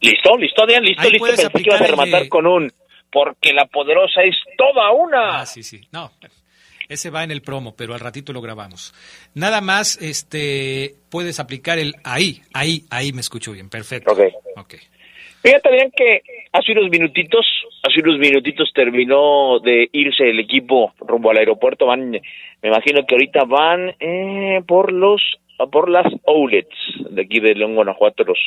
Listo, 0.00 0.36
listo, 0.36 0.62
Adrián, 0.62 0.84
listo, 0.84 1.08
listo. 1.08 1.26
Pensé 1.26 1.50
que 1.50 1.62
ibas 1.62 1.80
a 1.80 1.86
rematar 1.86 2.28
con 2.28 2.46
un 2.46 2.72
porque 3.10 3.52
la 3.52 3.66
poderosa 3.66 4.22
es 4.22 4.34
toda 4.56 4.90
una. 4.92 5.40
Ah, 5.40 5.46
sí, 5.46 5.62
sí. 5.62 5.80
No, 5.92 6.10
ese 6.88 7.10
va 7.10 7.24
en 7.24 7.30
el 7.30 7.42
promo, 7.42 7.74
pero 7.76 7.94
al 7.94 8.00
ratito 8.00 8.32
lo 8.32 8.40
grabamos. 8.40 8.92
Nada 9.34 9.60
más, 9.60 10.00
este, 10.00 10.94
puedes 11.10 11.40
aplicar 11.40 11.78
el 11.78 11.94
ahí, 12.04 12.42
ahí, 12.52 12.84
ahí 12.90 13.12
me 13.12 13.20
escucho 13.20 13.52
bien. 13.52 13.68
Perfecto. 13.68 14.12
Ok. 14.12 14.20
Ok. 14.56 14.74
Fíjate 15.42 15.72
bien 15.72 15.90
que 15.96 16.22
hace 16.52 16.72
unos 16.72 16.88
minutitos, 16.88 17.44
hace 17.82 18.00
unos 18.00 18.18
minutitos 18.18 18.70
terminó 18.72 19.58
de 19.58 19.88
irse 19.92 20.30
el 20.30 20.38
equipo 20.38 20.94
rumbo 21.00 21.30
al 21.30 21.38
aeropuerto. 21.38 21.86
Van, 21.86 22.10
me 22.10 22.68
imagino 22.68 23.04
que 23.06 23.14
ahorita 23.14 23.44
van 23.44 23.94
eh, 23.98 24.62
por 24.66 24.92
los 24.92 25.20
por 25.70 25.90
las 25.90 26.06
outlets 26.26 26.76
de 27.10 27.22
aquí 27.22 27.40
de 27.40 27.54
León, 27.54 27.74
Guanajuato, 27.74 28.24
los, 28.24 28.38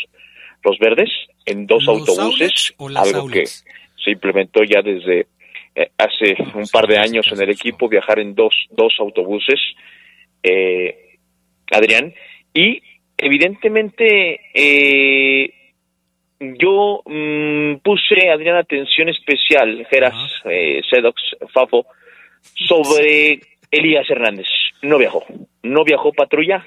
los 0.63 0.77
verdes, 0.79 1.09
en 1.45 1.65
dos 1.67 1.87
autobuses, 1.87 2.73
algo 2.95 3.27
que 3.27 3.45
se 3.45 4.11
implementó 4.11 4.63
ya 4.63 4.81
desde 4.81 5.27
eh, 5.75 5.89
hace 5.97 6.35
un 6.53 6.67
par 6.71 6.87
de 6.87 6.97
años 6.97 7.25
en 7.31 7.41
el 7.41 7.49
equipo, 7.49 7.89
viajar 7.89 8.19
en 8.19 8.35
dos, 8.35 8.53
dos 8.71 8.93
autobuses, 8.99 9.59
eh, 10.43 11.17
Adrián, 11.71 12.13
y 12.53 12.81
evidentemente 13.17 14.39
eh, 14.53 15.53
yo 16.39 17.01
mm, 17.05 17.77
puse, 17.83 18.29
Adrián, 18.29 18.57
atención 18.57 19.09
especial, 19.09 19.85
Geras, 19.89 20.15
eh, 20.45 20.81
Sedox, 20.89 21.21
Fafo, 21.53 21.85
sobre 22.41 23.39
Elías 23.71 24.09
Hernández. 24.09 24.47
No 24.81 24.97
viajó, 24.97 25.23
no 25.63 25.83
viajó 25.83 26.11
patrulla, 26.11 26.65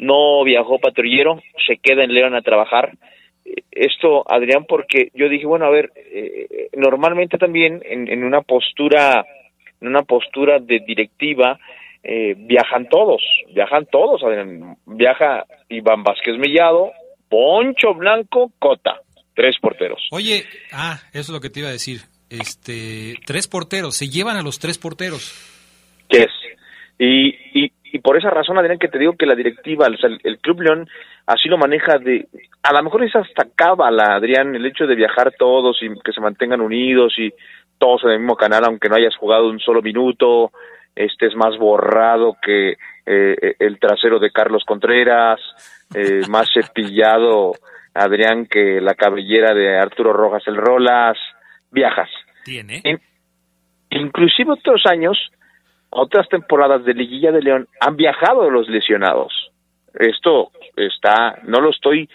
no 0.00 0.42
viajó 0.44 0.78
patrullero, 0.78 1.40
se 1.66 1.76
queda 1.76 2.04
en 2.04 2.14
León 2.14 2.34
a 2.34 2.42
trabajar. 2.42 2.92
Esto, 3.70 4.24
Adrián, 4.30 4.64
porque 4.68 5.10
yo 5.14 5.28
dije, 5.28 5.46
bueno, 5.46 5.66
a 5.66 5.70
ver, 5.70 5.92
eh, 5.96 6.68
normalmente 6.74 7.38
también 7.38 7.80
en, 7.84 8.24
una 8.24 8.42
postura, 8.42 9.24
en 9.80 9.88
una 9.88 10.02
postura 10.02 10.58
de 10.58 10.80
directiva, 10.80 11.58
eh, 12.02 12.34
viajan 12.36 12.88
todos, 12.88 13.22
viajan 13.52 13.86
todos, 13.86 14.22
Adrián. 14.22 14.76
Viaja 14.86 15.44
Iván 15.68 16.02
Vázquez 16.02 16.36
Mellado, 16.38 16.92
Poncho 17.28 17.94
Blanco, 17.94 18.52
Cota, 18.58 19.00
tres 19.34 19.56
porteros. 19.60 20.00
Oye, 20.10 20.44
ah, 20.72 20.98
eso 21.12 21.20
es 21.20 21.30
lo 21.30 21.40
que 21.40 21.50
te 21.50 21.60
iba 21.60 21.68
a 21.68 21.72
decir. 21.72 22.00
Este, 22.30 23.16
tres 23.26 23.48
porteros, 23.48 23.96
se 23.96 24.08
llevan 24.08 24.36
a 24.36 24.42
los 24.42 24.58
tres 24.58 24.78
porteros. 24.78 25.34
¿Qué 26.08 26.22
es? 26.22 26.30
Y, 26.98 27.28
y, 27.64 27.72
y 27.92 27.98
por 27.98 28.16
esa 28.16 28.30
razón, 28.30 28.58
Adrián, 28.58 28.78
que 28.78 28.88
te 28.88 28.98
digo 28.98 29.16
que 29.16 29.26
la 29.26 29.34
directiva, 29.34 29.86
el, 29.86 30.38
Club 30.38 30.62
León, 30.62 30.88
así 31.26 31.48
lo 31.48 31.58
maneja 31.58 31.98
de, 31.98 32.28
a 32.62 32.72
lo 32.72 32.82
mejor 32.82 33.04
es 33.04 33.14
hasta 33.16 33.48
cábala, 33.54 34.14
Adrián, 34.14 34.54
el 34.54 34.66
hecho 34.66 34.86
de 34.86 34.94
viajar 34.94 35.32
todos 35.38 35.78
y 35.82 35.88
que 36.00 36.12
se 36.12 36.20
mantengan 36.20 36.60
unidos 36.60 37.14
y 37.18 37.32
todos 37.78 38.04
en 38.04 38.10
el 38.10 38.18
mismo 38.20 38.36
canal, 38.36 38.64
aunque 38.64 38.88
no 38.88 38.96
hayas 38.96 39.16
jugado 39.16 39.48
un 39.48 39.58
solo 39.58 39.82
minuto, 39.82 40.52
este 40.94 41.26
es 41.26 41.34
más 41.34 41.56
borrado 41.58 42.36
que 42.40 42.76
eh, 43.06 43.54
el 43.58 43.78
trasero 43.78 44.18
de 44.18 44.30
Carlos 44.30 44.64
Contreras, 44.64 45.40
eh, 45.94 46.22
más 46.28 46.48
cepillado, 46.52 47.52
Adrián, 47.94 48.46
que 48.46 48.80
la 48.80 48.94
cabellera 48.94 49.52
de 49.54 49.78
Arturo 49.78 50.12
Rojas 50.12 50.42
el 50.46 50.56
Rolas, 50.56 51.16
viajas. 51.70 52.10
Tiene. 52.44 52.82
inclusive 53.90 54.52
otros 54.52 54.82
años, 54.86 55.18
otras 55.90 56.28
temporadas 56.28 56.84
de 56.84 56.94
Liguilla 56.94 57.32
de 57.32 57.42
León 57.42 57.68
han 57.80 57.96
viajado 57.96 58.48
los 58.50 58.68
lesionados. 58.68 59.50
Esto 59.94 60.50
está, 60.76 61.40
no 61.44 61.60
lo 61.60 61.70
estoy 61.70 62.08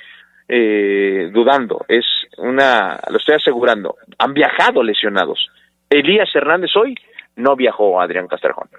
eh, 0.48 1.30
dudando, 1.34 1.86
es 1.88 2.06
una, 2.38 3.00
lo 3.10 3.18
estoy 3.18 3.36
asegurando. 3.36 3.96
Han 4.18 4.34
viajado 4.34 4.82
lesionados. 4.82 5.50
Elías 5.90 6.30
Hernández 6.34 6.76
hoy 6.76 6.96
no 7.36 7.56
viajó, 7.56 8.00
Adrián 8.00 8.28
Castrejón. 8.28 8.70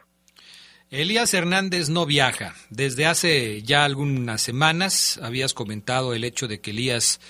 Elías 0.90 1.34
Hernández 1.34 1.88
no 1.88 2.06
viaja. 2.06 2.54
Desde 2.70 3.06
hace 3.06 3.62
ya 3.62 3.84
algunas 3.84 4.40
semanas 4.40 5.18
habías 5.20 5.52
comentado 5.52 6.14
el 6.14 6.22
hecho 6.22 6.46
de 6.46 6.60
que 6.60 6.70
Elías 6.70 7.20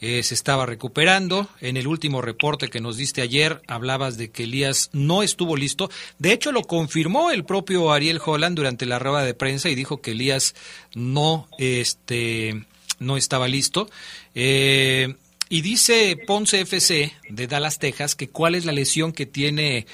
eh, 0.00 0.22
se 0.22 0.34
estaba 0.34 0.66
recuperando. 0.66 1.48
En 1.62 1.78
el 1.78 1.86
último 1.86 2.20
reporte 2.20 2.68
que 2.68 2.80
nos 2.80 2.98
diste 2.98 3.22
ayer 3.22 3.62
hablabas 3.68 4.18
de 4.18 4.30
que 4.30 4.42
Elías 4.42 4.90
no 4.92 5.22
estuvo 5.22 5.56
listo. 5.56 5.90
De 6.18 6.32
hecho, 6.32 6.52
lo 6.52 6.64
confirmó 6.64 7.30
el 7.30 7.46
propio 7.46 7.90
Ariel 7.90 8.20
Holland 8.22 8.54
durante 8.54 8.84
la 8.84 8.98
rueda 8.98 9.24
de 9.24 9.32
prensa 9.32 9.70
y 9.70 9.74
dijo 9.74 10.02
que 10.02 10.10
Elías 10.10 10.54
no, 10.94 11.48
este, 11.56 12.66
no 12.98 13.16
estaba 13.16 13.48
listo. 13.48 13.88
Eh, 14.34 15.14
y 15.48 15.62
dice 15.62 16.18
Ponce 16.26 16.60
FC 16.60 17.14
de 17.30 17.46
Dallas, 17.46 17.78
Texas, 17.78 18.14
que 18.14 18.28
cuál 18.28 18.56
es 18.56 18.66
la 18.66 18.72
lesión 18.72 19.12
que 19.12 19.24
tiene 19.24 19.86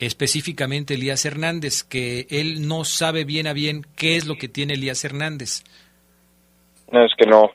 específicamente 0.00 0.94
Elías 0.94 1.24
Hernández, 1.24 1.84
que 1.84 2.26
él 2.30 2.66
no 2.66 2.84
sabe 2.84 3.24
bien 3.24 3.46
a 3.46 3.52
bien 3.52 3.86
qué 3.96 4.16
es 4.16 4.26
lo 4.26 4.36
que 4.36 4.48
tiene 4.48 4.74
Elías 4.74 5.04
Hernández. 5.04 5.62
No, 6.90 7.04
es 7.04 7.12
que 7.16 7.26
no, 7.26 7.50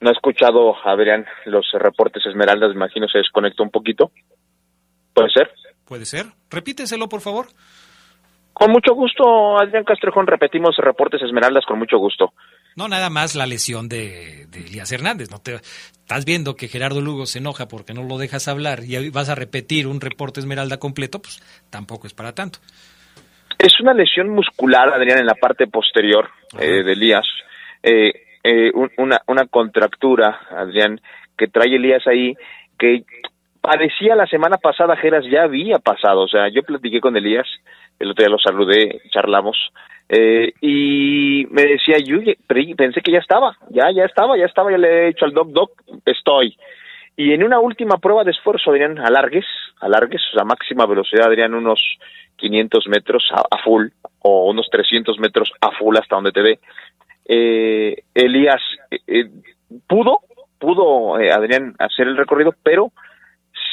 no 0.00 0.10
he 0.10 0.12
escuchado, 0.12 0.74
Adrián, 0.84 1.26
los 1.44 1.66
reportes 1.74 2.24
Esmeraldas, 2.26 2.70
me 2.70 2.76
imagino 2.76 3.06
se 3.08 3.18
desconectó 3.18 3.62
un 3.62 3.70
poquito. 3.70 4.10
¿Puede 5.14 5.30
ser? 5.30 5.50
Puede 5.86 6.04
ser. 6.06 6.26
Repíteselo, 6.50 7.08
por 7.08 7.20
favor. 7.20 7.46
Con 8.52 8.72
mucho 8.72 8.94
gusto, 8.94 9.58
Adrián 9.58 9.84
Castrejón, 9.84 10.26
repetimos 10.26 10.76
reportes 10.78 11.22
Esmeraldas 11.22 11.66
con 11.66 11.78
mucho 11.78 11.98
gusto. 11.98 12.32
No, 12.76 12.88
nada 12.88 13.08
más 13.08 13.34
la 13.34 13.46
lesión 13.46 13.88
de, 13.88 14.46
de, 14.50 14.60
Elías 14.60 14.92
Hernández. 14.92 15.30
No 15.30 15.38
te 15.38 15.54
estás 15.54 16.24
viendo 16.26 16.56
que 16.56 16.68
Gerardo 16.68 17.00
Lugo 17.00 17.24
se 17.24 17.38
enoja 17.38 17.68
porque 17.68 17.94
no 17.94 18.02
lo 18.02 18.18
dejas 18.18 18.48
hablar 18.48 18.80
y 18.84 19.10
vas 19.10 19.30
a 19.30 19.34
repetir 19.34 19.86
un 19.86 20.00
reporte 20.00 20.40
Esmeralda 20.40 20.78
completo, 20.78 21.20
pues 21.20 21.40
tampoco 21.70 22.06
es 22.06 22.12
para 22.12 22.34
tanto. 22.34 22.58
Es 23.58 23.80
una 23.80 23.94
lesión 23.94 24.28
muscular, 24.28 24.92
Adrián, 24.92 25.18
en 25.18 25.26
la 25.26 25.34
parte 25.34 25.66
posterior. 25.66 26.28
eh, 26.60 26.82
de 26.82 26.92
Elías. 26.92 27.26
Eh, 27.82 28.12
eh, 28.44 28.70
una, 28.98 29.20
una 29.26 29.46
contractura, 29.46 30.40
Adrián, 30.50 31.00
que 31.36 31.48
trae 31.48 31.74
Elías 31.74 32.06
ahí, 32.06 32.34
que 32.78 33.04
parecía 33.60 34.14
la 34.14 34.26
semana 34.26 34.58
pasada, 34.58 34.96
Geras 34.96 35.24
ya 35.30 35.44
había 35.44 35.78
pasado. 35.78 36.22
O 36.22 36.28
sea, 36.28 36.48
yo 36.48 36.62
platiqué 36.62 37.00
con 37.00 37.16
Elías, 37.16 37.46
el 37.98 38.10
otro 38.10 38.22
día 38.22 38.30
lo 38.30 38.38
saludé, 38.38 39.00
charlamos, 39.10 39.56
eh, 40.08 40.52
y 40.60 41.46
me 41.50 41.62
decía, 41.62 41.96
yo 41.98 42.18
pensé 42.76 43.00
que 43.00 43.12
ya 43.12 43.18
estaba, 43.18 43.56
ya, 43.70 43.90
ya 43.90 44.04
estaba, 44.04 44.38
ya 44.38 44.44
estaba, 44.44 44.70
ya 44.70 44.78
le 44.78 44.88
he 44.88 45.06
dicho 45.08 45.24
al 45.24 45.32
doc, 45.32 45.48
doc, 45.48 45.70
estoy. 46.04 46.56
Y 47.16 47.32
en 47.32 47.42
una 47.42 47.58
última 47.58 47.96
prueba 47.98 48.24
de 48.24 48.30
esfuerzo, 48.30 48.70
Adrián, 48.70 48.98
alargues, 48.98 49.46
alargues, 49.80 50.22
o 50.30 50.36
sea, 50.36 50.44
máxima 50.44 50.86
velocidad, 50.86 51.26
Adrián, 51.26 51.54
unos 51.54 51.80
500 52.36 52.88
metros 52.88 53.28
a, 53.32 53.58
full, 53.64 53.86
o 54.20 54.50
unos 54.50 54.68
300 54.70 55.18
metros 55.18 55.50
a 55.60 55.70
full 55.72 55.96
hasta 55.96 56.14
donde 56.14 56.32
te 56.32 56.42
ve. 56.42 56.58
Eh, 57.24 58.02
Elías 58.14 58.60
eh, 59.06 59.30
pudo, 59.88 60.20
pudo, 60.58 61.14
Adrián, 61.14 61.74
hacer 61.78 62.06
el 62.06 62.16
recorrido, 62.16 62.54
pero 62.62 62.92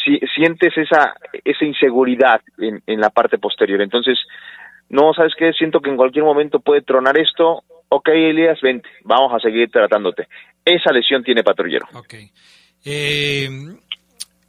si, 0.04 0.20
sientes 0.34 0.76
esa, 0.78 1.14
esa 1.44 1.66
inseguridad 1.66 2.42
en, 2.58 2.82
en 2.88 3.00
la 3.00 3.10
parte 3.10 3.38
posterior. 3.38 3.82
Entonces, 3.82 4.18
no, 4.90 5.14
¿sabes 5.14 5.34
qué? 5.38 5.52
Siento 5.54 5.82
que 5.82 5.90
en 5.90 5.98
cualquier 5.98 6.24
momento 6.24 6.60
puede 6.60 6.82
tronar 6.82 7.18
esto. 7.18 7.64
Ok, 7.90 8.10
Elías, 8.10 8.60
vente, 8.62 8.90
vamos 9.04 9.32
a 9.34 9.40
seguir 9.40 9.70
tratándote. 9.70 10.28
Esa 10.66 10.92
lesión 10.92 11.24
tiene 11.24 11.44
patrullero. 11.44 11.88
Ok. 11.94 12.16
Eh, 12.86 13.50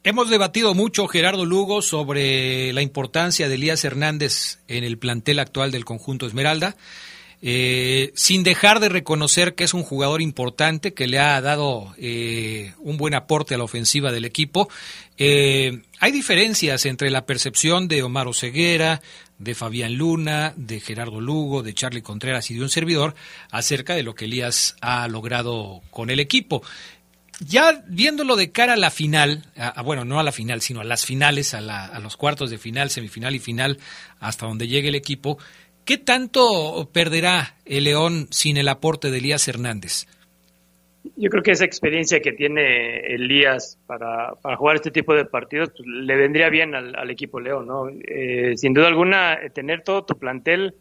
hemos 0.03 0.29
debatido 0.29 0.73
mucho, 0.73 1.07
Gerardo 1.07 1.45
Lugo, 1.45 1.81
sobre 1.81 2.73
la 2.73 2.81
importancia 2.81 3.47
de 3.47 3.55
Elías 3.55 3.83
Hernández 3.85 4.63
en 4.67 4.83
el 4.83 4.97
plantel 4.97 5.39
actual 5.39 5.71
del 5.71 5.85
conjunto 5.85 6.25
Esmeralda. 6.25 6.75
Eh, 7.47 8.11
sin 8.15 8.43
dejar 8.43 8.79
de 8.79 8.89
reconocer 8.89 9.53
que 9.53 9.65
es 9.65 9.73
un 9.73 9.83
jugador 9.83 10.21
importante, 10.21 10.93
que 10.93 11.07
le 11.07 11.19
ha 11.19 11.39
dado 11.41 11.93
eh, 11.97 12.73
un 12.79 12.97
buen 12.97 13.13
aporte 13.13 13.53
a 13.53 13.57
la 13.59 13.65
ofensiva 13.65 14.11
del 14.11 14.25
equipo. 14.25 14.67
Eh, 15.17 15.83
hay 15.99 16.11
diferencias 16.11 16.87
entre 16.87 17.11
la 17.11 17.25
percepción 17.25 17.87
de 17.87 18.01
Omar 18.01 18.27
Oseguera, 18.27 19.01
de 19.37 19.55
Fabián 19.55 19.95
Luna, 19.95 20.53
de 20.55 20.79
Gerardo 20.79 21.19
Lugo, 21.19 21.63
de 21.63 21.73
Charlie 21.73 22.01
Contreras 22.01 22.49
y 22.51 22.55
de 22.55 22.61
un 22.61 22.69
servidor 22.69 23.15
acerca 23.51 23.95
de 23.95 24.03
lo 24.03 24.15
que 24.15 24.25
Elías 24.25 24.75
ha 24.81 25.07
logrado 25.07 25.81
con 25.91 26.09
el 26.09 26.19
equipo. 26.19 26.61
Ya 27.39 27.83
viéndolo 27.87 28.37
de 28.37 28.51
cara 28.51 28.73
a 28.73 28.77
la 28.77 28.91
final, 28.91 29.45
bueno, 29.83 30.05
no 30.05 30.19
a 30.19 30.23
la 30.23 30.31
final, 30.31 30.61
sino 30.61 30.79
a 30.79 30.85
las 30.85 31.05
finales, 31.05 31.53
a, 31.53 31.85
a 31.85 31.99
los 31.99 32.15
cuartos 32.15 32.49
de 32.49 32.57
final, 32.57 32.89
semifinal 32.89 33.35
y 33.35 33.39
final, 33.39 33.77
hasta 34.21 34.45
donde 34.45 34.69
llegue 34.69 34.87
el 34.87 34.95
equipo, 34.95 35.37
¿Qué 35.85 35.99
tanto 35.99 36.89
perderá 36.91 37.57
el 37.63 37.83
León 37.83 38.27
sin 38.31 38.57
el 38.57 38.69
aporte 38.69 39.11
de 39.11 39.19
Elías 39.19 39.47
Hernández? 39.47 40.07
Yo 41.15 41.29
creo 41.29 41.43
que 41.43 41.51
esa 41.51 41.65
experiencia 41.65 42.21
que 42.21 42.33
tiene 42.33 42.99
Elías 43.13 43.77
para, 43.85 44.35
jugar 44.57 44.77
este 44.77 44.91
tipo 44.91 45.13
de 45.13 45.25
partidos 45.25 45.69
pues, 45.69 45.87
le 45.87 46.15
vendría 46.15 46.49
bien 46.49 46.73
al, 46.73 47.09
equipo 47.09 47.39
León, 47.39 47.67
¿no? 47.67 47.89
Eh, 47.89 48.53
sin 48.55 48.73
duda 48.73 48.87
alguna, 48.87 49.37
tener 49.53 49.81
todo 49.81 50.03
tu 50.03 50.17
plantel 50.17 50.75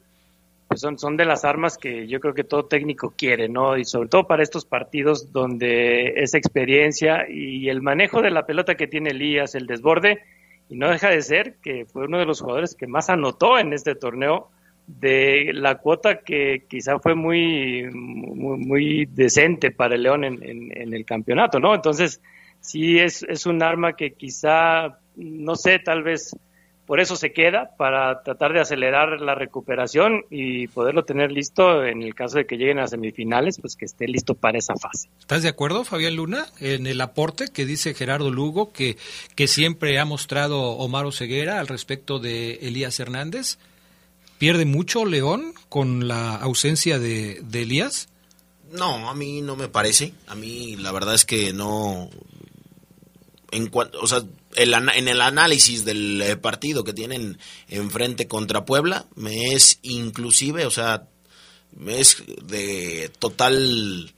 pues 0.68 0.80
son, 0.80 0.98
son 0.98 1.16
de 1.16 1.26
las 1.26 1.44
armas 1.44 1.76
que 1.76 2.06
yo 2.06 2.20
creo 2.20 2.34
que 2.34 2.44
todo 2.44 2.64
técnico 2.64 3.14
quiere, 3.16 3.48
¿no? 3.48 3.76
Y 3.76 3.84
sobre 3.84 4.08
todo 4.08 4.26
para 4.26 4.42
estos 4.42 4.64
partidos 4.64 5.30
donde 5.30 6.14
esa 6.16 6.38
experiencia 6.38 7.28
y 7.28 7.68
el 7.68 7.82
manejo 7.82 8.22
de 8.22 8.30
la 8.30 8.46
pelota 8.46 8.74
que 8.74 8.86
tiene 8.86 9.10
Elías, 9.10 9.54
el 9.54 9.66
desborde, 9.66 10.22
y 10.68 10.76
no 10.76 10.88
deja 10.88 11.10
de 11.10 11.20
ser 11.20 11.56
que 11.62 11.84
fue 11.84 12.06
uno 12.06 12.18
de 12.18 12.24
los 12.24 12.40
jugadores 12.40 12.74
que 12.74 12.86
más 12.86 13.10
anotó 13.10 13.58
en 13.58 13.72
este 13.72 13.94
torneo 13.94 14.48
de 14.86 15.50
la 15.54 15.76
cuota 15.76 16.20
que 16.20 16.64
quizá 16.68 16.98
fue 16.98 17.14
muy, 17.14 17.88
muy, 17.92 19.06
decente 19.06 19.70
para 19.70 19.94
el 19.94 20.02
León 20.02 20.24
en, 20.24 20.42
en, 20.42 20.94
el 20.94 21.04
campeonato, 21.04 21.58
¿no? 21.58 21.74
Entonces, 21.74 22.20
sí 22.60 22.98
es, 22.98 23.22
es 23.22 23.46
un 23.46 23.62
arma 23.62 23.94
que 23.94 24.12
quizá, 24.12 24.98
no 25.16 25.56
sé, 25.56 25.78
tal 25.78 26.02
vez 26.02 26.36
por 26.86 27.00
eso 27.00 27.16
se 27.16 27.32
queda, 27.32 27.70
para 27.78 28.22
tratar 28.22 28.52
de 28.52 28.60
acelerar 28.60 29.20
la 29.20 29.34
recuperación 29.34 30.24
y 30.30 30.68
poderlo 30.68 31.04
tener 31.04 31.32
listo 31.32 31.82
en 31.82 32.02
el 32.02 32.14
caso 32.14 32.36
de 32.36 32.46
que 32.46 32.56
lleguen 32.56 32.78
a 32.78 32.86
semifinales, 32.86 33.58
pues 33.58 33.74
que 33.74 33.86
esté 33.86 34.06
listo 34.06 34.34
para 34.34 34.58
esa 34.58 34.74
fase. 34.76 35.08
¿Estás 35.18 35.42
de 35.42 35.48
acuerdo, 35.48 35.84
Fabián 35.84 36.16
Luna, 36.16 36.46
en 36.60 36.86
el 36.86 37.00
aporte 37.00 37.46
que 37.48 37.64
dice 37.64 37.94
Gerardo 37.94 38.30
Lugo, 38.30 38.70
que, 38.72 38.98
que 39.34 39.46
siempre 39.46 39.98
ha 39.98 40.04
mostrado 40.04 40.60
Omar 40.60 41.10
Ceguera 41.12 41.58
al 41.58 41.68
respecto 41.68 42.18
de 42.18 42.56
Elías 42.56 43.00
Hernández? 43.00 43.58
¿Pierde 44.44 44.66
mucho 44.66 45.06
León 45.06 45.54
con 45.70 46.06
la 46.06 46.34
ausencia 46.34 46.98
de, 46.98 47.42
Elías? 47.54 48.10
No, 48.72 49.08
a 49.08 49.14
mí 49.14 49.40
no 49.40 49.56
me 49.56 49.68
parece. 49.68 50.12
A 50.26 50.34
mí 50.34 50.76
la 50.76 50.92
verdad 50.92 51.14
es 51.14 51.24
que 51.24 51.54
no. 51.54 52.10
En 53.50 53.68
cuanto, 53.68 53.98
o 54.00 54.06
sea, 54.06 54.22
en 54.54 55.08
el 55.08 55.22
análisis 55.22 55.86
del 55.86 56.20
eh, 56.20 56.36
partido 56.36 56.84
que 56.84 56.92
tienen 56.92 57.38
enfrente 57.68 58.28
contra 58.28 58.66
Puebla, 58.66 59.06
me 59.14 59.54
es 59.54 59.78
inclusive, 59.80 60.66
o 60.66 60.70
sea, 60.70 61.08
me 61.74 62.00
es 62.00 62.22
de 62.42 63.10
total 63.18 64.12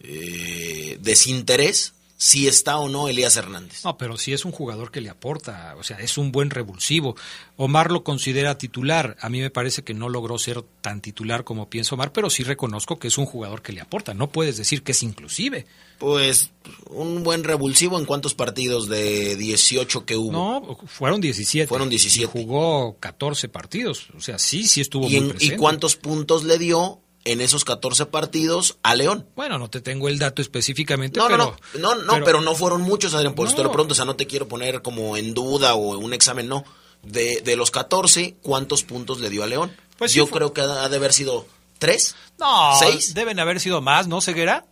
eh, 0.00 0.98
desinterés 1.00 1.94
si 2.22 2.46
está 2.46 2.78
o 2.78 2.88
no 2.88 3.08
Elías 3.08 3.36
Hernández. 3.36 3.84
No, 3.84 3.98
pero 3.98 4.16
sí 4.16 4.32
es 4.32 4.44
un 4.44 4.52
jugador 4.52 4.92
que 4.92 5.00
le 5.00 5.10
aporta, 5.10 5.74
o 5.76 5.82
sea, 5.82 5.98
es 5.98 6.18
un 6.18 6.30
buen 6.30 6.50
revulsivo. 6.50 7.16
Omar 7.56 7.90
lo 7.90 8.04
considera 8.04 8.56
titular, 8.58 9.16
a 9.20 9.28
mí 9.28 9.40
me 9.40 9.50
parece 9.50 9.82
que 9.82 9.92
no 9.92 10.08
logró 10.08 10.38
ser 10.38 10.62
tan 10.82 11.00
titular 11.00 11.42
como 11.42 11.68
piensa 11.68 11.96
Omar, 11.96 12.12
pero 12.12 12.30
sí 12.30 12.44
reconozco 12.44 13.00
que 13.00 13.08
es 13.08 13.18
un 13.18 13.26
jugador 13.26 13.60
que 13.60 13.72
le 13.72 13.80
aporta, 13.80 14.14
no 14.14 14.30
puedes 14.30 14.56
decir 14.56 14.84
que 14.84 14.92
es 14.92 15.02
inclusive. 15.02 15.66
Pues 15.98 16.52
un 16.90 17.24
buen 17.24 17.42
revulsivo 17.42 17.98
en 17.98 18.04
cuántos 18.04 18.34
partidos 18.34 18.88
de 18.88 19.34
18 19.34 20.06
que 20.06 20.16
hubo. 20.16 20.30
No, 20.30 20.78
fueron 20.86 21.20
17. 21.20 21.66
Fueron 21.66 21.90
17. 21.90 22.26
jugó 22.26 22.98
14 23.00 23.48
partidos, 23.48 24.10
o 24.16 24.20
sea, 24.20 24.38
sí, 24.38 24.68
sí 24.68 24.80
estuvo 24.80 25.08
muy 25.08 25.30
presente. 25.30 25.56
¿Y 25.56 25.58
cuántos 25.58 25.96
puntos 25.96 26.44
le 26.44 26.58
dio 26.58 27.01
en 27.24 27.40
esos 27.40 27.64
14 27.64 28.06
partidos 28.06 28.78
a 28.82 28.94
León. 28.94 29.26
Bueno, 29.36 29.58
no 29.58 29.70
te 29.70 29.80
tengo 29.80 30.08
el 30.08 30.18
dato 30.18 30.42
específicamente, 30.42 31.18
no, 31.18 31.28
pero... 31.28 31.56
No, 31.78 31.94
no, 31.94 32.18
no, 32.18 32.24
pero, 32.24 32.40
no 32.40 32.54
fueron 32.54 32.82
muchos, 32.82 33.14
Adrián, 33.14 33.34
por 33.34 33.46
eso 33.46 33.56
te 33.56 33.62
lo 33.62 33.70
pregunto, 33.70 33.92
o 33.92 33.94
sea, 33.94 34.04
no 34.04 34.16
te 34.16 34.26
quiero 34.26 34.48
poner 34.48 34.82
como 34.82 35.16
en 35.16 35.34
duda 35.34 35.74
o 35.74 35.98
un 35.98 36.12
examen, 36.12 36.48
no. 36.48 36.64
De, 37.02 37.40
de 37.40 37.56
los 37.56 37.70
14, 37.70 38.36
¿cuántos 38.42 38.84
puntos 38.84 39.20
le 39.20 39.28
dio 39.28 39.42
a 39.42 39.46
León? 39.46 39.74
Pues 39.98 40.14
Yo 40.14 40.28
creo 40.28 40.52
que 40.52 40.60
ha 40.60 40.88
de 40.88 40.96
haber 40.96 41.12
sido 41.12 41.46
tres. 41.78 42.14
No, 42.38 42.76
seis. 42.78 43.14
Deben 43.14 43.40
haber 43.40 43.60
sido 43.60 43.80
más, 43.80 44.06
¿no, 44.06 44.20
Ceguera? 44.20 44.64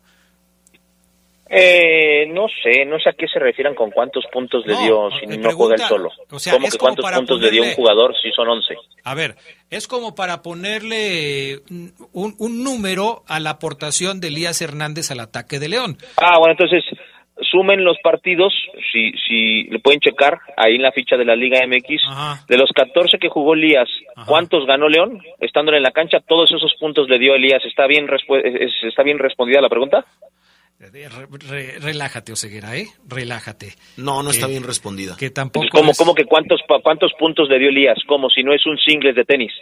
Eh, 1.52 2.26
no 2.28 2.46
sé, 2.62 2.84
no 2.84 3.00
sé 3.00 3.08
a 3.08 3.12
qué 3.12 3.26
se 3.26 3.40
refieran 3.40 3.74
con 3.74 3.90
cuántos 3.90 4.24
puntos 4.32 4.64
le 4.66 4.76
dio 4.76 5.10
si 5.18 5.26
no 5.26 5.50
juega 5.50 5.74
él 5.74 5.80
solo. 5.80 6.10
O 6.30 6.38
sea, 6.38 6.52
¿Cómo 6.52 6.68
que 6.68 6.78
cuántos 6.78 7.10
puntos 7.10 7.40
le 7.40 7.50
dio 7.50 7.64
un 7.64 7.72
jugador 7.72 8.14
si 8.22 8.30
son 8.30 8.48
11? 8.48 8.76
A 9.02 9.14
ver, 9.16 9.34
es 9.68 9.88
como 9.88 10.14
para 10.14 10.42
ponerle 10.42 11.58
un, 12.12 12.36
un, 12.38 12.62
número 12.62 13.24
a 13.26 13.40
la 13.40 13.50
aportación 13.50 14.20
de 14.20 14.28
Elías 14.28 14.62
Hernández 14.62 15.10
al 15.10 15.18
ataque 15.18 15.58
de 15.58 15.68
León. 15.68 15.96
Ah, 16.18 16.38
bueno, 16.38 16.52
entonces 16.52 16.84
sumen 17.50 17.84
los 17.84 17.98
partidos, 18.02 18.52
si, 18.92 19.12
si 19.26 19.64
le 19.64 19.78
pueden 19.78 20.00
checar 20.00 20.38
ahí 20.56 20.76
en 20.76 20.82
la 20.82 20.92
ficha 20.92 21.16
de 21.16 21.24
la 21.24 21.36
Liga 21.36 21.66
MX, 21.66 22.46
de 22.48 22.56
los 22.56 22.70
14 22.72 23.18
que 23.18 23.28
jugó 23.28 23.54
Elías, 23.54 23.88
¿cuántos 24.26 24.66
ganó 24.66 24.88
León? 24.88 25.20
Estando 25.40 25.72
en 25.72 25.82
la 25.82 25.90
cancha, 25.90 26.20
todos 26.20 26.50
esos 26.52 26.74
puntos 26.78 27.08
le 27.08 27.18
dio 27.18 27.34
Elías. 27.34 27.64
¿Está 27.64 27.86
bien, 27.86 28.06
está 28.82 29.02
bien 29.02 29.18
respondida 29.18 29.60
la 29.60 29.68
pregunta? 29.68 30.04
Relájate, 30.80 32.32
Oseguera, 32.32 32.76
¿eh? 32.76 32.88
Relájate. 33.06 33.74
No, 33.98 34.22
no 34.22 34.30
está 34.30 34.46
bien 34.46 34.64
respondida. 34.64 35.16
Que 35.16 35.30
tampoco. 35.30 35.66
¿Cómo, 35.70 36.14
que 36.14 36.24
cuántos, 36.24 36.60
cuántos 36.82 37.12
puntos 37.18 37.48
le 37.48 37.58
dio 37.58 37.68
Elías? 37.68 37.98
Como 38.06 38.30
si 38.30 38.42
no 38.42 38.54
es 38.54 38.64
un 38.66 38.78
single 38.78 39.12
de 39.12 39.24
tenis. 39.24 39.52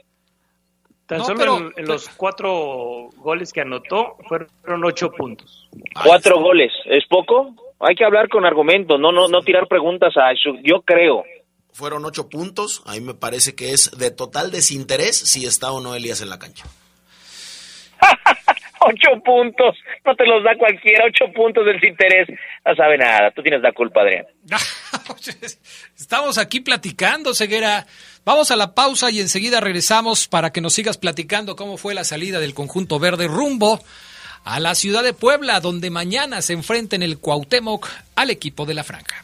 Tan 1.07 1.25
solo 1.25 1.73
en, 1.75 1.87
los 1.87 2.09
cuatro 2.11 3.09
goles 3.17 3.53
que 3.53 3.63
anotó 3.63 4.17
fueron 4.29 4.85
ocho 4.85 5.11
puntos. 5.11 5.69
¿Cuatro 6.05 6.39
goles? 6.39 6.71
¿Es 6.85 7.05
poco? 7.09 7.55
Hay 7.81 7.95
que 7.95 8.05
hablar 8.05 8.29
con 8.29 8.45
argumentos, 8.45 9.01
no, 9.01 9.11
no, 9.11 9.27
no 9.27 9.41
tirar 9.41 9.67
preguntas 9.69 10.15
a 10.17 10.33
eso. 10.33 10.51
Yo 10.63 10.83
creo. 10.83 11.25
Fueron 11.73 12.05
ocho 12.05 12.29
puntos. 12.29 12.83
A 12.87 12.93
mí 12.93 13.01
me 13.01 13.15
parece 13.15 13.55
que 13.55 13.73
es 13.73 13.91
de 13.97 14.11
total 14.11 14.51
desinterés 14.51 15.17
si 15.17 15.47
está 15.47 15.73
o 15.73 15.81
no 15.81 15.95
Elías 15.95 16.21
en 16.21 16.29
la 16.29 16.39
cancha. 16.39 16.65
ocho 18.89 19.23
puntos, 19.23 19.77
no 20.05 20.15
te 20.15 20.25
los 20.25 20.43
da 20.43 20.57
cualquiera, 20.57 21.05
ocho 21.07 21.33
puntos 21.33 21.65
del 21.65 21.85
interés, 21.85 22.29
no 22.65 22.75
sabe 22.75 22.99
nada, 22.99 23.31
tú 23.31 23.43
tienes 23.43 23.61
la 23.61 23.73
culpa, 23.73 24.03
Adrián. 24.03 24.27
Estamos 25.97 26.39
aquí 26.39 26.61
platicando, 26.61 27.35
Ceguera. 27.35 27.87
Vamos 28.25 28.51
a 28.51 28.57
la 28.57 28.75
pausa 28.75 29.11
y 29.11 29.21
enseguida 29.21 29.61
regresamos 29.61 30.29
para 30.29 30.51
que 30.51 30.61
nos 30.61 30.75
sigas 30.75 30.99
platicando 30.99 31.57
cómo 31.57 31.77
fue 31.77 31.95
la 31.95 32.05
salida 32.05 32.41
del 32.41 32.55
conjunto 32.55 32.99
verde 32.99 33.27
rumbo 33.27 33.81
a 34.45 34.61
la 34.61 34.75
ciudad 34.75 35.03
de 35.03 35.13
Puebla, 35.13 35.61
donde 35.61 35.91
mañana 35.91 36.43
se 36.43 36.53
enfrenta 36.53 36.97
en 36.97 37.03
el 37.03 37.19
Cuauhtémoc 37.19 37.89
al 38.17 38.31
equipo 38.31 38.67
de 38.67 38.75
la 38.75 38.85
Franja. 38.85 39.23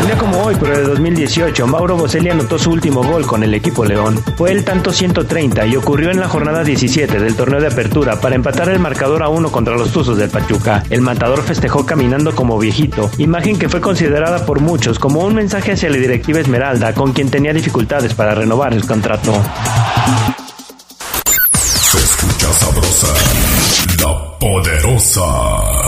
Un 0.00 0.06
día 0.06 0.16
como 0.16 0.42
hoy, 0.44 0.56
pero 0.60 0.78
de 0.78 0.84
2018, 0.84 1.66
Mauro 1.66 1.96
Boselli 1.96 2.30
anotó 2.30 2.56
su 2.58 2.70
último 2.70 3.02
gol 3.02 3.26
con 3.26 3.42
el 3.42 3.52
equipo 3.52 3.84
León. 3.84 4.22
Fue 4.36 4.52
el 4.52 4.64
tanto 4.64 4.92
130 4.92 5.66
y 5.66 5.76
ocurrió 5.76 6.10
en 6.10 6.20
la 6.20 6.28
jornada 6.28 6.62
17 6.62 7.18
del 7.18 7.34
torneo 7.34 7.60
de 7.60 7.66
apertura 7.66 8.20
para 8.20 8.36
empatar 8.36 8.68
el 8.68 8.78
marcador 8.78 9.24
a 9.24 9.28
uno 9.28 9.50
contra 9.50 9.76
los 9.76 9.90
Tuzos 9.90 10.16
del 10.16 10.30
Pachuca. 10.30 10.84
El 10.88 11.00
matador 11.00 11.42
festejó 11.42 11.84
caminando 11.84 12.34
como 12.34 12.58
viejito, 12.58 13.10
imagen 13.18 13.58
que 13.58 13.68
fue 13.68 13.80
considerada 13.80 14.46
por 14.46 14.60
muchos 14.60 15.00
como 15.00 15.20
un 15.20 15.34
mensaje 15.34 15.72
hacia 15.72 15.90
la 15.90 15.96
directiva 15.96 16.38
Esmeralda, 16.38 16.94
con 16.94 17.12
quien 17.12 17.30
tenía 17.30 17.52
dificultades 17.52 18.14
para 18.14 18.34
renovar 18.34 18.72
el 18.74 18.86
contrato. 18.86 19.32
Se 21.54 21.98
escucha 21.98 22.52
sabrosa, 22.52 23.08
la 24.00 24.38
poderosa. 24.38 25.87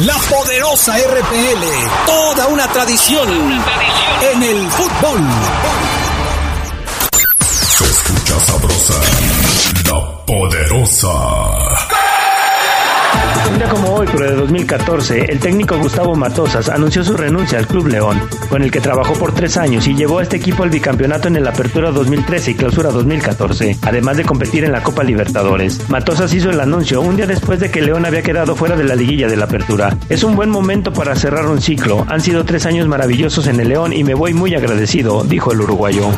La 0.00 0.16
poderosa 0.16 0.96
RPL, 0.98 1.64
toda 2.04 2.48
una 2.48 2.66
tradición 2.66 3.28
en 3.30 4.42
el 4.42 4.70
fútbol. 4.72 5.20
Se 7.76 7.84
escucha 7.84 8.40
sabrosa, 8.40 8.94
la 9.84 10.26
poderosa. 10.26 11.83
Un 13.50 13.58
día 13.58 13.68
como 13.68 13.94
hoy, 13.94 14.08
pero 14.10 14.30
de 14.30 14.36
2014, 14.36 15.26
el 15.30 15.38
técnico 15.38 15.78
Gustavo 15.78 16.16
Matosas 16.16 16.68
anunció 16.68 17.04
su 17.04 17.16
renuncia 17.16 17.58
al 17.58 17.66
Club 17.66 17.86
León, 17.86 18.20
con 18.48 18.62
el 18.62 18.70
que 18.70 18.80
trabajó 18.80 19.12
por 19.14 19.32
tres 19.32 19.56
años 19.56 19.86
y 19.86 19.94
llevó 19.94 20.18
a 20.18 20.22
este 20.22 20.38
equipo 20.38 20.62
al 20.64 20.70
bicampeonato 20.70 21.28
en 21.28 21.36
el 21.36 21.46
Apertura 21.46 21.92
2013 21.92 22.50
y 22.50 22.54
Clausura 22.54 22.90
2014, 22.90 23.78
además 23.82 24.16
de 24.16 24.24
competir 24.24 24.64
en 24.64 24.72
la 24.72 24.82
Copa 24.82 25.04
Libertadores. 25.04 25.88
Matosas 25.88 26.34
hizo 26.34 26.50
el 26.50 26.58
anuncio 26.58 27.00
un 27.00 27.16
día 27.16 27.26
después 27.26 27.60
de 27.60 27.70
que 27.70 27.82
León 27.82 28.06
había 28.06 28.22
quedado 28.22 28.56
fuera 28.56 28.76
de 28.76 28.84
la 28.84 28.96
liguilla 28.96 29.28
de 29.28 29.36
la 29.36 29.44
Apertura. 29.44 29.96
Es 30.08 30.24
un 30.24 30.34
buen 30.34 30.50
momento 30.50 30.92
para 30.92 31.14
cerrar 31.14 31.46
un 31.46 31.60
ciclo. 31.60 32.04
Han 32.08 32.20
sido 32.20 32.44
tres 32.44 32.66
años 32.66 32.88
maravillosos 32.88 33.46
en 33.46 33.60
el 33.60 33.68
León 33.68 33.92
y 33.92 34.02
me 34.02 34.14
voy 34.14 34.34
muy 34.34 34.54
agradecido, 34.54 35.22
dijo 35.22 35.52
el 35.52 35.60
uruguayo. 35.60 36.08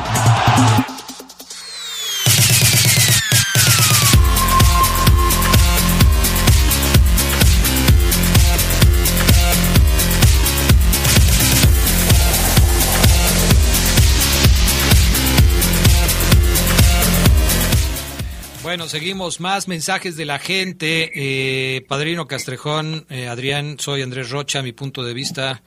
Bueno, 18.87 19.01
seguimos 19.01 19.41
más 19.41 19.67
mensajes 19.67 20.17
de 20.17 20.25
la 20.25 20.39
gente. 20.39 21.11
Eh, 21.13 21.81
Padrino 21.89 22.29
Castrejón, 22.29 23.05
eh, 23.11 23.27
Adrián, 23.27 23.79
soy 23.81 24.03
Andrés 24.03 24.31
Rocha. 24.31 24.63
Mi 24.63 24.71
punto 24.71 25.03
de 25.03 25.13
vista 25.13 25.61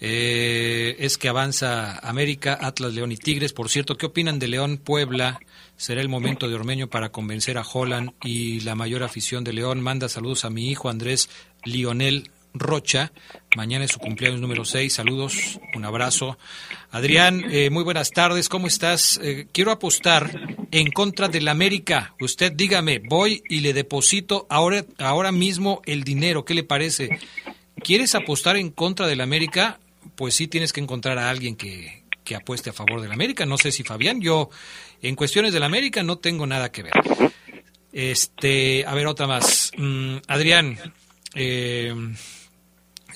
eh, 0.00 0.96
es 0.98 1.18
que 1.18 1.28
avanza 1.28 1.98
América, 1.98 2.56
Atlas, 2.58 2.94
León 2.94 3.12
y 3.12 3.18
Tigres. 3.18 3.52
Por 3.52 3.68
cierto, 3.68 3.98
¿qué 3.98 4.06
opinan 4.06 4.38
de 4.38 4.48
León 4.48 4.78
Puebla? 4.78 5.38
Será 5.76 6.00
el 6.00 6.08
momento 6.08 6.48
de 6.48 6.54
Ormeño 6.54 6.88
para 6.88 7.10
convencer 7.10 7.58
a 7.58 7.62
Holland 7.62 8.12
y 8.24 8.60
la 8.60 8.74
mayor 8.74 9.02
afición 9.02 9.44
de 9.44 9.52
León. 9.52 9.82
Manda 9.82 10.08
saludos 10.08 10.46
a 10.46 10.50
mi 10.50 10.70
hijo 10.70 10.88
Andrés 10.88 11.28
Lionel 11.62 12.30
Rocha. 12.58 13.12
Mañana 13.56 13.84
es 13.84 13.92
su 13.92 13.98
cumpleaños 13.98 14.40
número 14.40 14.64
6. 14.64 14.92
Saludos, 14.92 15.60
un 15.74 15.84
abrazo. 15.84 16.38
Adrián, 16.90 17.44
eh, 17.50 17.70
muy 17.70 17.84
buenas 17.84 18.10
tardes. 18.10 18.48
¿Cómo 18.48 18.66
estás? 18.66 19.20
Eh, 19.22 19.46
quiero 19.52 19.70
apostar 19.70 20.30
en 20.70 20.90
contra 20.90 21.28
del 21.28 21.48
América. 21.48 22.14
Usted 22.20 22.52
dígame, 22.52 22.98
voy 22.98 23.42
y 23.48 23.60
le 23.60 23.72
deposito 23.72 24.46
ahora, 24.50 24.84
ahora 24.98 25.32
mismo 25.32 25.82
el 25.86 26.04
dinero. 26.04 26.44
¿Qué 26.44 26.54
le 26.54 26.64
parece? 26.64 27.18
¿Quieres 27.82 28.14
apostar 28.14 28.56
en 28.56 28.70
contra 28.70 29.06
del 29.06 29.20
América? 29.20 29.78
Pues 30.14 30.34
sí 30.34 30.48
tienes 30.48 30.72
que 30.72 30.80
encontrar 30.80 31.18
a 31.18 31.30
alguien 31.30 31.56
que, 31.56 32.02
que 32.24 32.34
apueste 32.34 32.70
a 32.70 32.72
favor 32.72 33.00
del 33.00 33.12
América. 33.12 33.46
No 33.46 33.56
sé 33.56 33.72
si 33.72 33.82
Fabián, 33.82 34.20
yo 34.20 34.50
en 35.00 35.14
cuestiones 35.14 35.52
del 35.52 35.62
América 35.62 36.02
no 36.02 36.18
tengo 36.18 36.46
nada 36.46 36.70
que 36.70 36.82
ver. 36.82 36.92
Este, 37.92 38.84
a 38.86 38.94
ver, 38.94 39.06
otra 39.06 39.26
más. 39.26 39.72
Mm, 39.78 40.16
Adrián, 40.26 40.78
eh, 41.34 41.94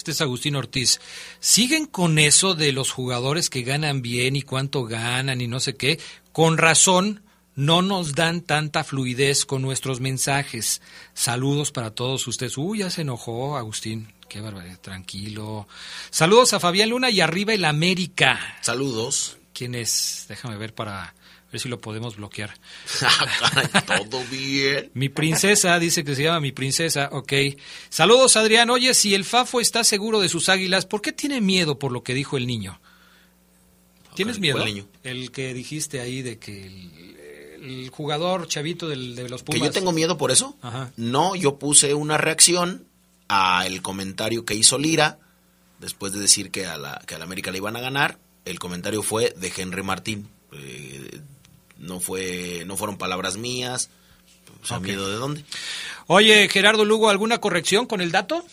este 0.01 0.12
es 0.12 0.22
Agustín 0.22 0.57
Ortiz. 0.57 0.98
¿Siguen 1.40 1.84
con 1.84 2.18
eso 2.18 2.55
de 2.55 2.72
los 2.72 2.90
jugadores 2.90 3.51
que 3.51 3.61
ganan 3.61 4.01
bien 4.01 4.34
y 4.34 4.40
cuánto 4.40 4.84
ganan 4.84 5.42
y 5.42 5.46
no 5.46 5.61
sé 5.61 5.76
qué? 5.76 6.01
Con 6.32 6.57
razón, 6.57 7.22
no 7.55 7.82
nos 7.82 8.14
dan 8.14 8.40
tanta 8.40 8.82
fluidez 8.82 9.44
con 9.44 9.61
nuestros 9.61 10.01
mensajes. 10.01 10.80
Saludos 11.12 11.70
para 11.70 11.90
todos 11.90 12.26
ustedes. 12.26 12.57
Uy, 12.57 12.78
ya 12.78 12.88
se 12.88 13.03
enojó 13.03 13.59
Agustín. 13.59 14.11
Qué 14.26 14.40
barbaridad, 14.40 14.80
tranquilo. 14.80 15.68
Saludos 16.09 16.55
a 16.55 16.61
Fabián 16.61 16.88
Luna 16.88 17.11
y 17.11 17.20
arriba 17.20 17.53
el 17.53 17.66
América. 17.66 18.40
Saludos. 18.62 19.36
¿Quién 19.53 19.74
es? 19.74 20.24
Déjame 20.30 20.57
ver 20.57 20.74
para 20.74 21.14
ver 21.53 21.61
si 21.61 21.68
lo 21.68 21.80
podemos 21.80 22.16
bloquear. 22.16 22.55
Todo 24.11 24.22
bien. 24.30 24.90
Mi 24.94 25.09
princesa, 25.09 25.78
dice 25.78 26.05
que 26.05 26.14
se 26.14 26.22
llama 26.24 26.40
mi 26.40 26.53
princesa, 26.53 27.09
ok. 27.12 27.32
Saludos, 27.88 28.36
Adrián. 28.36 28.70
Oye, 28.70 28.94
si 28.94 29.14
el 29.14 29.24
Fafo 29.24 29.61
está 29.61 29.82
seguro 29.84 30.20
de 30.20 30.28
sus 30.28 30.48
águilas, 30.48 30.86
¿por 30.86 31.03
qué 31.03 31.12
tiene 31.12 31.40
miedo 31.40 31.78
por 31.78 31.92
lo 31.92 32.03
que 32.03 32.14
dijo 32.14 32.36
el 32.36 32.46
niño? 32.46 32.80
¿Tienes 34.14 34.38
miedo? 34.38 34.64
El 35.05 35.30
que 35.30 35.55
dijiste 35.55 36.01
ahí 36.01 36.22
de 36.22 36.38
que 36.38 36.66
el, 36.66 37.16
el 37.62 37.90
jugador 37.90 38.48
chavito 38.48 38.88
del- 38.88 39.14
de 39.14 39.28
los 39.28 39.42
¿Que 39.42 39.53
Pumas. 39.53 39.68
yo 39.68 39.72
tengo 39.72 39.92
miedo 39.92 40.18
por 40.18 40.30
eso? 40.30 40.57
Ajá. 40.62 40.90
No, 40.96 41.36
yo 41.36 41.59
puse 41.59 41.94
una 41.94 42.18
reacción 42.18 42.84
al 43.28 43.80
comentario 43.82 44.44
que 44.44 44.55
hizo 44.55 44.78
Lira 44.78 45.18
después 45.78 46.12
de 46.12 46.20
decir 46.20 46.51
que 46.51 46.66
a 46.66 46.76
la, 46.76 47.01
que 47.07 47.14
a 47.14 47.18
la 47.18 47.24
América 47.24 47.51
le 47.51 47.59
iban 47.59 47.76
a 47.76 47.80
ganar. 47.80 48.18
El 48.44 48.59
comentario 48.59 49.03
fue 49.03 49.32
de 49.36 49.53
Henry 49.57 49.82
Martín. 49.82 50.28
Eh, 50.53 51.20
no 51.81 51.99
fue 52.01 52.62
no 52.66 52.76
fueron 52.76 52.97
palabras 52.99 53.37
mías. 53.37 53.91
Miedo 54.83 55.09
de 55.09 55.16
dónde. 55.16 55.45
Oye, 56.07 56.49
Gerardo 56.49 56.85
Lugo, 56.85 57.09
¿alguna 57.09 57.39
corrección 57.39 57.87
con 57.87 58.01
el 58.01 58.12
dato? 58.12 58.45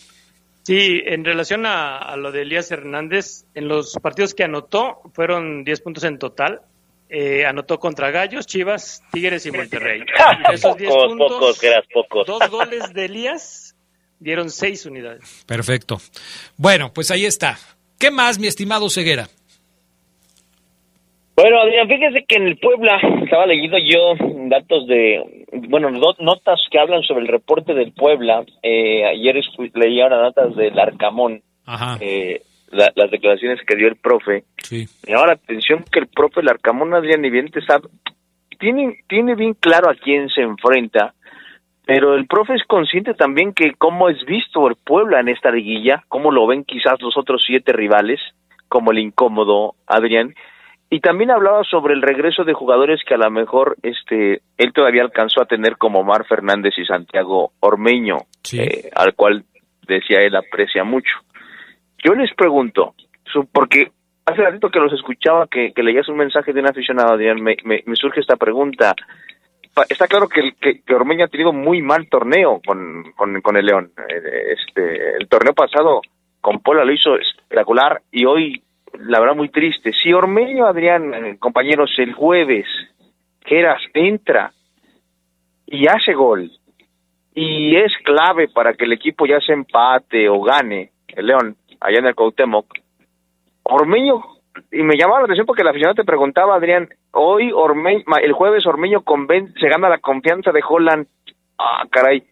Sí, 0.62 1.00
en 1.04 1.24
relación 1.24 1.66
a, 1.66 1.98
a 1.98 2.16
lo 2.16 2.32
de 2.32 2.42
Elías 2.42 2.70
Hernández, 2.70 3.44
en 3.54 3.68
los 3.68 3.94
partidos 4.02 4.34
que 4.34 4.44
anotó 4.44 5.00
fueron 5.14 5.64
10 5.64 5.80
puntos 5.80 6.04
en 6.04 6.18
total. 6.18 6.62
Eh, 7.10 7.46
anotó 7.46 7.78
contra 7.78 8.10
Gallos, 8.10 8.46
Chivas, 8.46 9.02
Tigres 9.12 9.46
y 9.46 9.50
Monterrey. 9.50 10.02
Esos 10.52 10.76
10 10.76 10.90
Pocos, 10.90 11.08
puntos, 11.08 11.32
pocos, 11.32 11.60
Geras, 11.60 11.84
pocos. 11.92 12.26
dos 12.26 12.50
goles 12.50 12.92
de 12.92 13.04
Elías 13.06 13.74
dieron 14.18 14.50
seis 14.50 14.84
unidades. 14.84 15.44
Perfecto. 15.46 16.00
Bueno, 16.56 16.92
pues 16.92 17.10
ahí 17.10 17.24
está. 17.24 17.58
¿Qué 17.98 18.10
más, 18.10 18.38
mi 18.38 18.46
estimado 18.46 18.90
Ceguera? 18.90 19.28
Bueno, 21.40 21.60
Adrián, 21.60 21.86
fíjese 21.86 22.24
que 22.26 22.34
en 22.34 22.48
el 22.48 22.56
Puebla 22.56 22.98
estaba 23.22 23.46
leyendo 23.46 23.78
yo 23.78 24.16
datos 24.48 24.88
de, 24.88 25.46
bueno, 25.68 25.88
notas 25.88 26.60
que 26.68 26.80
hablan 26.80 27.04
sobre 27.04 27.20
el 27.20 27.28
reporte 27.28 27.74
del 27.74 27.92
Puebla. 27.92 28.44
Eh, 28.60 29.04
ayer 29.04 29.40
leí 29.74 30.00
ahora 30.00 30.20
notas 30.20 30.56
del 30.56 30.76
Arcamón, 30.76 31.40
eh, 32.00 32.42
las 32.72 33.10
declaraciones 33.12 33.60
que 33.64 33.76
dio 33.76 33.86
el 33.86 33.94
profe. 33.94 34.42
Sí. 34.56 34.86
Llama 35.06 35.28
la 35.28 35.32
atención 35.34 35.84
que 35.92 36.00
el 36.00 36.08
profe 36.08 36.40
el 36.40 36.48
Arcamón, 36.48 36.92
Adrián, 36.92 37.24
evidente 37.24 37.60
sabe, 37.64 37.86
tiene, 38.58 38.96
tiene 39.08 39.36
bien 39.36 39.54
claro 39.54 39.92
a 39.92 39.94
quién 39.94 40.28
se 40.30 40.40
enfrenta, 40.40 41.14
pero 41.86 42.16
el 42.16 42.26
profe 42.26 42.54
es 42.54 42.64
consciente 42.64 43.14
también 43.14 43.52
que 43.52 43.74
cómo 43.78 44.08
es 44.08 44.24
visto 44.24 44.66
el 44.66 44.74
Puebla 44.74 45.20
en 45.20 45.28
esta 45.28 45.52
liguilla, 45.52 46.02
cómo 46.08 46.32
lo 46.32 46.48
ven 46.48 46.64
quizás 46.64 47.00
los 47.00 47.16
otros 47.16 47.44
siete 47.46 47.72
rivales, 47.72 48.18
como 48.68 48.90
el 48.90 48.98
incómodo 48.98 49.76
Adrián 49.86 50.34
y 50.90 51.00
también 51.00 51.30
hablaba 51.30 51.64
sobre 51.64 51.94
el 51.94 52.02
regreso 52.02 52.44
de 52.44 52.54
jugadores 52.54 53.00
que 53.06 53.14
a 53.14 53.18
lo 53.18 53.30
mejor 53.30 53.76
este 53.82 54.40
él 54.56 54.72
todavía 54.72 55.02
alcanzó 55.02 55.42
a 55.42 55.46
tener 55.46 55.76
como 55.76 56.02
Mar 56.02 56.24
Fernández 56.26 56.74
y 56.78 56.84
Santiago 56.84 57.52
Ormeño, 57.60 58.18
eh, 58.52 58.88
al 58.94 59.14
cual 59.14 59.44
decía 59.86 60.20
él 60.20 60.34
aprecia 60.34 60.84
mucho. 60.84 61.12
Yo 62.02 62.14
les 62.14 62.32
pregunto, 62.34 62.94
porque 63.52 63.90
hace 64.24 64.42
ratito 64.42 64.70
que 64.70 64.78
los 64.78 64.92
escuchaba, 64.92 65.46
que, 65.46 65.72
que 65.72 65.82
leías 65.82 66.08
un 66.08 66.16
mensaje 66.16 66.52
de 66.52 66.60
un 66.60 66.68
aficionado, 66.68 67.16
me, 67.16 67.56
me, 67.64 67.96
surge 67.96 68.20
esta 68.20 68.36
pregunta. 68.36 68.94
Está 69.88 70.06
claro 70.06 70.28
que, 70.28 70.52
que, 70.60 70.94
Ormeño 70.94 71.24
ha 71.24 71.28
tenido 71.28 71.52
muy 71.52 71.82
mal 71.82 72.08
torneo 72.08 72.60
con, 72.64 73.12
con, 73.16 73.40
con 73.42 73.56
el 73.56 73.66
León. 73.66 73.92
Eh, 74.08 74.54
este, 74.56 75.16
el 75.16 75.28
torneo 75.28 75.54
pasado 75.54 76.00
con 76.40 76.60
Pola 76.60 76.84
lo 76.84 76.92
hizo 76.92 77.16
espectacular 77.16 78.00
y 78.10 78.24
hoy 78.24 78.62
la 78.94 79.20
verdad 79.20 79.36
muy 79.36 79.48
triste. 79.48 79.92
Si 79.92 80.12
Ormeño, 80.12 80.66
Adrián, 80.66 81.14
eh, 81.14 81.38
compañeros, 81.38 81.90
el 81.98 82.12
jueves, 82.12 82.66
Geras 83.44 83.80
entra 83.94 84.52
y 85.66 85.86
hace 85.86 86.14
gol 86.14 86.50
y 87.34 87.76
es 87.76 87.92
clave 88.04 88.48
para 88.48 88.74
que 88.74 88.84
el 88.84 88.92
equipo 88.92 89.26
ya 89.26 89.40
se 89.40 89.52
empate 89.52 90.28
o 90.28 90.40
gane 90.42 90.90
el 91.08 91.26
León 91.26 91.56
allá 91.80 91.98
en 91.98 92.06
el 92.06 92.14
Cuauhtémoc, 92.14 92.66
Ormeño, 93.62 94.22
y 94.72 94.82
me 94.82 94.96
llamaba 94.96 95.20
la 95.20 95.24
atención 95.24 95.46
porque 95.46 95.62
la 95.62 95.70
aficionado 95.70 95.94
te 95.94 96.04
preguntaba, 96.04 96.56
Adrián, 96.56 96.88
hoy 97.12 97.52
Ormeño, 97.52 98.02
el 98.22 98.32
jueves 98.32 98.66
Ormeño 98.66 99.04
se 99.60 99.68
gana 99.68 99.88
la 99.88 99.98
confianza 99.98 100.50
de 100.52 100.62
Holland. 100.66 101.06
Ah, 101.58 101.84
caray, 101.90 102.24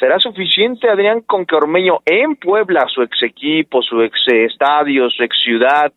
¿Será 0.00 0.18
suficiente, 0.18 0.88
Adrián, 0.88 1.20
con 1.20 1.44
que 1.44 1.54
Ormeño 1.54 1.98
en 2.06 2.34
Puebla, 2.36 2.86
su 2.88 3.02
ex 3.02 3.22
equipo, 3.22 3.82
su 3.82 4.00
ex 4.00 4.16
estadio, 4.28 5.10
su 5.10 5.22
ex 5.22 5.36
ciudad, 5.44 5.92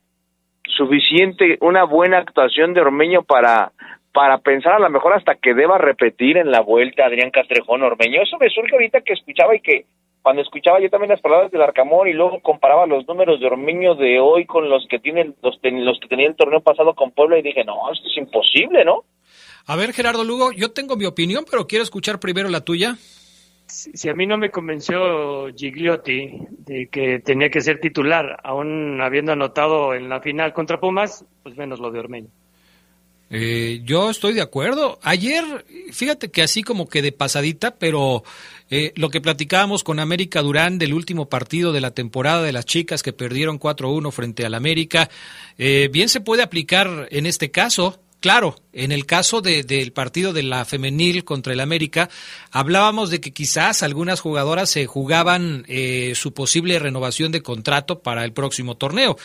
suficiente 0.75 1.57
una 1.61 1.85
buena 1.85 2.17
actuación 2.17 2.73
de 2.73 2.81
Ormeño 2.81 3.23
para, 3.23 3.71
para 4.11 4.39
pensar 4.39 4.73
a 4.73 4.79
lo 4.79 4.89
mejor 4.89 5.13
hasta 5.13 5.35
que 5.35 5.53
deba 5.53 5.77
repetir 5.77 6.35
en 6.35 6.51
la 6.51 6.59
vuelta 6.59 7.05
Adrián 7.05 7.31
Castrejón 7.31 7.81
Ormeño? 7.81 8.21
Eso 8.21 8.37
me 8.41 8.49
surge 8.49 8.73
ahorita 8.73 8.99
que 9.01 9.13
escuchaba 9.13 9.55
y 9.55 9.61
que 9.61 9.85
cuando 10.21 10.41
escuchaba 10.41 10.81
yo 10.81 10.89
también 10.89 11.11
las 11.11 11.21
palabras 11.21 11.49
del 11.49 11.61
Arcamón 11.61 12.09
y 12.09 12.13
luego 12.13 12.41
comparaba 12.41 12.85
los 12.85 13.07
números 13.07 13.39
de 13.39 13.47
Ormeño 13.47 13.95
de 13.95 14.19
hoy 14.19 14.45
con 14.45 14.69
los 14.69 14.85
que 14.89 14.99
tienen 14.99 15.33
los, 15.41 15.57
los 15.63 15.99
que 16.01 16.09
tenía 16.09 16.27
el 16.27 16.35
torneo 16.35 16.59
pasado 16.59 16.93
con 16.93 17.11
Puebla 17.11 17.39
y 17.39 17.41
dije, 17.41 17.63
no, 17.63 17.89
esto 17.89 18.05
es 18.05 18.17
imposible, 18.17 18.83
¿no? 18.83 19.05
A 19.65 19.77
ver, 19.77 19.93
Gerardo 19.93 20.25
Lugo, 20.25 20.51
yo 20.51 20.73
tengo 20.73 20.97
mi 20.97 21.05
opinión, 21.05 21.45
pero 21.49 21.67
quiero 21.67 21.83
escuchar 21.83 22.19
primero 22.19 22.49
la 22.49 22.59
tuya 22.59 22.97
si, 23.73 24.09
a 24.09 24.13
mí 24.13 24.27
no 24.27 24.37
me 24.37 24.51
convenció 24.51 25.47
Gigliotti 25.55 26.31
de 26.59 26.87
que 26.87 27.19
tenía 27.19 27.49
que 27.49 27.61
ser 27.61 27.79
titular, 27.79 28.37
aún 28.43 29.01
habiendo 29.01 29.31
anotado 29.31 29.93
en 29.93 30.09
la 30.09 30.21
final 30.21 30.53
contra 30.53 30.79
Pumas, 30.79 31.25
pues 31.41 31.57
menos 31.57 31.79
lo 31.79 31.91
de 31.91 31.99
Ormeño. 31.99 32.29
Eh, 33.35 33.81
yo 33.83 34.11
estoy 34.11 34.33
de 34.33 34.41
acuerdo. 34.41 34.99
Ayer, 35.01 35.43
fíjate 35.91 36.29
que 36.29 36.43
así 36.43 36.61
como 36.61 36.87
que 36.87 37.01
de 37.01 37.11
pasadita, 37.11 37.75
pero 37.79 38.23
eh, 38.69 38.93
lo 38.95 39.09
que 39.09 39.21
platicábamos 39.21 39.83
con 39.83 39.99
América 39.99 40.43
Durán 40.43 40.77
del 40.77 40.93
último 40.93 41.29
partido 41.29 41.73
de 41.73 41.81
la 41.81 41.91
temporada 41.91 42.43
de 42.43 42.51
las 42.51 42.65
chicas 42.65 43.01
que 43.01 43.11
perdieron 43.11 43.59
4-1 43.59 44.11
frente 44.11 44.45
al 44.45 44.53
América, 44.53 45.09
eh, 45.57 45.89
bien 45.91 46.09
se 46.09 46.21
puede 46.21 46.43
aplicar 46.43 47.07
en 47.09 47.25
este 47.25 47.49
caso. 47.49 47.99
Claro, 48.23 48.55
en 48.71 48.93
el 48.93 49.05
caso 49.05 49.41
del 49.41 49.91
partido 49.91 50.31
de 50.31 50.43
la 50.43 50.63
femenil 50.63 51.25
contra 51.25 51.51
el 51.51 51.59
América, 51.59 52.09
hablábamos 52.51 53.09
de 53.09 53.19
que 53.19 53.33
quizás 53.33 53.83
algunas 53.83 54.21
jugadoras 54.21 54.69
se 54.69 54.85
jugaban 54.85 55.65
eh, 55.67 56.13
su 56.15 56.33
posible 56.33 56.79
renovación 56.79 57.33
de 57.33 57.41
contrato 57.41 57.99
para 57.99 58.23
el 58.23 58.31
próximo 58.31 58.77
torneo. 58.77 59.17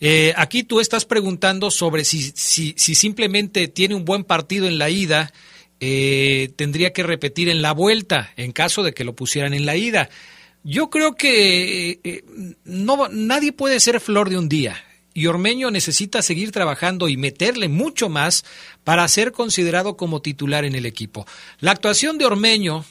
Eh, 0.00 0.34
aquí 0.36 0.64
tú 0.64 0.80
estás 0.80 1.04
preguntando 1.04 1.70
sobre 1.70 2.04
si, 2.04 2.32
si, 2.34 2.74
simplemente 2.74 3.68
tiene 3.68 3.94
un 3.94 4.04
buen 4.04 4.24
partido 4.24 4.66
en 4.66 4.76
la 4.76 4.90
ida, 4.90 5.32
eh, 5.78 6.50
tendría 6.56 6.92
que 6.92 7.04
repetir 7.04 7.48
en 7.48 7.62
la 7.62 7.70
vuelta, 7.70 8.32
en 8.36 8.50
caso 8.50 8.82
de 8.82 8.92
que 8.92 9.04
lo 9.04 9.14
pusieran 9.14 9.54
en 9.54 9.66
la 9.66 9.76
ida. 9.76 10.10
Yo 10.64 10.90
creo 10.90 11.14
que 11.14 12.24
no, 12.64 13.06
nadie 13.08 13.52
puede 13.52 13.78
ser 13.78 14.00
flor 14.00 14.30
de 14.30 14.38
un 14.38 14.48
día 14.48 14.82
y 15.14 15.26
Ormeño 15.26 15.70
necesita 15.70 16.22
seguir 16.22 16.52
trabajando 16.52 17.08
y 17.08 17.16
meterle 17.16 17.68
mucho 17.68 18.08
más 18.08 18.44
para 18.84 19.06
ser 19.08 19.32
considerado 19.32 19.96
como 19.96 20.22
titular 20.22 20.64
en 20.64 20.74
el 20.74 20.86
equipo. 20.86 21.26
La 21.60 21.72
actuación 21.72 22.18
de 22.18 22.26
Ormeño, 22.26 22.84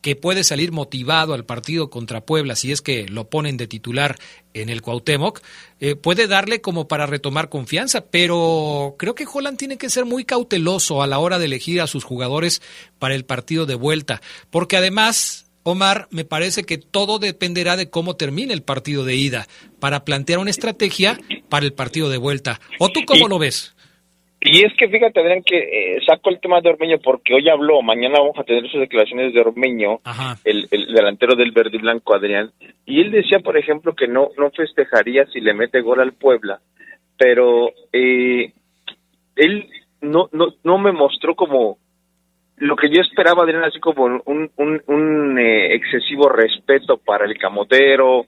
que 0.00 0.16
puede 0.16 0.44
salir 0.44 0.70
motivado 0.70 1.32
al 1.32 1.46
partido 1.46 1.88
contra 1.88 2.20
Puebla 2.20 2.56
si 2.56 2.72
es 2.72 2.82
que 2.82 3.08
lo 3.08 3.30
ponen 3.30 3.56
de 3.56 3.66
titular 3.66 4.18
en 4.52 4.68
el 4.68 4.82
Cuauhtémoc, 4.82 5.40
eh, 5.80 5.96
puede 5.96 6.26
darle 6.26 6.60
como 6.60 6.88
para 6.88 7.06
retomar 7.06 7.48
confianza, 7.48 8.02
pero 8.02 8.96
creo 8.98 9.14
que 9.14 9.26
Holland 9.30 9.56
tiene 9.56 9.78
que 9.78 9.88
ser 9.88 10.04
muy 10.04 10.24
cauteloso 10.26 11.02
a 11.02 11.06
la 11.06 11.18
hora 11.18 11.38
de 11.38 11.46
elegir 11.46 11.80
a 11.80 11.86
sus 11.86 12.04
jugadores 12.04 12.60
para 12.98 13.14
el 13.14 13.24
partido 13.24 13.64
de 13.64 13.76
vuelta, 13.76 14.20
porque 14.50 14.76
además 14.76 15.43
Omar, 15.64 16.08
me 16.10 16.24
parece 16.24 16.64
que 16.64 16.76
todo 16.78 17.18
dependerá 17.18 17.76
de 17.76 17.88
cómo 17.90 18.16
termine 18.16 18.52
el 18.52 18.62
partido 18.62 19.04
de 19.04 19.16
ida 19.16 19.46
para 19.80 20.04
plantear 20.04 20.38
una 20.38 20.50
estrategia 20.50 21.18
para 21.48 21.64
el 21.64 21.72
partido 21.72 22.10
de 22.10 22.18
vuelta. 22.18 22.60
¿O 22.78 22.90
tú 22.90 23.00
cómo 23.06 23.28
lo 23.28 23.38
ves? 23.38 23.74
Y 24.46 24.62
es 24.62 24.74
que 24.76 24.88
fíjate, 24.88 25.20
Adrián, 25.20 25.42
que 25.42 25.56
eh, 25.56 26.00
saco 26.06 26.28
el 26.28 26.38
tema 26.38 26.60
de 26.60 26.68
Ormeño 26.68 26.98
porque 27.02 27.32
hoy 27.32 27.48
habló, 27.48 27.80
mañana 27.80 28.18
vamos 28.18 28.38
a 28.38 28.44
tener 28.44 28.70
sus 28.70 28.78
declaraciones 28.78 29.32
de 29.32 29.40
Ormeño, 29.40 30.00
el, 30.44 30.68
delantero 30.68 31.34
del 31.34 31.52
verde 31.52 31.78
y 31.78 31.80
blanco, 31.80 32.14
Adrián, 32.14 32.50
y 32.84 33.00
él 33.00 33.10
decía, 33.10 33.38
por 33.38 33.56
ejemplo, 33.56 33.94
que 33.94 34.06
no, 34.06 34.28
no 34.36 34.50
festejaría 34.50 35.24
si 35.32 35.40
le 35.40 35.54
mete 35.54 35.80
gol 35.80 36.00
al 36.00 36.12
Puebla, 36.12 36.60
pero 37.16 37.70
eh, 37.90 38.52
él 39.36 39.66
no, 40.02 40.28
no, 40.32 40.48
no 40.62 40.76
me 40.76 40.92
mostró 40.92 41.34
como 41.34 41.78
lo 42.56 42.76
que 42.76 42.88
yo 42.88 43.00
esperaba, 43.00 43.42
Adrián, 43.42 43.64
así 43.64 43.80
como 43.80 44.04
un, 44.04 44.50
un, 44.56 45.38
eh, 45.38 45.74
excesivo 45.74 46.28
respeto 46.28 46.98
para 46.98 47.26
el 47.26 47.36
camotero. 47.36 48.26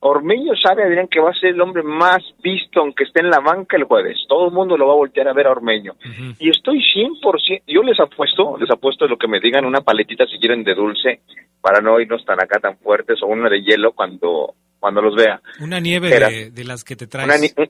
Ormeño 0.00 0.52
sabe, 0.56 0.84
Adrián, 0.84 1.08
que 1.08 1.20
va 1.20 1.30
a 1.30 1.34
ser 1.34 1.50
el 1.50 1.60
hombre 1.60 1.82
más 1.82 2.18
visto 2.42 2.80
aunque 2.80 3.04
esté 3.04 3.20
en 3.20 3.30
la 3.30 3.40
banca 3.40 3.76
el 3.76 3.84
jueves. 3.84 4.18
Todo 4.28 4.48
el 4.48 4.52
mundo 4.52 4.76
lo 4.76 4.86
va 4.86 4.92
a 4.92 4.96
voltear 4.96 5.28
a 5.28 5.32
ver 5.32 5.46
a 5.46 5.52
Ormeño. 5.52 5.94
Y 6.38 6.50
estoy 6.50 6.78
100%, 6.78 7.62
yo 7.66 7.82
les 7.82 7.98
apuesto, 7.98 8.56
les 8.58 8.70
apuesto 8.70 9.06
lo 9.06 9.16
que 9.16 9.28
me 9.28 9.40
digan, 9.40 9.64
una 9.64 9.80
paletita 9.80 10.26
si 10.26 10.38
quieren 10.38 10.62
de 10.62 10.74
dulce, 10.74 11.20
para 11.60 11.80
no 11.80 12.00
irnos 12.00 12.24
tan 12.24 12.40
acá 12.40 12.60
tan 12.60 12.78
fuertes, 12.78 13.20
o 13.22 13.26
una 13.26 13.48
de 13.48 13.62
hielo 13.62 13.92
cuando, 13.92 14.54
cuando 14.78 15.02
los 15.02 15.16
vea. 15.16 15.40
Una 15.60 15.80
nieve 15.80 16.10
de, 16.52 16.64
las 16.64 16.84
que 16.84 16.94
te 16.94 17.08
traes. 17.08 17.26
Una 17.26 17.68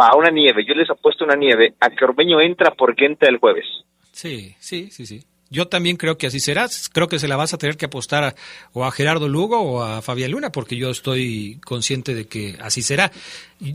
va, 0.00 0.16
una 0.16 0.30
nieve. 0.30 0.64
Yo 0.64 0.74
les 0.74 0.90
apuesto 0.90 1.24
una 1.24 1.36
nieve 1.36 1.74
a 1.80 1.90
que 1.90 2.04
Ormeño 2.04 2.40
entra 2.40 2.72
porque 2.76 3.06
entra 3.06 3.28
el 3.28 3.38
jueves. 3.38 3.66
Sí, 4.12 4.54
sí, 4.60 4.88
sí, 4.90 5.06
sí. 5.06 5.24
Yo 5.52 5.68
también 5.68 5.98
creo 5.98 6.16
que 6.16 6.26
así 6.26 6.40
será. 6.40 6.66
Creo 6.92 7.08
que 7.08 7.18
se 7.18 7.28
la 7.28 7.36
vas 7.36 7.52
a 7.52 7.58
tener 7.58 7.76
que 7.76 7.84
apostar 7.84 8.34
o 8.72 8.86
a 8.86 8.90
Gerardo 8.90 9.28
Lugo 9.28 9.60
o 9.60 9.82
a 9.82 10.00
Fabián 10.00 10.30
Luna, 10.30 10.50
porque 10.50 10.76
yo 10.76 10.88
estoy 10.88 11.60
consciente 11.62 12.14
de 12.14 12.26
que 12.26 12.56
así 12.58 12.80
será. 12.80 13.12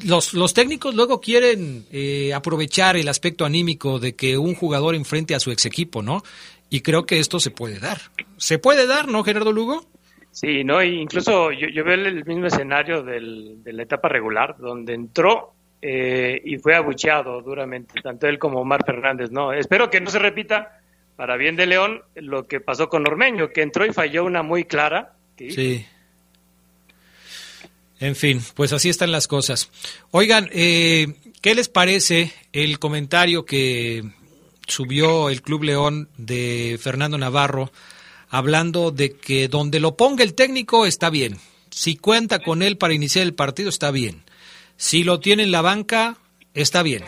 Los, 0.04 0.34
los 0.34 0.56
técnicos 0.56 0.96
luego 0.96 1.22
quieren 1.22 1.86
eh, 1.92 2.34
aprovechar 2.34 2.98
el 2.98 3.08
aspecto 3.08 3.46
anímico 3.46 4.00
de 4.00 4.16
que 4.16 4.40
un 4.40 4.56
jugador 4.56 4.96
enfrente 4.96 5.36
a 5.36 5.40
su 5.40 5.52
ex 5.52 5.68
equipo, 5.68 6.02
¿no? 6.02 6.24
Y 6.72 6.82
creo 6.82 7.06
que 7.06 7.20
esto 7.20 7.40
se 7.40 7.52
puede 7.52 7.80
dar. 7.80 8.00
¿Se 8.38 8.58
puede 8.58 8.88
dar, 8.88 9.08
no, 9.08 9.24
Gerardo 9.24 9.52
Lugo? 9.52 9.86
Sí, 10.32 10.64
no, 10.64 10.84
incluso 10.84 11.52
yo, 11.52 11.84
veo 11.84 11.94
el 11.94 12.26
mismo 12.26 12.48
escenario 12.48 13.04
del, 13.04 13.64
de 13.64 13.74
la 13.74 13.84
etapa 13.84 14.10
regular, 14.10 14.56
donde 14.58 14.96
entró 14.96 15.54
eh, 15.82 16.42
y 16.44 16.58
fue 16.58 16.76
abucheado 16.76 17.42
duramente, 17.42 18.02
tanto 18.02 18.28
él 18.28 18.40
como 18.40 18.62
Omar 18.62 18.84
Fernández, 18.86 19.30
¿no? 19.32 19.54
Espero 19.54 19.90
que 19.90 20.02
no 20.02 20.10
se 20.10 20.20
repita, 20.20 20.82
para 21.16 21.38
bien 21.38 21.56
de 21.56 21.68
León, 21.68 22.02
lo 22.16 22.48
que 22.48 22.60
pasó 22.60 22.90
con 22.90 23.06
Ormeño, 23.08 23.50
que 23.50 23.62
entró 23.62 23.86
y 23.86 23.94
falló 23.94 24.26
una 24.26 24.42
muy 24.42 24.66
clara. 24.66 25.14
Sí. 25.38 25.86
En 28.00 28.16
fin, 28.16 28.42
pues 28.56 28.74
así 28.74 28.90
están 28.90 29.12
las 29.12 29.28
cosas. 29.28 29.70
Oigan, 30.12 30.50
eh, 30.52 31.14
¿qué 31.42 31.56
les 31.56 31.70
parece 31.70 32.32
el 32.54 32.80
comentario 32.80 33.46
que 33.46 34.04
subió 34.68 35.30
el 35.30 35.42
Club 35.42 35.64
León 35.64 36.10
de 36.18 36.80
Fernando 36.82 37.18
Navarro 37.18 37.72
hablando 38.30 38.92
de 38.92 39.16
que 39.16 39.48
donde 39.48 39.80
lo 39.80 39.96
ponga 39.96 40.24
el 40.24 40.34
técnico 40.34 40.86
está 40.86 41.10
bien? 41.10 41.38
Si 41.70 41.98
cuenta 41.98 42.40
con 42.40 42.64
él 42.64 42.78
para 42.78 42.94
iniciar 42.94 43.24
el 43.26 43.34
partido 43.34 43.70
está 43.70 43.92
bien 43.92 44.27
Si 44.78 45.04
lo 45.04 45.20
tiene 45.20 45.44
en 45.44 45.52
la 45.52 45.62
banca, 45.62 46.16
está 46.54 46.84
bien. 46.84 47.04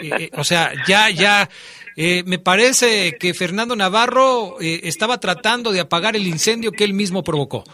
Eh, 0.00 0.10
eh, 0.18 0.30
o 0.34 0.44
sea, 0.44 0.72
ya, 0.86 1.10
ya, 1.10 1.48
eh, 1.96 2.22
me 2.26 2.38
parece 2.38 3.16
que 3.18 3.34
Fernando 3.34 3.74
Navarro 3.74 4.56
estaba 4.60 5.18
tratando 5.18 5.72
de 5.72 5.80
apagar 5.80 6.14
el 6.16 6.26
incendio 6.26 6.72
que 6.72 6.84
él 6.84 6.92
mismo 6.92 7.22
provocó. 7.22 7.64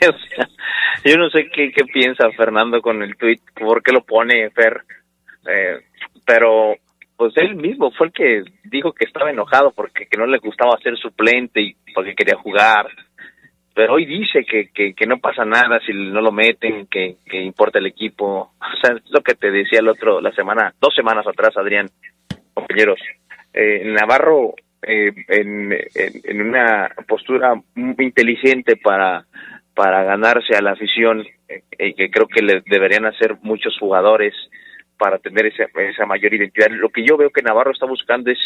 yo 1.04 1.16
no 1.16 1.30
sé 1.30 1.48
qué, 1.52 1.72
qué 1.72 1.84
piensa 1.84 2.30
Fernando 2.36 2.82
con 2.82 3.02
el 3.02 3.16
tweet, 3.16 3.40
por 3.54 3.82
qué 3.82 3.92
lo 3.92 4.04
pone 4.04 4.50
Fer, 4.50 4.82
pero 6.26 6.76
pues 7.16 7.32
él 7.36 7.54
mismo 7.54 7.90
fue 7.92 8.08
el 8.08 8.12
que 8.12 8.42
dijo 8.64 8.92
que 8.92 9.04
estaba 9.04 9.30
enojado 9.30 9.72
porque 9.72 10.06
que 10.06 10.16
no 10.16 10.26
le 10.26 10.38
gustaba 10.38 10.78
ser 10.82 10.96
suplente 10.96 11.60
y 11.60 11.76
porque 11.94 12.14
quería 12.14 12.36
jugar 12.36 12.88
pero 13.74 13.94
hoy 13.94 14.04
dice 14.04 14.44
que, 14.44 14.70
que, 14.72 15.06
no 15.06 15.18
pasa 15.18 15.44
nada 15.44 15.80
si 15.80 15.92
no 15.92 16.20
lo 16.20 16.32
meten, 16.32 16.86
que, 16.86 17.16
que 17.24 17.40
importa 17.40 17.78
el 17.78 17.86
equipo. 17.86 18.52
O 18.60 18.84
sea, 18.84 18.96
es 18.96 19.10
lo 19.10 19.20
que 19.20 19.34
te 19.34 19.50
decía 19.50 19.78
el 19.80 19.88
otro, 19.88 20.20
la 20.20 20.32
semana, 20.32 20.74
dos 20.80 20.94
semanas 20.94 21.26
atrás, 21.26 21.56
Adrián, 21.56 21.88
compañeros. 22.52 22.98
Eh, 23.52 23.82
Navarro, 23.84 24.54
eh, 24.82 25.12
en, 25.28 25.72
en, 25.72 26.42
una 26.42 26.90
postura 27.06 27.54
muy 27.74 27.94
inteligente 28.06 28.76
para, 28.76 29.24
para 29.74 30.02
ganarse 30.02 30.56
a 30.56 30.62
la 30.62 30.72
afición, 30.72 31.24
eh, 31.48 31.94
que 31.94 32.10
creo 32.10 32.26
que 32.26 32.42
le 32.42 32.62
deberían 32.66 33.06
hacer 33.06 33.36
muchos 33.42 33.76
jugadores 33.78 34.34
para 34.98 35.18
tener 35.18 35.46
esa, 35.46 35.64
esa 35.80 36.06
mayor 36.06 36.34
identidad. 36.34 36.70
Lo 36.70 36.88
que 36.88 37.04
yo 37.04 37.16
veo 37.16 37.30
que 37.30 37.42
Navarro 37.42 37.72
está 37.72 37.86
buscando 37.86 38.30
es 38.30 38.38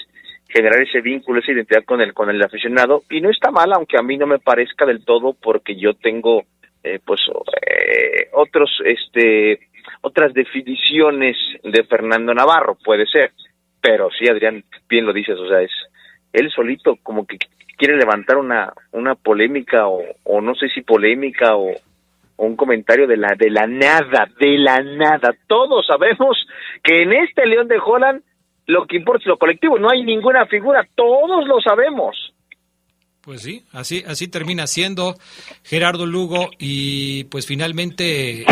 generar 0.48 0.80
ese 0.80 1.00
vínculo, 1.00 1.40
esa 1.40 1.52
identidad 1.52 1.84
con 1.84 2.00
el 2.00 2.14
con 2.14 2.30
el 2.30 2.42
aficionado 2.42 3.02
y 3.10 3.20
no 3.20 3.30
está 3.30 3.50
mal, 3.50 3.72
aunque 3.72 3.98
a 3.98 4.02
mí 4.02 4.16
no 4.16 4.26
me 4.26 4.38
parezca 4.38 4.86
del 4.86 5.04
todo 5.04 5.34
porque 5.34 5.76
yo 5.76 5.94
tengo 5.94 6.44
eh, 6.82 7.00
pues 7.04 7.20
eh, 7.66 8.28
otros 8.32 8.70
este 8.84 9.68
otras 10.02 10.32
definiciones 10.34 11.36
de 11.62 11.84
Fernando 11.84 12.32
Navarro, 12.34 12.76
puede 12.82 13.06
ser, 13.06 13.32
pero 13.80 14.08
sí 14.10 14.28
Adrián 14.28 14.64
bien 14.88 15.06
lo 15.06 15.12
dices, 15.12 15.36
o 15.38 15.48
sea, 15.48 15.62
es 15.62 15.72
él 16.32 16.50
solito 16.50 16.96
como 17.02 17.26
que 17.26 17.38
quiere 17.76 17.96
levantar 17.96 18.36
una 18.36 18.72
una 18.92 19.14
polémica 19.14 19.88
o, 19.88 20.02
o 20.24 20.40
no 20.40 20.54
sé 20.54 20.68
si 20.68 20.82
polémica 20.82 21.56
o, 21.56 21.74
un 22.38 22.54
comentario 22.54 23.06
de 23.06 23.16
la 23.16 23.34
de 23.36 23.50
la 23.50 23.66
nada, 23.66 24.28
de 24.38 24.58
la 24.58 24.82
nada. 24.82 25.34
Todos 25.46 25.86
sabemos 25.86 26.46
que 26.82 27.02
en 27.02 27.12
este 27.12 27.46
León 27.46 27.66
de 27.66 27.78
Holland 27.78 28.22
lo 28.66 28.86
que 28.86 28.96
importa 28.96 29.22
es 29.22 29.26
lo 29.26 29.38
colectivo, 29.38 29.78
no 29.78 29.90
hay 29.90 30.02
ninguna 30.02 30.46
figura, 30.46 30.86
todos 30.94 31.46
lo 31.46 31.60
sabemos. 31.60 32.16
Pues 33.20 33.42
sí, 33.42 33.64
así, 33.72 34.04
así 34.06 34.28
termina 34.28 34.66
siendo 34.66 35.16
Gerardo 35.64 36.06
Lugo 36.06 36.50
y 36.58 37.24
pues 37.24 37.44
finalmente 37.44 38.42
eh, 38.42 38.46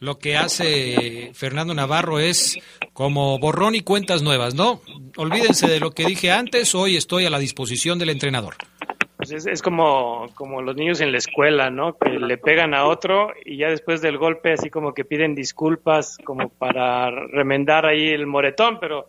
lo 0.00 0.18
que 0.18 0.36
hace 0.36 1.30
Fernando 1.32 1.72
Navarro 1.72 2.18
es 2.18 2.58
como 2.92 3.38
borrón 3.38 3.74
y 3.74 3.80
cuentas 3.80 4.22
nuevas, 4.22 4.54
¿no? 4.54 4.82
Olvídense 5.16 5.66
de 5.66 5.80
lo 5.80 5.92
que 5.92 6.04
dije 6.04 6.30
antes, 6.30 6.74
hoy 6.74 6.96
estoy 6.96 7.24
a 7.24 7.30
la 7.30 7.38
disposición 7.38 7.98
del 7.98 8.10
entrenador. 8.10 8.56
Pues 9.16 9.46
es, 9.46 9.62
como, 9.62 10.26
como 10.34 10.60
los 10.60 10.74
niños 10.76 11.00
en 11.00 11.12
la 11.12 11.18
escuela, 11.18 11.70
¿no? 11.70 11.96
Que 11.96 12.10
le 12.10 12.36
pegan 12.36 12.74
a 12.74 12.84
otro 12.84 13.32
y 13.44 13.58
ya 13.58 13.68
después 13.68 14.00
del 14.02 14.18
golpe 14.18 14.52
así 14.52 14.70
como 14.70 14.92
que 14.92 15.04
piden 15.04 15.34
disculpas 15.34 16.18
como 16.24 16.48
para 16.48 17.10
remendar 17.10 17.86
ahí 17.86 18.08
el 18.08 18.26
moretón, 18.26 18.78
pero 18.80 19.06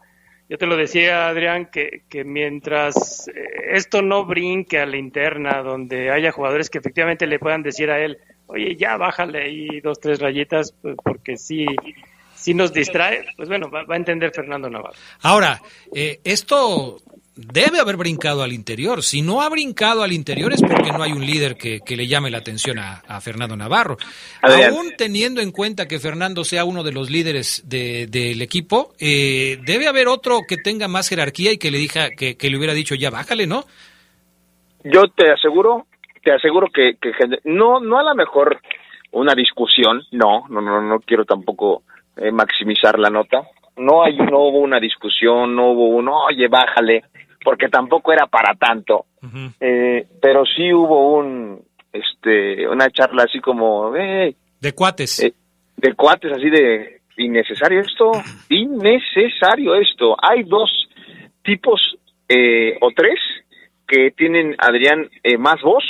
yo 0.47 0.59
te 0.59 0.67
lo 0.67 0.77
decía, 0.77 1.27
Adrián, 1.27 1.69
que, 1.71 2.03
que 2.07 2.23
mientras 2.23 3.27
eh, 3.29 3.31
esto 3.71 4.03
no 4.03 4.25
brinque 4.25 4.79
a 4.79 4.85
la 4.85 4.97
interna, 4.97 5.63
donde 5.63 6.11
haya 6.11 6.31
jugadores 6.31 6.69
que 6.69 6.77
efectivamente 6.77 7.25
le 7.25 7.39
puedan 7.39 7.63
decir 7.63 7.89
a 7.89 7.99
él, 7.99 8.19
oye, 8.45 8.75
ya 8.75 8.97
bájale 8.97 9.41
ahí 9.41 9.79
dos, 9.81 9.99
tres 9.99 10.19
rayitas, 10.19 10.71
pues 10.83 10.95
porque 11.03 11.35
sí, 11.37 11.65
sí 12.35 12.53
nos 12.53 12.71
distrae, 12.71 13.25
pues 13.35 13.49
bueno, 13.49 13.71
va, 13.71 13.85
a 13.87 13.97
entender 13.97 14.31
Fernando 14.31 14.69
Navarro. 14.69 14.95
Ahora, 15.23 15.59
eh, 15.93 16.19
esto 16.23 16.99
debe 17.36 17.79
haber 17.79 17.97
brincado 17.97 18.43
al 18.43 18.53
interior. 18.53 19.03
Si 19.03 19.21
no 19.21 19.41
ha 19.41 19.49
brincado 19.49 20.03
al 20.03 20.13
interior 20.13 20.53
es 20.53 20.61
porque 20.61 20.91
no 20.91 21.03
hay 21.03 21.11
un 21.11 21.25
líder 21.25 21.55
que, 21.55 21.81
le 21.95 22.07
llame 22.07 22.31
la 22.31 22.38
atención 22.38 22.79
a, 22.79 23.21
Fernando 23.21 23.55
Navarro. 23.55 23.97
Aún 24.41 24.93
teniendo 24.97 25.41
en 25.41 25.51
cuenta 25.51 25.88
que 25.88 25.99
Fernando 25.99 26.43
sea 26.43 26.65
uno 26.65 26.83
de 26.83 26.91
los 26.91 27.09
líderes 27.09 27.63
del 27.67 28.41
equipo, 28.41 28.93
eh, 28.99 29.57
debe 29.65 29.88
haber 29.88 30.07
otro 30.07 30.41
que 30.47 30.57
tenga 30.57 30.88
más 30.88 31.09
jerarquía 31.09 31.51
y 31.51 31.57
que 31.57 31.71
le, 31.71 31.77
diga, 31.77 32.09
que, 32.11 32.38
le 32.39 32.57
hubiera 32.57 32.73
dicho 32.73 32.95
ya 32.95 33.09
bájale, 33.09 33.47
¿no? 33.47 33.63
Yo 34.83 35.03
te 35.15 35.31
aseguro, 35.31 35.88
te 36.23 36.31
aseguro 36.31 36.67
que, 36.73 36.97
no, 37.43 37.79
no 37.79 37.99
a 37.99 38.03
lo 38.03 38.15
mejor 38.15 38.59
una 39.11 39.33
discusión, 39.33 40.03
no, 40.11 40.45
no, 40.49 40.61
no, 40.61 40.81
no 40.81 40.99
quiero 40.99 41.25
tampoco 41.25 41.83
eh, 42.17 42.31
maximizar 42.31 42.99
la 42.99 43.09
nota. 43.09 43.41
No 43.78 44.03
hay, 44.03 44.17
no 44.17 44.39
hubo 44.39 44.59
una 44.59 44.80
discusión, 44.80 45.55
no 45.55 45.71
hubo 45.71 45.89
un, 45.89 46.07
oye, 46.07 46.47
bájale 46.47 47.03
porque 47.43 47.69
tampoco 47.69 48.11
era 48.11 48.26
para 48.28 48.55
tanto. 48.55 49.05
eh, 49.59 50.07
pero 50.21 50.45
sí 50.45 50.73
hubo 50.73 51.17
un, 51.17 51.61
este, 51.93 52.67
una 52.67 52.89
charla 52.89 53.23
así 53.23 53.39
como, 53.39 53.91
de 53.91 54.73
cuates. 54.73 55.19
Eh, 55.23 55.34
de 55.78 55.93
cuates, 55.93 56.32
así 56.32 56.49
de, 56.49 57.01
innecesario 57.17 57.82
esto, 57.82 58.11
innecesario 58.49 59.76
esto. 59.76 60.15
Hay 60.21 60.43
dos 60.43 60.69
tipos 61.43 61.80
eh, 62.28 62.78
o 62.82 62.91
tres 62.95 63.19
que 63.88 64.11
tienen, 64.11 64.55
Adrián, 64.57 65.09
eh, 65.23 65.38
más 65.38 65.61
voz 65.61 65.84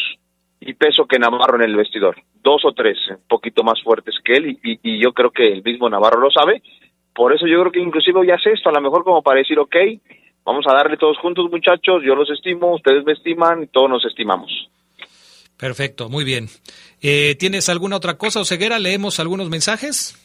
y 0.59 0.73
peso 0.73 1.05
que 1.05 1.19
Navarro 1.19 1.55
en 1.55 1.69
el 1.69 1.75
vestidor. 1.75 2.17
Dos 2.43 2.63
o 2.65 2.73
tres, 2.73 2.97
un 3.09 3.27
poquito 3.27 3.63
más 3.63 3.81
fuertes 3.81 4.15
que 4.23 4.33
él 4.33 4.59
y, 4.61 4.79
y, 4.83 4.99
yo 5.01 5.13
creo 5.13 5.31
que 5.31 5.47
el 5.47 5.63
mismo 5.63 5.89
Navarro 5.89 6.19
lo 6.19 6.29
sabe. 6.29 6.61
Por 7.15 7.33
eso 7.33 7.47
yo 7.47 7.61
creo 7.61 7.71
que 7.71 7.79
inclusive 7.79 8.27
ya 8.27 8.35
hace 8.35 8.51
esto, 8.51 8.69
a 8.69 8.73
lo 8.73 8.81
mejor 8.81 9.03
como 9.03 9.23
para 9.23 9.39
decir, 9.39 9.57
ok, 9.57 9.75
Vamos 10.45 10.63
a 10.67 10.73
darle 10.73 10.95
todos 10.95 11.17
juntos, 11.17 11.49
muchachos. 11.49 12.03
Yo 12.05 12.15
los 12.15 12.29
estimo, 12.29 12.75
ustedes 12.75 13.03
me 13.03 13.13
estiman 13.13 13.63
y 13.63 13.67
todos 13.67 13.89
nos 13.89 14.05
estimamos. 14.05 14.69
Perfecto, 15.57 16.07
muy 16.07 16.23
bien. 16.23 16.45
Eh, 17.01 17.35
¿Tienes 17.39 17.67
alguna 17.67 17.95
otra 17.95 18.17
cosa, 18.17 18.41
Oseguera? 18.41 18.77
¿Leemos 18.77 19.19
algunos 19.19 19.49
mensajes? 19.49 20.21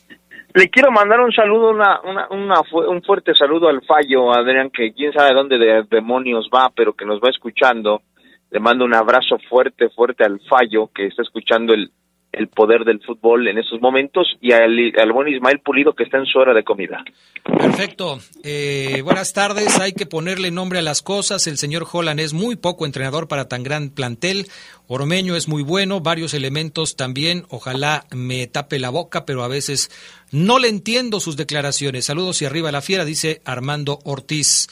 Le 0.53 0.68
quiero 0.68 0.91
mandar 0.91 1.20
un 1.20 1.32
saludo, 1.32 1.70
una, 1.70 2.01
una, 2.30 2.61
un 2.88 3.03
fuerte 3.03 3.34
saludo 3.34 3.68
al 3.68 3.82
Fallo, 3.86 4.32
Adrián, 4.32 4.70
que 4.70 4.93
quién 4.93 5.12
sabe 5.12 5.32
dónde 5.32 5.57
de 5.57 5.84
demonios 5.88 6.51
va, 6.53 6.70
pero 6.74 6.93
que 6.93 7.07
nos 7.07 7.20
va 7.20 7.30
escuchando. 7.30 8.03
Le 8.51 8.61
mando 8.61 8.84
un 8.84 8.95
abrazo 8.95 9.38
fuerte, 9.49 9.88
fuerte 9.91 10.24
al 10.24 10.41
Fallo, 10.41 10.91
que 10.93 11.07
está 11.07 11.22
escuchando 11.22 11.72
el, 11.72 11.93
el 12.33 12.49
poder 12.49 12.85
del 12.85 13.01
fútbol 13.01 13.49
en 13.49 13.59
esos 13.59 13.81
momentos 13.81 14.26
y 14.41 14.53
al, 14.53 14.93
al 14.97 15.12
buen 15.12 15.28
Ismael 15.28 15.61
Pulido 15.61 15.95
que 15.95 16.05
está 16.05 16.18
en 16.18 16.26
su 16.26 16.39
hora 16.39 16.55
de 16.55 16.62
comida. 16.62 17.05
Perfecto. 17.45 18.18
Eh, 18.45 19.01
buenas 19.03 19.33
tardes. 19.33 19.81
Hay 19.81 19.93
que 19.93 20.07
ponerle 20.07 20.51
nombre 20.51 20.78
a 20.78 20.83
las 20.83 21.03
cosas. 21.03 21.47
El 21.47 21.59
señor 21.59 21.87
Holland 21.91 22.20
es 22.20 22.33
muy 22.33 22.57
poco 22.57 22.87
entrenador 22.87 23.28
para 23.28 23.49
tan 23.49 23.62
gran 23.62 23.91
plantel. 23.91 24.47
Ormeño 24.87 25.37
es 25.37 25.49
muy 25.49 25.62
bueno, 25.62 26.01
varios 26.01 26.35
elementos 26.35 26.97
también. 26.97 27.45
Ojalá 27.49 28.05
me 28.14 28.47
tape 28.47 28.78
la 28.78 28.91
boca, 28.91 29.24
pero 29.24 29.43
a 29.43 29.49
veces 29.49 29.91
no 30.31 30.59
le 30.59 30.68
entiendo 30.68 31.20
sus 31.20 31.37
declaraciones. 31.37 32.05
Saludos 32.05 32.43
y 32.43 32.45
arriba 32.45 32.72
la 32.72 32.83
fiera, 32.83 33.05
dice 33.05 33.41
Armando 33.45 33.99
Ortiz. 34.05 34.68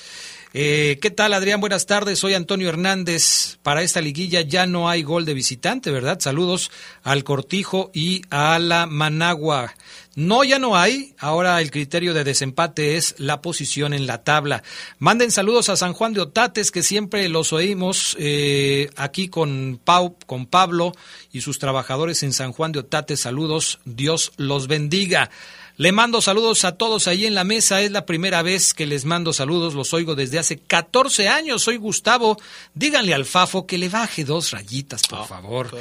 Eh, 0.55 0.99
¿Qué 1.03 1.11
tal, 1.11 1.35
Adrián? 1.35 1.61
Buenas 1.61 1.85
tardes. 1.85 2.19
Soy 2.19 2.33
Antonio 2.33 2.71
Hernández. 2.71 3.59
Para 3.63 3.83
esta 3.83 4.01
liguilla 4.01 4.41
ya 4.41 4.67
no 4.67 4.89
hay 4.89 5.03
gol 5.03 5.27
de 5.27 5.35
visitante, 5.35 5.91
¿verdad? 5.91 6.21
Saludos 6.21 6.71
al 7.03 7.23
Cortijo 7.23 7.91
y 7.93 8.23
a 8.31 8.59
la 8.59 8.87
Managua. 8.87 9.75
No, 10.15 10.45
ya 10.45 10.59
no 10.59 10.75
hay. 10.75 11.15
Ahora 11.19 11.61
el 11.61 11.71
criterio 11.71 12.15
de 12.15 12.25
desempate 12.25 12.97
es 12.97 13.15
la 13.19 13.43
posición 13.43 13.93
en 13.93 14.07
la 14.07 14.25
tabla. 14.25 14.63
Manden 14.99 15.31
saludos 15.31 15.69
a 15.69 15.77
San 15.77 15.93
Juan 15.93 16.15
de 16.15 16.23
Otates, 16.23 16.71
que 16.71 16.83
siempre 16.83 17.29
los 17.29 17.53
oímos 17.53 18.17
eh, 18.19 18.89
aquí 18.97 19.29
con, 19.29 19.79
Pau, 19.85 20.17
con 20.25 20.47
Pablo 20.47 20.93
y 21.31 21.43
sus 21.43 21.59
trabajadores 21.59 22.23
en 22.23 22.33
San 22.33 22.53
Juan 22.53 22.73
de 22.73 22.81
Otates. 22.81 23.21
Saludos. 23.21 23.81
Dios 23.85 24.33
los 24.39 24.67
bendiga. 24.67 25.31
Le 25.79 25.93
mando 25.93 26.21
saludos 26.21 26.65
a 26.65 26.73
todos 26.73 27.07
ahí 27.07 27.25
en 27.25 27.37
la 27.37 27.45
mesa. 27.45 27.81
Es 27.81 27.93
la 27.93 28.05
primera 28.05 28.43
vez 28.43 28.75
que 28.75 28.85
les 28.85 29.05
mando 29.05 29.33
saludos. 29.33 29.75
Los 29.75 29.95
oigo 29.95 30.17
desde 30.17 30.41
hace 30.41 30.59
14 30.59 31.29
años. 31.29 31.63
Soy 31.63 31.77
Gustavo. 31.77 32.37
Díganle 32.75 33.15
al 33.15 33.25
Fafo 33.25 33.65
que 33.65 33.79
le 33.79 33.89
baje 33.89 34.25
dos 34.25 34.51
rayitas, 34.51 35.03
por 35.03 35.21
ah, 35.21 35.25
favor. 35.25 35.79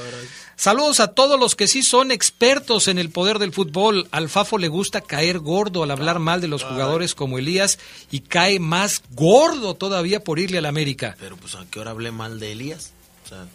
Saludos 0.56 1.00
a 1.00 1.16
todos 1.16 1.40
los 1.40 1.56
que 1.56 1.68
sí 1.68 1.82
son 1.82 2.12
expertos 2.12 2.88
en 2.88 3.00
el 3.00 3.10
poder 3.10 3.40
del 3.40 3.52
fútbol. 3.52 4.08
Al 4.12 4.30
Fafo 4.30 4.60
le 4.60 4.68
gusta 4.68 5.02
caer 5.02 5.40
gordo 5.40 5.82
al 5.82 5.90
hablar 5.90 6.20
mal 6.20 6.42
de 6.42 6.48
los 6.48 6.64
jugadores 6.64 7.16
como 7.16 7.40
Elías 7.40 7.80
y 8.12 8.20
cae 8.20 8.60
más 8.60 9.02
gordo 9.14 9.74
todavía 9.74 10.24
por 10.24 10.38
irle 10.38 10.60
al 10.60 10.68
América. 10.68 11.16
Pero 11.20 11.38
pues 11.38 11.56
a 11.56 11.66
qué 11.72 11.80
hora 11.80 11.90
hablé 11.90 12.12
mal 12.12 12.40
de 12.40 12.52
Elías. 12.52 12.92
O 13.26 13.30
sea, 13.30 13.48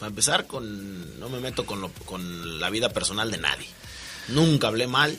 para 0.00 0.10
empezar 0.10 0.48
con 0.48 1.20
no 1.20 1.28
me 1.28 1.38
meto 1.38 1.64
con, 1.64 1.88
con 2.04 2.58
la 2.58 2.70
vida 2.70 2.88
personal 2.88 3.30
de 3.30 3.38
nadie. 3.38 3.68
Nunca 4.26 4.66
hablé 4.66 4.88
mal 4.88 5.16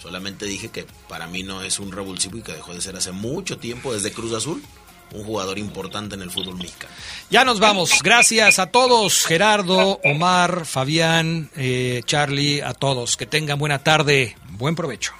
Solamente 0.00 0.46
dije 0.46 0.68
que 0.68 0.86
para 1.08 1.26
mí 1.26 1.42
no 1.42 1.62
es 1.62 1.78
un 1.78 1.92
revulsivo 1.92 2.38
y 2.38 2.42
que 2.42 2.52
dejó 2.52 2.72
de 2.72 2.80
ser 2.80 2.96
hace 2.96 3.12
mucho 3.12 3.58
tiempo 3.58 3.92
desde 3.92 4.12
Cruz 4.12 4.32
Azul 4.32 4.62
un 5.12 5.24
jugador 5.24 5.58
importante 5.58 6.14
en 6.14 6.22
el 6.22 6.30
fútbol 6.30 6.56
mexicano. 6.56 6.92
Ya 7.30 7.44
nos 7.44 7.58
vamos. 7.60 8.00
Gracias 8.02 8.58
a 8.58 8.66
todos, 8.66 9.26
Gerardo, 9.26 10.00
Omar, 10.04 10.64
Fabián, 10.66 11.50
eh, 11.56 12.02
Charlie, 12.04 12.60
a 12.60 12.74
todos. 12.74 13.16
Que 13.16 13.26
tengan 13.26 13.58
buena 13.58 13.82
tarde. 13.82 14.36
Buen 14.50 14.74
provecho. 14.74 15.12